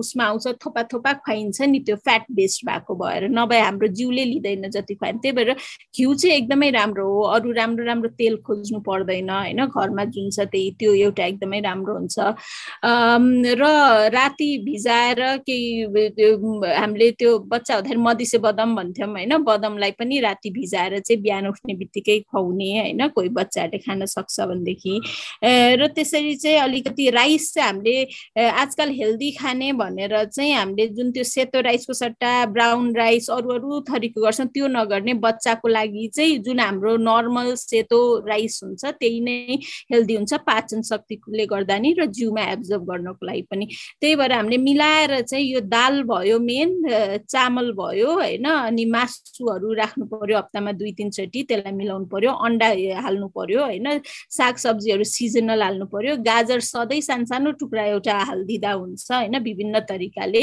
उसमा 0.00 0.24
आउँछ 0.24 0.46
थोपा 0.64 0.82
थोपा 0.92 1.12
खुवाइन्छ 1.22 1.60
नि 1.70 1.78
त्यो 1.86 1.96
फ्याट 1.96 2.24
बेस्ड 2.32 2.66
भएको 2.68 2.94
भएर। 2.94 3.28
नभए 3.30 3.60
हाम्रो 3.60 3.88
जिउले 3.98 4.24
लिँदैन 4.24 4.70
जति 4.70 4.94
खुवायो 4.94 5.18
त्यही 5.22 5.32
भएर 5.36 5.52
घिउ 5.52 6.14
चाहिँ 6.14 6.36
एकदमै 6.36 6.70
राम्रो 6.70 7.06
हो 7.12 7.20
अरू 7.34 7.50
राम्रो 7.52 7.73
राम्रो 7.74 7.86
राम्रो 7.86 8.08
तेल 8.18 8.36
खोज्नु 8.46 8.78
पर्दैन 8.86 9.30
होइन? 9.30 9.66
घरमा 9.66 10.04
जुन 10.14 10.30
छ 10.30 10.46
त्यही 10.46 10.70
त्यो 10.78 10.92
एउटा 10.94 11.24
एकदमै 11.26 11.60
राम्रो 11.60 11.94
हुन्छ। 11.94 12.18
र 13.58 13.64
राति 14.14 14.50
भिजाएर 14.64 15.20
केही 15.46 15.84
हामीले 16.62 17.10
त्यो 17.18 17.38
बच्चा 17.50 17.74
हुँदाखेरि 17.74 18.00
मधिसे 18.00 18.38
बदम 18.38 18.74
भन्थ्यौँ 18.76 19.10
होइन? 19.10 19.36
बदमलाई 19.42 19.90
पनि 19.98 20.20
राति 20.20 20.50
भिजाएर 20.50 20.98
चाहिँ 21.00 21.20
बिहान 21.22 21.46
उठ्ने 21.48 21.74
बित्तिकै 21.74 22.18
खुवाउने 22.30 22.70
होइन? 22.78 23.08
कोही 23.08 23.28
बच्चाहरूले 23.28 23.78
खान 23.78 24.04
सक्छ 24.06 24.40
भनेदेखि। 24.40 24.94
र 25.44 25.86
त्यसरी 25.94 26.34
चाहिँ 26.36 26.58
अलिकति 26.58 27.10
राइस 27.10 27.52
चाहिँ 27.54 27.68
हामीले 27.68 27.96
आजकल 28.38 28.90
हेल्दी 29.00 29.30
खाने 29.40 29.72
भनेर 29.72 30.24
चाहिँ 30.24 30.52
हामीले 30.54 30.86
जुन 30.94 31.10
त्यो 31.12 31.24
सेतो 31.24 31.60
राइसको 31.60 31.92
सट्टा 31.94 32.34
ब्राउन 32.54 32.94
राइस 32.96 33.30
अरू 33.30 33.50
अरू 33.54 33.80
थरीको 33.90 34.20
गर्छौँ 34.22 34.46
त्यो 34.46 34.66
नगर्ने 34.68 35.14
बच्चाको 35.24 35.68
लागि 35.68 36.08
चाहिँ 36.14 36.38
जुन 36.44 36.60
हाम्रो 36.60 36.96
नर्मल 36.96 37.54
सेतो 37.64 38.00
राइस 38.28 38.60
हुन्छ 38.64 38.84
त्यही 38.84 39.20
नै 39.20 39.58
हेल्दी 39.92 40.14
हुन्छ। 40.16 40.34
पाचन 40.46 40.82
शक्तिले 40.82 41.46
गर्दा 41.46 41.78
नि 41.78 41.92
र 41.98 42.06
जिउमा 42.16 42.42
एब्जर्भ 42.52 42.82
गर्नको 42.90 43.26
लागि 43.26 43.42
पनि। 43.50 43.66
त्यही 44.00 44.14
भएर 44.16 44.32
हामीले 44.32 44.56
मिलाएर 44.58 45.20
चाहिँ 45.22 45.46
यो 45.46 45.60
दाल 45.60 46.02
भयो 46.04 46.38
मेन 46.38 46.70
चामल 47.28 47.72
भयो 47.72 48.12
होइन? 48.14 48.44
अनि 48.44 48.84
मासुहरू 48.84 49.72
राख्नु 49.74 50.04
पर्यो 50.06 50.38
हप्तामा 50.38 50.72
दुई 50.78 50.92
तिनचोटि 50.98 51.42
त्यसलाई 51.48 51.72
मिलाउनु 51.72 52.06
पर्यो 52.12 52.30
अन्डा 52.46 52.68
हाल्नु 53.04 53.28
पर्यो 53.36 53.60
होइन? 53.64 53.88
साग 54.30 54.56
सब्जीहरू 54.64 55.04
सिजनल 55.04 55.62
हाल्नु 55.62 55.86
पर्यो। 55.94 56.16
गाजर 56.24 56.60
सधैँ 56.60 57.00
सानो 57.00 57.24
सानो 57.26 57.50
टुक्रा 57.60 57.84
एउटा 57.94 58.16
हालिदिँदा 58.30 58.72
हुन्छ 58.72 59.10
होइन? 59.12 59.38
विभिन्न 59.42 59.80
तरिकाले 59.88 60.42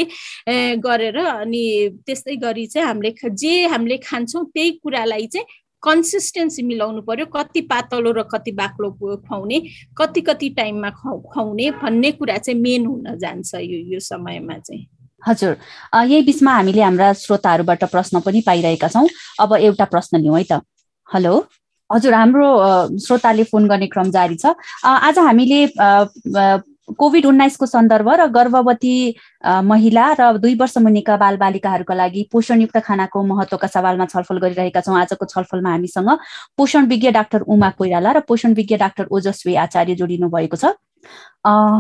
गरेर 0.81 1.17
अनि 1.17 1.63
त्यस्तै 2.05 2.35
गरी 2.43 2.65
चाहिँ 2.67 2.87
हामीले 2.87 3.11
जे 3.33 3.53
हामीले 3.67 3.97
खान्छौँ 3.97 4.43
त्यही 4.53 4.71
कुरालाई 4.83 5.27
चाहिँ 5.27 5.45
कन्सिस्टेन्सी 5.83 6.63
मिलाउनु 6.63 7.01
पर्यो 7.01 7.25
कति 7.35 7.61
पातलो 7.71 8.11
र 8.11 8.23
कति 8.31 8.51
बाक्लो 8.51 8.89
खुवाउने 8.91 9.61
कति 9.97 10.21
कति 10.21 10.49
टाइममा 10.57 10.89
खुवाउने 10.89 11.69
भन्ने 11.81 12.11
कुरा 12.11 12.37
चाहिँ 12.37 12.59
मेन 12.61 12.85
हुन 12.85 13.17
जान्छ 13.19 13.53
यो 13.55 13.79
यो 13.93 13.99
समयमा 13.99 14.57
चाहिँ। 14.57 14.85
हजुर। 15.21 15.57
यही 15.95 16.21
बिचमा 16.25 16.51
हामीले 16.53 16.81
हाम्रा 16.81 17.11
श्रोताहरूबाट 17.13 17.83
प्रश्न 17.91 18.19
पनि 18.25 18.41
पाइरहेका 18.41 18.87
छौँ। 18.87 19.07
अब 19.39 19.53
एउटा 19.55 19.85
प्रश्न 19.85 20.21
लिउँ 20.21 20.37
है 20.37 20.43
त। 20.51 20.61
हेलो। 21.09 21.33
हजुर 21.89 22.13
हाम्रो 22.13 22.47
श्रोताले 22.97 23.43
फोन 23.43 23.67
गर्ने 23.67 23.87
क्रम 23.87 24.11
जारी 24.11 24.35
छ। 24.35 24.55
आज 24.85 25.19
हामीले 25.19 25.65
कोभिड 26.99 27.25
उन्नाइसको 27.25 27.65
सन्दर्भ 27.65 28.09
र 28.19 28.27
गर्भवती 28.31 28.95
महिला 29.63 30.05
र 30.19 30.37
दुई 30.37 30.55
वर्ष 30.55 30.77
मुनिका 30.77 31.17
बालबालिकाहरूका 31.17 31.95
लागि 31.95 32.27
पोषणयुक्त 32.31 32.77
खानाको 32.85 33.23
महत्वका 33.23 33.67
सवालमा 33.67 34.05
छलफल 34.05 34.37
गरिरहेका 34.39 34.81
छौँ। 34.81 34.97
आजको 34.99 35.25
छलफलमा 35.25 35.69
हामीसँग 35.69 36.09
पोषण 36.57 36.85
विज्ञ 36.87 37.11
डाक्टर 37.11 37.41
उमा 37.47 37.69
कोइराला 37.77 38.11
र 38.11 38.19
पोषण 38.27 38.53
विज्ञ 38.53 38.77
डाक्टर 38.77 39.05
ओजस्वी 39.11 39.55
आचार्य 39.65 39.95
जोडिनु 39.95 40.29
भएको 40.29 40.57
छ। 40.57 40.73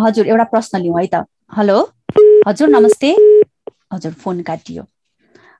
हजुर 0.05 0.27
एउटा 0.27 0.43
प्रश्न 0.53 0.81
लिउँ 0.81 0.99
है 0.99 1.07
त। 1.13 1.25
हेलो? 1.57 1.77
हजुर 2.47 2.69
नमस्ते। 2.69 3.11
हजुर 3.93 4.11
फोन 4.13 4.41
काटियो। 4.41 4.83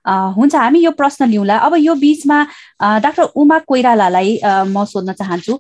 हुन्छ 0.08 0.56
हामी 0.56 0.80
यो 0.80 0.92
प्रश्न 0.92 1.26
लिउँला। 1.30 1.58
अब 1.58 1.74
यो 1.78 1.96
बिचमा 1.96 2.38
डाक्टर 2.82 3.24
उमा 3.36 3.58
कोइरालालाई 3.68 4.40
म 4.44 4.84
सोध्न 4.86 5.14
चाहन्छु। 5.14 5.58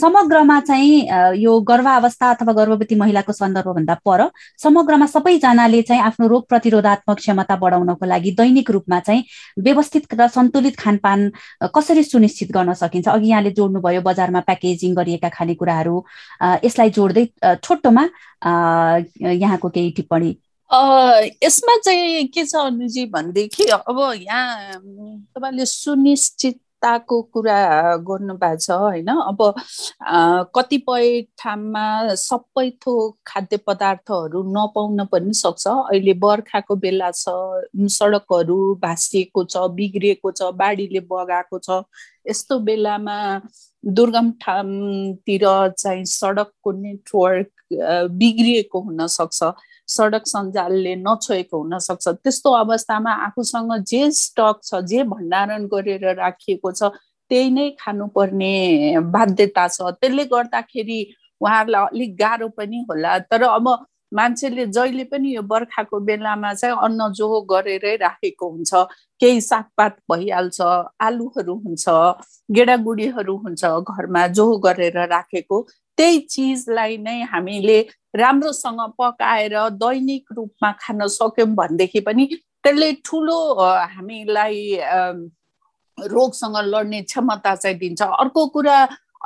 समग्रमा 0.00 0.60
चाहिँ 0.60 1.36
यो 1.42 1.60
गर्भावस्था 1.60 2.30
अथवा 2.30 2.52
गर्भवती 2.52 2.94
महिलाको 2.94 3.32
सन्दर्भभन्दा 3.32 3.94
पर 4.06 4.28
समग्रमा 4.62 5.06
सबैजनाले 5.06 5.82
चाहिँ 5.82 6.02
आफ्नो 6.02 6.26
रोग 6.28 6.48
प्रतिरोधात्मक 6.48 7.16
क्षमता 7.16 7.56
बढाउनको 7.56 8.06
लागि 8.06 8.30
दैनिक 8.38 8.70
रूपमा 8.70 9.00
चाहिँ 9.00 9.24
व्यवस्थित 9.58 10.14
र 10.14 10.28
सन्तुलित 10.28 10.76
खानपान 10.78 11.30
कसरी 11.74 12.02
सुनिश्चित 12.04 12.52
गर्न 12.52 12.72
सकिन्छ? 12.74 13.08
अघि 13.08 13.28
यहाँले 13.28 13.50
जोड्नुभयो 13.50 14.00
बजारमा 14.02 14.40
प्याकेजिङ 14.46 14.94
गरिएका 14.94 15.28
खानेकुराहरू। 15.28 16.04
यसलाई 16.64 16.90
जोड्दै 16.90 17.26
छोटोमा 17.64 18.04
यहाँको 19.42 19.68
केही 19.68 19.90
टिप्पणी। 19.96 20.30
यसमा 20.70 21.76
चाहिँ 21.84 22.26
के 22.34 22.44
छ 22.46 22.56
अनुजी 22.56 23.06
भनेदेखि 23.10 23.64
अब 23.74 24.00
यहाँ 24.16 24.74
तपाईँले 25.34 25.66
सुनिश्चित 25.66 26.58
गुणवत्ताको 26.82 27.20
कुरा 27.32 27.96
गर्नुभएको 28.08 28.56
छ 28.56 28.70
होइन? 28.70 29.08
अब 29.08 29.40
कतिपय 30.56 31.20
ठाउँमा 31.38 32.14
सबै 32.16 32.70
थोक 32.80 33.16
खाद्य 33.26 33.56
पदार्थहरू 33.66 34.42
नपाउन 34.48 35.04
पनि 35.12 35.32
सक्छ। 35.34 35.66
अहिले 35.68 36.14
बर्खाको 36.16 36.76
बेला 36.76 37.10
छ 37.12 37.28
सडकहरू 37.76 38.58
भाँसिएको 38.82 39.44
छ 39.44 39.56
बिग्रिएको 39.76 40.30
छ 40.32 40.42
बाढीले 40.56 41.00
बगाएको 41.04 41.58
छ। 41.58 41.84
यस्तो 42.28 42.58
बेलामा 42.64 43.18
दुर्गम 43.84 44.30
ठाउँतिर 44.40 45.44
चाहिँ 45.78 46.04
सडकको 46.04 46.72
नेटवर्क 46.72 47.50
बिग्रिएको 48.16 48.80
हुन 48.80 49.06
सक्छ। 49.06 49.42
सडक 49.90 50.26
सञ्जालले 50.26 50.94
नछोएको 51.04 51.62
हुनसक्छ 51.62 52.08
त्यस्तो 52.08 52.50
अवस्थामा 52.62 53.12
आफूसँग 53.26 53.72
जे 53.90 54.10
स्टक 54.22 54.60
छ 54.64 54.80
जे 54.90 55.02
भण्डारण 55.12 55.66
गरेर 55.72 56.04
राखिएको 56.18 56.72
छ 56.72 56.92
त्यही 57.30 57.50
नै 57.56 57.68
खानुपर्ने 57.80 58.54
बाध्यता 59.14 59.66
छ। 59.68 59.94
त्यसले 60.00 60.24
गर्दाखेरि 60.34 61.00
उहाँहरूलाई 61.40 61.86
अलिक 61.90 62.16
गाह्रो 62.18 62.48
पनि 62.58 62.84
होला। 62.90 63.18
तर 63.30 63.42
अब 63.48 63.68
मान्छेले 64.12 64.64
जहिले 64.66 65.04
पनि 65.06 65.34
यो 65.34 65.42
बर्खाको 65.46 65.98
बेलामा 66.08 66.52
चाहिँ 66.54 66.76
अन्न 66.86 67.12
जोहो 67.14 67.40
गरेरै 67.52 67.94
राखेको 67.96 68.48
हुन्छ। 68.50 68.74
केही 69.20 69.40
सागपात 69.40 69.96
भइहाल्छ 70.10 70.60
आलुहरू 71.06 71.54
हुन्छ 71.64 71.84
गेडागुडीहरू 72.56 73.36
हुन्छ 73.44 73.64
घरमा 73.64 74.26
जोहो 74.36 74.56
गरेर 74.66 74.98
राखेको। 75.14 75.56
त्यही 76.00 76.18
चिजलाई 76.32 76.96
नै 76.96 77.20
हामीले 77.28 77.78
राम्रोसँग 78.16 78.80
पकाएर 78.98 79.56
दैनिक 79.76 80.32
रूपमा 80.36 80.70
खान 80.80 81.06
सक्यौँ 81.12 81.48
भनेदेखि 81.54 82.00
पनि 82.08 82.24
त्यसले 82.64 82.92
ठुलो 83.04 83.36
हामीलाई 83.92 84.56
रोगसँग 85.98 86.56
लड्ने 86.64 87.00
क्षमता 87.02 87.54
चाहिँ 87.54 87.78
दिन्छ। 87.78 88.00
अर्को 88.02 88.46
कुरा 88.56 88.76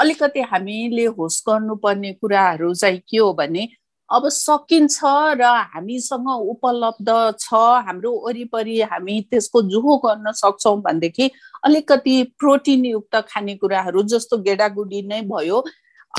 अलिकति 0.01 0.41
हामीले 0.51 1.05
होस 1.15 1.43
गर्नुपर्ने 1.49 2.13
कुराहरू 2.19 2.75
चाहिँ 2.75 2.99
के 3.09 3.19
हो 3.19 3.33
भने 3.33 3.69
अब 4.11 4.29
सकिन्छ 4.29 4.99
र 5.39 5.43
हामीसँग 5.75 6.29
उपलब्ध 6.29 7.11
छ 7.39 7.55
हाम्रो 7.87 8.13
वरिपरि 8.27 8.81
हामी 8.91 9.21
त्यसको 9.31 9.63
जोहो 9.71 9.97
गर्न 10.05 10.33
सक्छौँ 10.43 10.77
भनेदेखि 10.83 11.31
अलिकति 11.65 12.17
प्रोटिनयुक्त 12.39 13.17
खानेकुराहरू 13.31 14.03
जस्तो 14.13 14.39
गेडागुडी 14.43 15.03
नै 15.09 15.21
भयो। 15.31 15.63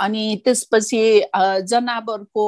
अनि 0.04 0.24
त्यसपछि 0.46 1.04
जनावरको 1.72 2.46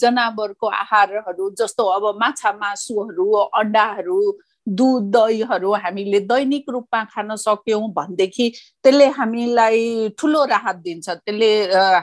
जनावरको 0.00 0.66
आहारहरू 0.66 1.50
जस्तो 1.58 1.84
अब 1.96 2.04
माछा 2.20 2.52
मासुहरू 2.60 3.32
अन्डाहरू 3.32 4.20
दुध 4.66 5.10
दहीहरू 5.14 5.72
हामीले 5.82 6.20
दैनिक 6.30 6.70
रूपमा 6.72 7.02
खान 7.12 7.34
सक्यौँ 7.36 7.88
भनेदेखि 7.96 8.48
त्यसले 8.82 9.06
हामीलाई 9.18 10.08
ठुलो 10.18 10.44
राहत 10.44 10.76
दिन्छ। 10.86 11.08
त्यसले 11.08 11.50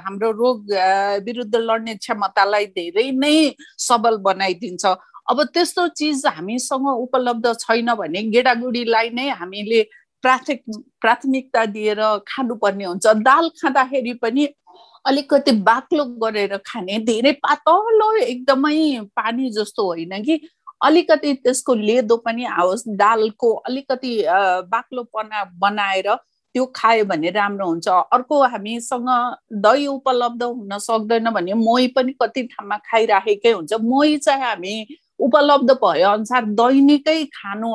हाम्रो 0.06 0.32
रोग 0.32 0.72
विरुद्ध 1.26 1.56
लड्ने 1.56 1.96
क्षमतालाई 1.96 2.66
धेरै 2.78 3.10
नै 3.12 3.36
सबल 3.88 4.18
बनाइदिन्छ। 4.24 4.86
अब 5.32 5.44
त्यस्तो 5.54 5.88
चिज 5.98 6.26
हामीसँग 6.28 6.88
उपलब्ध 6.88 7.54
छैन 7.60 7.94
भने 8.00 8.22
गेडागुडीलाई 8.32 9.10
नै 9.10 9.28
हामीले 9.42 9.82
प्राथमिक 10.24 10.62
प्राथमिकता 11.02 11.66
दिएर 11.76 12.02
खानुपर्ने 12.28 12.86
हुन्छ। 12.86 13.06
दाल 13.28 13.50
खाँदाखेरि 13.62 14.14
पनि 14.24 14.48
अलिकति 15.06 15.52
बाक्लो 15.68 16.06
गरेर 16.24 16.58
खाने 16.66 16.98
धेरै 17.06 17.32
पातलो 17.44 18.14
एकदमै 18.16 19.00
पानी 19.16 19.50
जस्तो 19.52 19.86
होइन 19.86 20.22
कि? 20.24 20.40
अलिकति 20.82 21.34
त्यसको 21.44 21.74
लेदो 21.76 22.16
पनि 22.18 22.46
आओस् 22.60 22.84
दालको 23.00 23.52
अलिकति 23.68 24.14
बाक्लोपना 24.72 25.44
बनाएर 25.60 26.08
त्यो 26.56 26.66
खायो 26.76 27.06
भने 27.06 27.30
राम्रो 27.32 27.68
हुन्छ। 27.68 27.88
अर्को 27.88 28.42
हामीसँग 28.44 29.10
दही 29.64 29.86
उपलब्ध 29.88 30.44
हुन 30.44 30.78
सक्दैन 30.80 31.30
भने 31.34 31.54
मोही 31.58 31.88
पनि 31.96 32.12
कति 32.22 32.44
ठाउँमा 32.52 32.78
खाइराखेकै 32.90 33.52
हुन्छ। 33.52 33.74
मोही 33.82 34.18
चाहिँ 34.18 34.44
हामी 34.44 34.76
उपलब्ध 35.20 35.72
भए 35.84 36.02
अनुसार 36.04 36.46
दैनिकै 36.60 37.24
खानु 37.34 37.72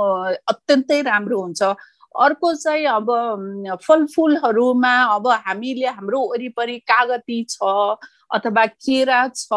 अत्यन्तै 0.52 1.00
राम्रो 1.02 1.40
हुन्छ। 1.40 1.62
अर्को 2.14 2.52
चाहिँ 2.54 2.84
अब 2.88 3.10
फलफुलहरूमा 3.86 4.94
अब 5.14 5.26
हामीले 5.46 5.86
हाम्रो 5.86 6.20
वरिपरि 6.30 6.78
कागती 6.90 7.42
छ 7.50 7.58
अथवा 8.34 8.66
केरा 8.66 9.26
छ 9.34 9.52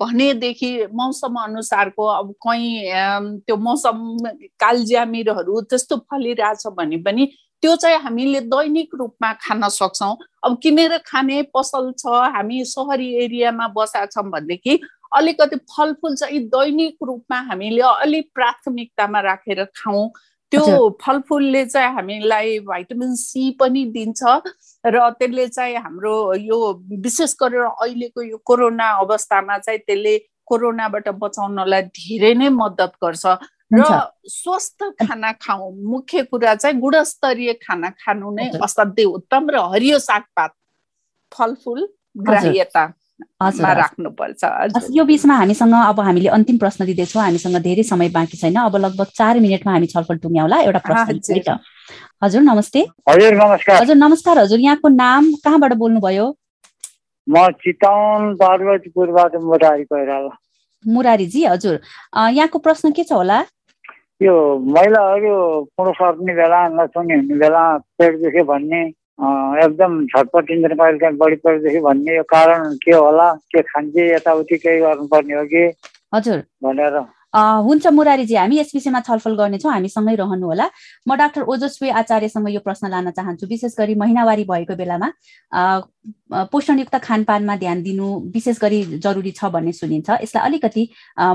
भनेदेखि 0.00 0.70
मौसम 0.94 1.34
अनुसारको 1.42 2.06
अब 2.06 2.34
कहीँ 2.46 3.40
त्यो 3.46 3.56
मौसम 3.56 4.16
कालज्यामिरहरू 4.60 5.60
त्यस्तो 5.70 5.96
फलिरहेछ 6.10 6.66
भने 6.78 6.96
पनि 7.04 7.26
त्यो 7.62 7.74
चाहिँ 7.76 7.98
हामीले 8.02 8.40
दैनिक 8.40 8.94
रूपमा 8.98 9.32
खान 9.42 9.68
सक्छौँ। 9.68 10.16
अब 10.44 10.58
किनेर 10.62 10.96
खाने 11.06 11.42
पसल 11.54 11.92
छ 11.98 12.06
हामी 12.34 12.64
सहरी 12.64 13.08
एरियामा 13.24 13.66
बसेका 13.76 14.06
छौँ 14.06 14.24
भनेदेखि 14.30 14.80
अलिकति 15.16 15.56
फलफुल 15.70 16.14
चाहिँ 16.16 16.40
दैनिक 16.50 16.96
रूपमा 17.06 17.38
हामीले 17.50 17.82
अलिक 17.82 18.30
प्राथमिकतामा 18.34 19.20
राखेर 19.20 19.64
खाउँ। 19.78 20.10
त्यो 20.52 20.88
फलफुलले 21.02 21.64
चाहिँ 21.66 21.94
हामीलाई 21.94 22.58
भाइटामिन 22.68 23.14
सी 23.16 23.50
पनि 23.60 23.84
दिन्छ 23.96 24.22
र 24.84 25.08
त्यसले 25.18 25.46
चाहिँ 25.48 25.76
हाम्रो 25.76 26.16
यो 26.34 26.58
विशेष 27.00 27.34
गरेर 27.40 27.64
अहिलेको 27.64 28.22
यो 28.22 28.36
कोरोना 28.44 28.88
अवस्थामा 29.00 29.58
चाहिँ 29.58 29.80
त्यसले 29.88 30.14
कोरोनाबाट 30.46 31.08
बचाउनलाई 31.22 31.82
धेरै 31.96 32.32
नै 32.34 32.48
मद्दत 32.52 32.92
गर्छ। 33.02 33.24
र 33.72 33.84
स्वस्थ 34.28 34.84
खाना 35.00 35.32
खाऊ 35.40 35.70
मुख्य 35.92 36.22
कुरा 36.28 36.54
चाहिँ 36.54 36.76
गुणस्तरीय 36.80 37.52
खाना 37.64 37.90
खानु 38.04 38.30
नै 38.36 38.48
असाध्यै 38.60 39.06
उत्तम 39.16 39.48
र 39.50 39.56
हरियो 39.72 39.98
सागपात 39.98 40.50
फलफुल 41.32 41.80
ग्राह्यता। 42.26 42.84
राख्नुपर्छ 43.40 44.90
यो 44.96 45.04
बिचमा 45.04 45.34
हामीसँग 45.36 45.74
अब 45.74 46.00
हामीले 46.00 46.28
अन्तिम 46.28 46.58
प्रश्न 46.58 46.84
दिँदैछौँ 46.86 47.22
हामीसँग 47.22 47.56
धेरै 47.62 47.82
समय 47.82 48.08
बाँकी 48.10 48.36
छैन। 48.36 48.56
अब 48.62 48.76
लगभग 48.76 49.06
चार 49.14 49.40
मिनटमा 49.40 49.72
हामी 49.72 49.86
छलफल 49.86 50.16
टुङ्ग्याउला 50.22 50.60
एउटा 50.60 50.80
प्रश्न 50.86 51.58
हजुर। 52.22 52.42
नमस्ते। 52.42 52.80
हजुर 53.08 53.34
नमस्कार। 53.34 53.82
हजुर 53.82 53.96
नमस्कार। 53.96 54.38
हजुर 54.38 54.60
यहाँको 54.60 54.88
नाम 54.88 55.32
कहाँबाट 55.44 55.72
बोल्नुभयो? 55.78 56.26
म 57.26 57.48
चितवन 57.62 58.34
पार्वतीपुरबाट 58.38 59.34
मुरारी 59.42 59.84
कोइराला। 59.84 60.32
मुरारीजी 60.84 61.44
हजुर। 61.44 61.74
यहाँको 62.30 62.58
प्रश्न 62.58 62.90
के 62.92 63.04
छ 63.04 63.12
होला? 63.12 63.38
यो 64.22 64.34
महिलाहरू 64.58 65.34
पुरो 65.76 65.92
सर्ने 65.98 66.34
बेला 66.34 66.60
नसुने 66.78 67.14
हुने 67.14 67.34
बेला 67.38 67.62
पेट 67.98 68.12
दुखे 68.22 68.42
भन्ने 68.46 68.82
एकदम 69.18 70.04
छटपटिन्छ 70.06 70.66
कहिले 70.72 70.98
काहीँ 70.98 71.16
बढी 71.16 71.36
परेदेखि 71.36 71.80
भन्ने 71.80 72.16
यो 72.16 72.22
कारण 72.22 72.74
के 72.84 72.92
होला 72.92 73.32
के 73.52 73.62
खान्छ 73.62 73.96
यताउति 73.96 74.56
केही 74.58 74.80
गर्नुपर्ने 74.80 75.34
हो 75.34 75.44
कि? 75.44 75.64
हजुर। 76.14 76.42
भनेर 76.64 76.98
हुन्छ 77.34 77.86
मुरारीजी 77.92 78.34
हामी 78.34 78.58
यस 78.58 78.70
विषयमा 78.74 79.00
छलफल 79.08 79.34
गर्नेछौँ 79.36 79.72
हामीसँगै 79.72 80.14
रहनुहोला 80.20 80.66
म 81.08 81.16
डाक्टर 81.16 81.42
ओजस्वी 81.48 81.88
आचार्यसँग 81.88 82.48
यो 82.50 82.60
प्रश्न 82.60 82.88
लान 82.90 83.10
चाहन्छु। 83.10 83.46
विशेष 83.48 83.74
गरी 83.78 83.94
महिनावारी 83.94 84.44
भएको 84.44 84.76
बेलामा 84.76 85.08
पोषणयुक्त 86.52 86.96
खानपानमा 86.98 87.56
ध्यान 87.56 87.82
दिनु 87.82 88.06
विशेष 88.34 88.58
गरी 88.60 88.82
जरुरी 88.98 89.30
छ 89.30 89.44
भन्ने 89.54 89.72
सुनिन्छ। 89.72 90.10
यसलाई 90.22 90.44
अलिकति 90.48 90.82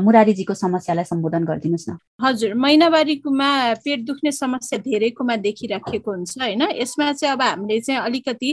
मुरारीजीको 0.06 0.54
समस्यालाई 0.54 1.06
सम्बोधन 1.06 1.44
गरिदिनुहोस् 1.50 1.90
न। 1.90 1.98
हजुर 2.22 2.54
महिनावारीकोमा 2.54 3.50
पेट 3.86 4.00
दुख्ने 4.06 4.32
समस्या 4.32 4.80
धेरैकोमा 4.84 5.36
देखिराखेको 5.46 6.12
हुन्छ 6.12 6.38
होइन? 6.42 6.62
यसमा 6.82 7.12
चाहिँ 7.14 7.34
अब 7.34 7.42
हामीले 7.42 7.80
चाहिँ 7.80 8.02
अलिकति 8.02 8.50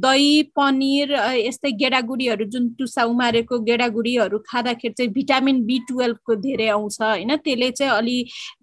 दही 0.00 0.42
पनिर 0.56 1.12
यस्तै 1.48 1.70
गेडागुडीहरू 1.82 2.44
जुन 2.46 2.68
टुसा 2.78 3.04
उमारेको 3.10 3.58
गेडागुडीहरू 3.68 4.38
खाँदाखेरि 4.46 4.94
चाहिँ 4.94 5.12
भिटामिन 5.12 5.64
बी 5.66 5.78
टुवेल्भको 5.90 6.34
धेरै 6.46 6.68
आउँछ 6.68 7.00
होइन? 7.02 7.36
त्यसले 7.36 7.70
चाहिँ 7.72 7.92
अलि 7.92 8.18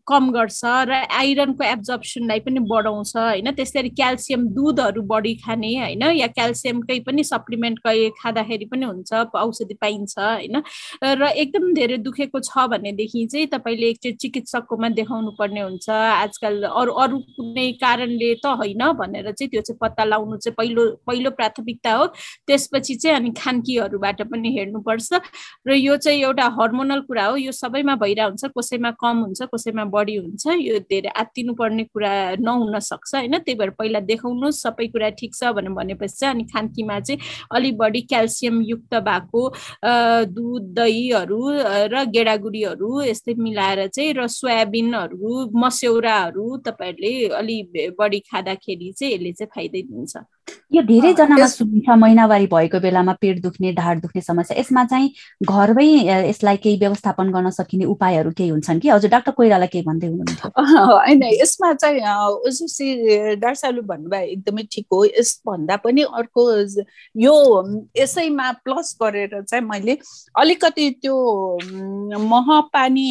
कम 0.08 0.30
गर्छ 0.32 0.62
र 0.88 0.94
आइरनको 1.12 1.64
एब्जर्प्सनलाई 1.64 2.40
पनि 2.40 2.60
बढाउँछ 2.72 3.16
होइन? 3.18 3.52
त्यसरी 3.52 3.90
क्याल्सियम 3.92 4.48
दुधहरू 4.56 5.02
बढी 5.04 5.34
खाने 5.44 5.74
होइन? 5.78 6.04
या 6.16 6.28
क्याल्सियमकै 6.28 7.00
पनि 7.08 7.24
सप्लिमेन्ट 7.24 7.80
खाँदाखेरि 8.20 8.66
पनि 8.72 8.86
हुन्छ 8.86 9.14
औषधि 9.36 9.74
पाइन्छ 9.82 10.16
होइन? 10.20 10.62
र 11.04 11.28
एकदम 11.36 11.74
धेरै 11.74 11.98
दुखेको 12.08 12.40
छ 12.40 12.68
भनेदेखि 12.72 13.26
चाहिँ 13.28 13.48
तपाईँले 13.48 13.88
एकचोटि 13.90 14.16
चिकित्सककोमा 14.18 14.90
देखाउनु 14.96 15.32
पर्ने 15.40 15.62
हुन्छ। 15.62 15.90
आजकल 15.90 16.64
अरू 16.64 16.92
अरू 17.04 17.18
कुनै 17.36 17.68
कारणले 17.84 18.34
त 18.44 18.56
होइन 18.64 18.84
भनेर 19.00 19.32
चाहिँ 19.32 19.50
त्यो 19.52 19.62
चाहिँ 19.62 19.78
पत्ता 19.82 20.04
लगाउनु 20.04 20.38
चाहिँ 20.38 20.56
पहिलो 20.58 20.84
पहिलो 21.08 21.30
प्राथमिकता 21.36 21.94
हो। 21.94 22.06
त्यसपछि 22.48 22.96
चाहिँ 22.96 23.18
अनि 23.18 23.32
खानकीहरूबाट 23.38 24.22
पनि 24.32 24.50
हेर्नुपर्छ। 24.58 25.10
र 25.68 25.76
यो 25.76 25.98
चाहिँ 25.98 26.22
एउटा 26.24 26.48
हर्मोनल 26.60 27.02
कुरा 27.12 27.26
हो। 27.26 27.36
यो 27.38 27.52
सबैमा 27.52 27.96
भइरहेको 27.96 28.30
हुन्छ 28.30 28.46
कसैमा 28.58 28.92
कम 29.04 29.16
हुन्छ 29.28 29.42
कसैमा 29.54 29.84
बढी 29.98 30.16
हुन्छ 30.18 30.46
यो 30.60 30.80
धेरै 30.92 31.10
आत्तिनु 31.22 31.54
पर्ने 31.60 31.84
कुरा 31.86 32.14
नहुन 32.40 32.80
सक्छ 32.82 33.14
होइन? 33.16 33.38
त्यही 33.38 33.58
भएर 33.60 33.70
पहिला 33.80 34.00
देखाउनुहोस् 34.12 34.62
सबै 34.64 34.88
कुरा 34.94 35.10
ठिक 35.20 35.36
छ 35.36 35.52
भनेर 35.58 35.74
भनेपछि 35.80 36.16
चाहिँ 36.18 36.34
अनि 36.34 36.44
खान्कीमा 36.54 37.00
चाहिँ 37.00 37.20
अलिक 37.56 37.78
बढी 37.78 38.02
क्याल्सियम 38.12 38.62
युक्त 38.64 38.96
भएको 39.08 39.44
दुध 40.36 40.74
दहीहरू 40.78 41.42
र 41.94 42.04
गेडागुडीहरू 42.16 42.92
यस्तै 43.04 43.34
मिलाएर 43.40 43.86
चाहिँ 43.90 44.14
र 44.14 44.28
सोयाबिनहरू 44.38 45.34
मस्यौराहरू 45.58 46.46
तपाईँहरूले 46.68 47.28
अलि 47.42 47.58
बढी 48.00 48.20
खाँदाखेरि 48.32 48.92
चाहिँ 48.98 49.14
यसले 49.14 49.32
चाहिँ 49.34 49.52
फाइदै 49.56 49.82
दिन्छ। 49.92 50.37
यो 50.74 50.82
धेरैजनामा 50.84 51.46
सुनिन्छ 51.48 51.90
महिनावारी 51.98 52.48
भएको 52.48 52.80
बेलामा 52.80 53.14
पेट 53.22 53.42
दुख्ने 53.42 53.72
ढाड 53.74 54.02
दुख्ने 54.02 54.22
समस्या 54.22 54.60
यसमा 54.60 54.84
चाहिँ 54.86 55.10
घरमै 55.44 55.86
यसलाई 56.30 56.58
केही 56.58 56.78
व्यवस्थापन 56.80 57.32
गर्न 57.32 57.50
सकिने 57.50 57.86
उपायहरू 57.86 58.32
केही 58.38 58.50
हुन्छन् 58.50 58.80
कि? 58.80 58.90
हजुर 58.90 59.10
डाक्टर 59.10 59.32
कोइराला 59.32 59.66
केही 59.66 59.84
भन्दै 59.84 60.08
हुनुहुन्छ? 60.08 60.52
होइन 60.58 61.24
यसमा 61.24 61.74
चाहिँ 61.74 62.02
ओजुसी 62.48 63.36
डाक्टर 63.36 63.82
भन्नुभयो 63.82 64.28
एकदमै 64.28 64.64
ठिक 64.72 64.86
हो। 64.94 65.04
यसभन्दा 65.06 65.76
पनि 65.84 66.02
अर्को 66.04 66.44
यो 67.24 67.36
यसैमा 67.98 68.52
प्लस 68.64 68.96
गरेर 69.02 69.42
चाहिँ 69.42 69.66
मैले 69.66 69.98
अलिकति 70.36 70.90
त्यो 71.02 71.16
मह 72.28 72.60
पानी 72.74 73.08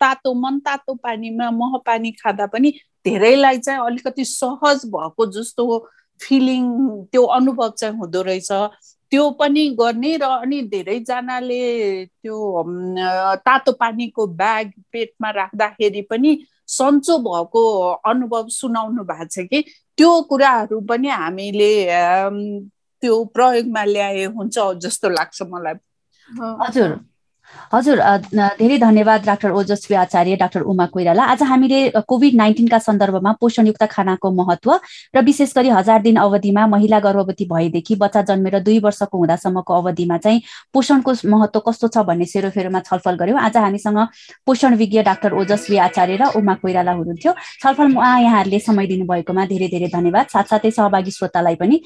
तातो 0.00 0.34
मन 0.34 0.58
तातो 0.60 0.94
पानीमा 0.94 1.50
मह 1.50 1.78
पानी 1.86 2.10
खाँदा 2.12 2.46
पनि 2.46 2.72
धेरैलाई 3.04 3.58
चाहिँ 3.58 3.80
अलिकति 3.80 4.24
सहज 4.24 4.84
भएको 4.86 5.26
जस्तो 5.32 5.64
फिलिङ 6.20 6.64
त्यो 7.12 7.22
अनुभव 7.38 7.70
चाहिँ 7.78 7.96
हुँदो 7.98 8.22
रहेछ। 8.22 8.50
त्यो 9.10 9.30
पनि 9.40 9.68
गर्ने 9.80 10.16
र 10.16 10.22
अनि 10.22 10.60
धेरैजनाले 10.72 11.62
त्यो 12.06 12.36
तातो 13.46 13.72
पानीको 13.72 14.26
ब्याग 14.40 14.72
पेटमा 14.92 15.30
राख्दाखेरि 15.30 16.02
पनि 16.10 16.30
सन्चो 16.68 17.18
भएको 17.24 17.62
अनुभव 18.04 18.48
सुनाउनु 18.52 19.04
भएको 19.04 19.28
छ 19.32 19.46
कि। 19.48 19.62
त्यो 19.96 20.10
कुराहरू 20.28 20.80
पनि 20.84 21.08
हामीले 21.08 21.72
त्यो 23.02 23.14
प्रयोगमा 23.34 23.84
ल्याए 23.84 24.24
हुन्छ 24.36 24.56
जस्तो 24.84 25.08
लाग्छ 25.08 25.42
मलाई। 25.42 25.74
हजुर। 26.62 26.90
हजुर 27.74 28.00
धेरै 28.58 28.78
धन्यवाद 28.78 29.24
डाक्टर 29.26 29.50
ओजस्वी 29.52 29.96
आचार्य 29.96 30.36
डाक्टर 30.36 30.60
उमा 30.72 30.86
कोइराला। 30.92 31.22
आज 31.32 31.42
हामीले 31.42 31.78
कोभिड 32.08 32.34
नाइन्टिनका 32.36 32.78
सन्दर्भमा 32.78 33.32
पोषणयुक्त 33.40 33.84
खानाको 33.90 34.30
महत्व 34.30 34.70
र 35.16 35.20
विशेष 35.24 35.52
गरी 35.56 35.68
हजार 35.68 36.00
दिन 36.02 36.16
अवधिमा 36.18 36.66
महिला 36.66 36.98
गर्भवती 37.00 37.44
भएदेखि 37.52 37.94
बच्चा 38.02 38.22
जन्मेर 38.30 38.58
दुई 38.60 38.78
वर्षको 38.80 39.18
हुँदासम्मको 39.18 39.74
अवधिमा 39.74 40.16
चाहिँ 40.18 40.42
पोषणको 40.74 41.12
महत्व 41.28 41.60
कस्तो 41.68 41.88
छ 41.88 42.04
भन्ने 42.08 42.24
सेरोफेरोमा 42.24 42.80
छलफल 42.88 43.16
गऱ्यौँ 43.20 43.40
आज 43.40 43.56
हामीसँग 43.56 43.98
पोषण 44.46 44.74
विज्ञ 44.76 45.02
डाक्टर 45.02 45.32
ओजस्वी 45.40 45.76
आचार्य 45.88 46.16
र 46.16 46.24
उमा 46.38 46.54
कोइराला 46.62 46.92
हुनुहुन्थ्यो। 46.92 47.32
छलफलमा 47.62 48.18
यहाँहरूले 48.18 48.58
समय 48.60 48.86
दिनुभएकोमा 48.86 49.44
धेरै 49.46 49.68
धेरै 49.68 49.88
धन्यवाद। 49.92 50.26
साथसाथै 50.32 50.70
सहभागी 50.70 51.10
श्रोतालाई 51.10 51.54
पनि 51.60 51.76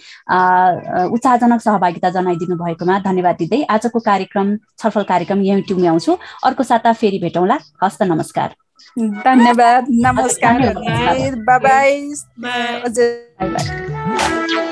उत्साहजनक 1.14 1.60
सहभागिता 1.60 2.10
जनाइदिनु 2.16 2.56
भएकोमा 2.62 2.98
धन्यवाद 3.08 3.36
दिँदै 3.38 3.62
आजको 3.70 3.98
कार्यक्रम 4.00 4.56
छलफल 4.78 5.02
कार्यक्रम 5.10 5.42
यहीँ 5.52 5.62
टुङ्ग्याउँछु। 5.68 6.18
अर्को 6.44 6.62
साता 6.62 6.92
फेरि 6.92 7.18
भेटौँला। 7.18 7.58
हस्त 7.84 8.02
नमस्कार। 8.02 8.54
धन्यवाद। 8.98 9.86
नमस्कार 9.90 10.62
बाई 11.48 12.12
बाई। 13.44 14.71